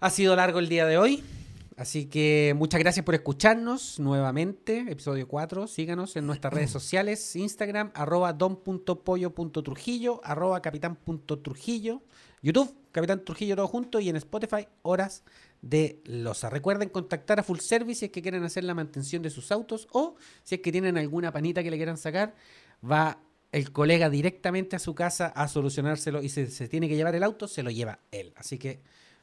ha 0.00 0.10
sido 0.10 0.36
largo 0.36 0.58
el 0.58 0.68
día 0.68 0.86
de 0.86 0.98
hoy. 0.98 1.24
Así 1.76 2.06
que 2.06 2.54
muchas 2.56 2.78
gracias 2.78 3.04
por 3.04 3.16
escucharnos 3.16 3.98
nuevamente. 3.98 4.84
Episodio 4.88 5.26
4. 5.26 5.66
Síganos 5.66 6.14
en 6.14 6.26
nuestras 6.26 6.52
redes 6.52 6.70
sociales: 6.72 7.34
Instagram, 7.34 7.90
arroba 7.94 8.32
don.pollo.trujillo, 8.32 10.20
arroba 10.22 10.62
capitán.trujillo, 10.62 12.02
YouTube, 12.42 12.72
Capitán 12.92 13.24
Trujillo 13.24 13.56
todo 13.56 13.66
junto 13.66 13.98
y 13.98 14.08
en 14.08 14.14
Spotify, 14.14 14.68
Horas 14.82 15.24
de 15.62 16.00
Loza. 16.04 16.48
Recuerden 16.48 16.90
contactar 16.90 17.40
a 17.40 17.42
Full 17.42 17.58
Service 17.58 17.98
si 17.98 18.04
es 18.04 18.12
que 18.12 18.22
quieren 18.22 18.44
hacer 18.44 18.62
la 18.62 18.74
mantención 18.74 19.20
de 19.20 19.30
sus 19.30 19.50
autos 19.50 19.88
o 19.90 20.14
si 20.44 20.54
es 20.54 20.60
que 20.60 20.70
tienen 20.70 20.96
alguna 20.96 21.32
panita 21.32 21.64
que 21.64 21.72
le 21.72 21.76
quieran 21.76 21.96
sacar. 21.96 22.36
Va 22.90 23.18
el 23.52 23.70
colega 23.70 24.10
directamente 24.10 24.76
a 24.76 24.78
su 24.80 24.94
casa 24.94 25.26
a 25.26 25.46
solucionárselo 25.46 26.22
y 26.22 26.28
si 26.28 26.46
se 26.48 26.68
tiene 26.68 26.88
que 26.88 26.96
llevar 26.96 27.14
el 27.14 27.22
auto, 27.22 27.46
se 27.46 27.62
lo 27.62 27.70
lleva 27.70 28.00
él. 28.10 28.32
Así 28.36 28.58
que 28.58 28.80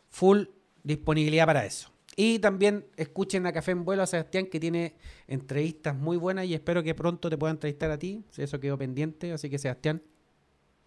full 0.10 0.44
disponibilidad 0.84 1.46
para 1.46 1.66
eso. 1.66 1.92
Y 2.16 2.40
también 2.40 2.86
escuchen 2.98 3.46
a 3.46 3.54
Café 3.54 3.72
en 3.72 3.86
Vuelo 3.86 4.04
a 4.04 4.08
Sebastián, 4.08 4.46
que 4.48 4.60
tiene 4.60 4.96
entrevistas 5.28 5.96
muy 5.96 6.18
buenas 6.18 6.46
y 6.46 6.54
espero 6.54 6.84
que 6.84 6.94
pronto 6.94 7.30
te 7.30 7.38
pueda 7.38 7.52
entrevistar 7.52 7.90
a 7.92 7.98
ti. 7.98 8.24
Eso 8.38 8.60
quedó 8.60 8.78
pendiente. 8.78 9.32
Así 9.32 9.50
que, 9.50 9.58
Sebastián, 9.58 10.02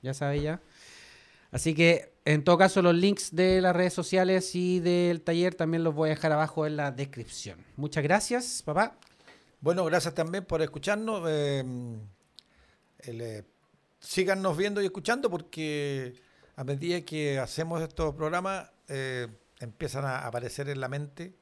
ya 0.03 0.12
sabes 0.12 0.43
ya. 0.43 0.61
Así 1.51 1.75
que, 1.75 2.12
en 2.25 2.45
todo 2.45 2.59
caso, 2.59 2.83
los 2.83 2.95
links 2.95 3.35
de 3.35 3.61
las 3.61 3.75
redes 3.75 3.95
sociales 3.95 4.55
y 4.55 4.81
del 4.81 5.22
taller 5.22 5.55
también 5.55 5.83
los 5.83 5.95
voy 5.95 6.09
a 6.09 6.11
dejar 6.11 6.33
abajo 6.33 6.66
en 6.66 6.77
la 6.77 6.91
descripción. 6.91 7.59
Muchas 7.77 8.03
gracias, 8.03 8.62
papá. 8.62 8.99
Bueno, 9.61 9.85
gracias 9.87 10.14
también 10.14 10.45
por 10.45 10.61
escucharnos. 10.61 11.22
Eh, 11.27 11.64
eh, 13.07 13.45
síganos 14.01 14.57
viendo 14.57 14.83
y 14.83 14.87
escuchando 14.87 15.31
porque 15.31 16.15
a 16.57 16.65
medida 16.65 17.01
que 17.03 17.39
hacemos 17.39 17.83
estos 17.83 18.15
programas 18.15 18.71
eh, 18.89 19.29
empiezan 19.61 20.05
a 20.05 20.27
aparecer 20.27 20.69
en 20.69 20.81
la 20.81 20.89
mente, 20.89 21.37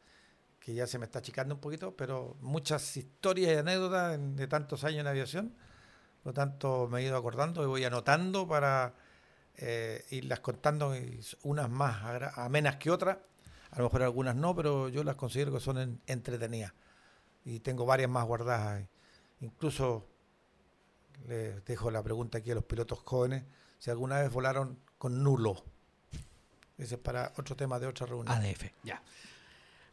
que 0.59 0.75
ya 0.75 0.87
se 0.87 0.99
me 0.99 1.07
está 1.07 1.19
achicando 1.19 1.55
un 1.55 1.61
poquito, 1.61 1.97
pero 1.97 2.37
muchas 2.41 2.97
historias 2.97 3.53
y 3.53 3.57
anécdotas 3.57 4.19
de 4.37 4.47
tantos 4.47 4.85
años 4.85 5.01
en 5.01 5.07
aviación. 5.09 5.55
Por 6.23 6.31
lo 6.31 6.35
tanto, 6.35 6.89
me 6.89 7.01
he 7.01 7.05
ido 7.05 7.17
acordando 7.17 7.65
y 7.65 7.67
voy 7.67 7.85
anotando 7.85 8.47
para 8.47 8.95
eh, 9.57 10.05
irlas 10.11 10.41
contando, 10.41 10.95
unas 11.43 11.69
más 11.69 12.39
amenas 12.39 12.77
que 12.77 12.91
otras. 12.91 13.19
A 13.73 13.79
lo 13.79 13.85
mejor 13.85 14.03
algunas 14.03 14.37
no, 14.37 14.55
pero 14.55 14.89
yo 14.89 15.03
las 15.03 15.17
considero 15.17 15.53
que 15.53 15.61
son 15.61 16.01
entretenidas. 16.07 16.73
Y 17.45 17.61
tengo 17.61 17.85
varias 17.85 18.09
más 18.09 18.25
guardadas. 18.25 18.87
Incluso 19.41 20.12
les 21.27 21.65
dejo 21.65 21.91
la 21.91 22.03
pregunta 22.03 22.39
aquí 22.39 22.51
a 22.51 22.55
los 22.55 22.65
pilotos 22.65 23.01
jóvenes, 23.05 23.45
si 23.79 23.91
alguna 23.91 24.21
vez 24.21 24.33
volaron 24.33 24.79
con 24.99 25.23
nulo. 25.23 25.63
Ese 26.79 26.95
es 26.95 27.01
para 27.01 27.33
otro 27.37 27.57
tema 27.57 27.79
de 27.79 27.87
otra 27.87 28.07
reunión. 28.07 28.35
ADF, 28.35 28.65
ya. 28.83 29.03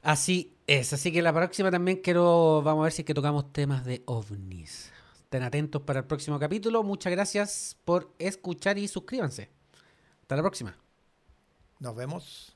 Así 0.01 0.55
es, 0.65 0.93
así 0.93 1.11
que 1.11 1.21
la 1.21 1.33
próxima 1.33 1.69
también 1.69 1.97
quiero, 2.01 2.61
vamos 2.63 2.81
a 2.81 2.83
ver 2.83 2.91
si 2.93 3.01
es 3.01 3.05
que 3.05 3.13
tocamos 3.13 3.51
temas 3.51 3.83
de 3.85 4.01
ovnis. 4.05 4.91
Estén 5.23 5.43
atentos 5.43 5.81
para 5.81 5.99
el 5.99 6.05
próximo 6.05 6.39
capítulo. 6.39 6.81
Muchas 6.83 7.11
gracias 7.11 7.77
por 7.85 8.11
escuchar 8.17 8.77
y 8.77 8.87
suscríbanse. 8.87 9.49
Hasta 10.21 10.35
la 10.35 10.41
próxima. 10.41 10.75
Nos 11.79 11.95
vemos. 11.95 12.55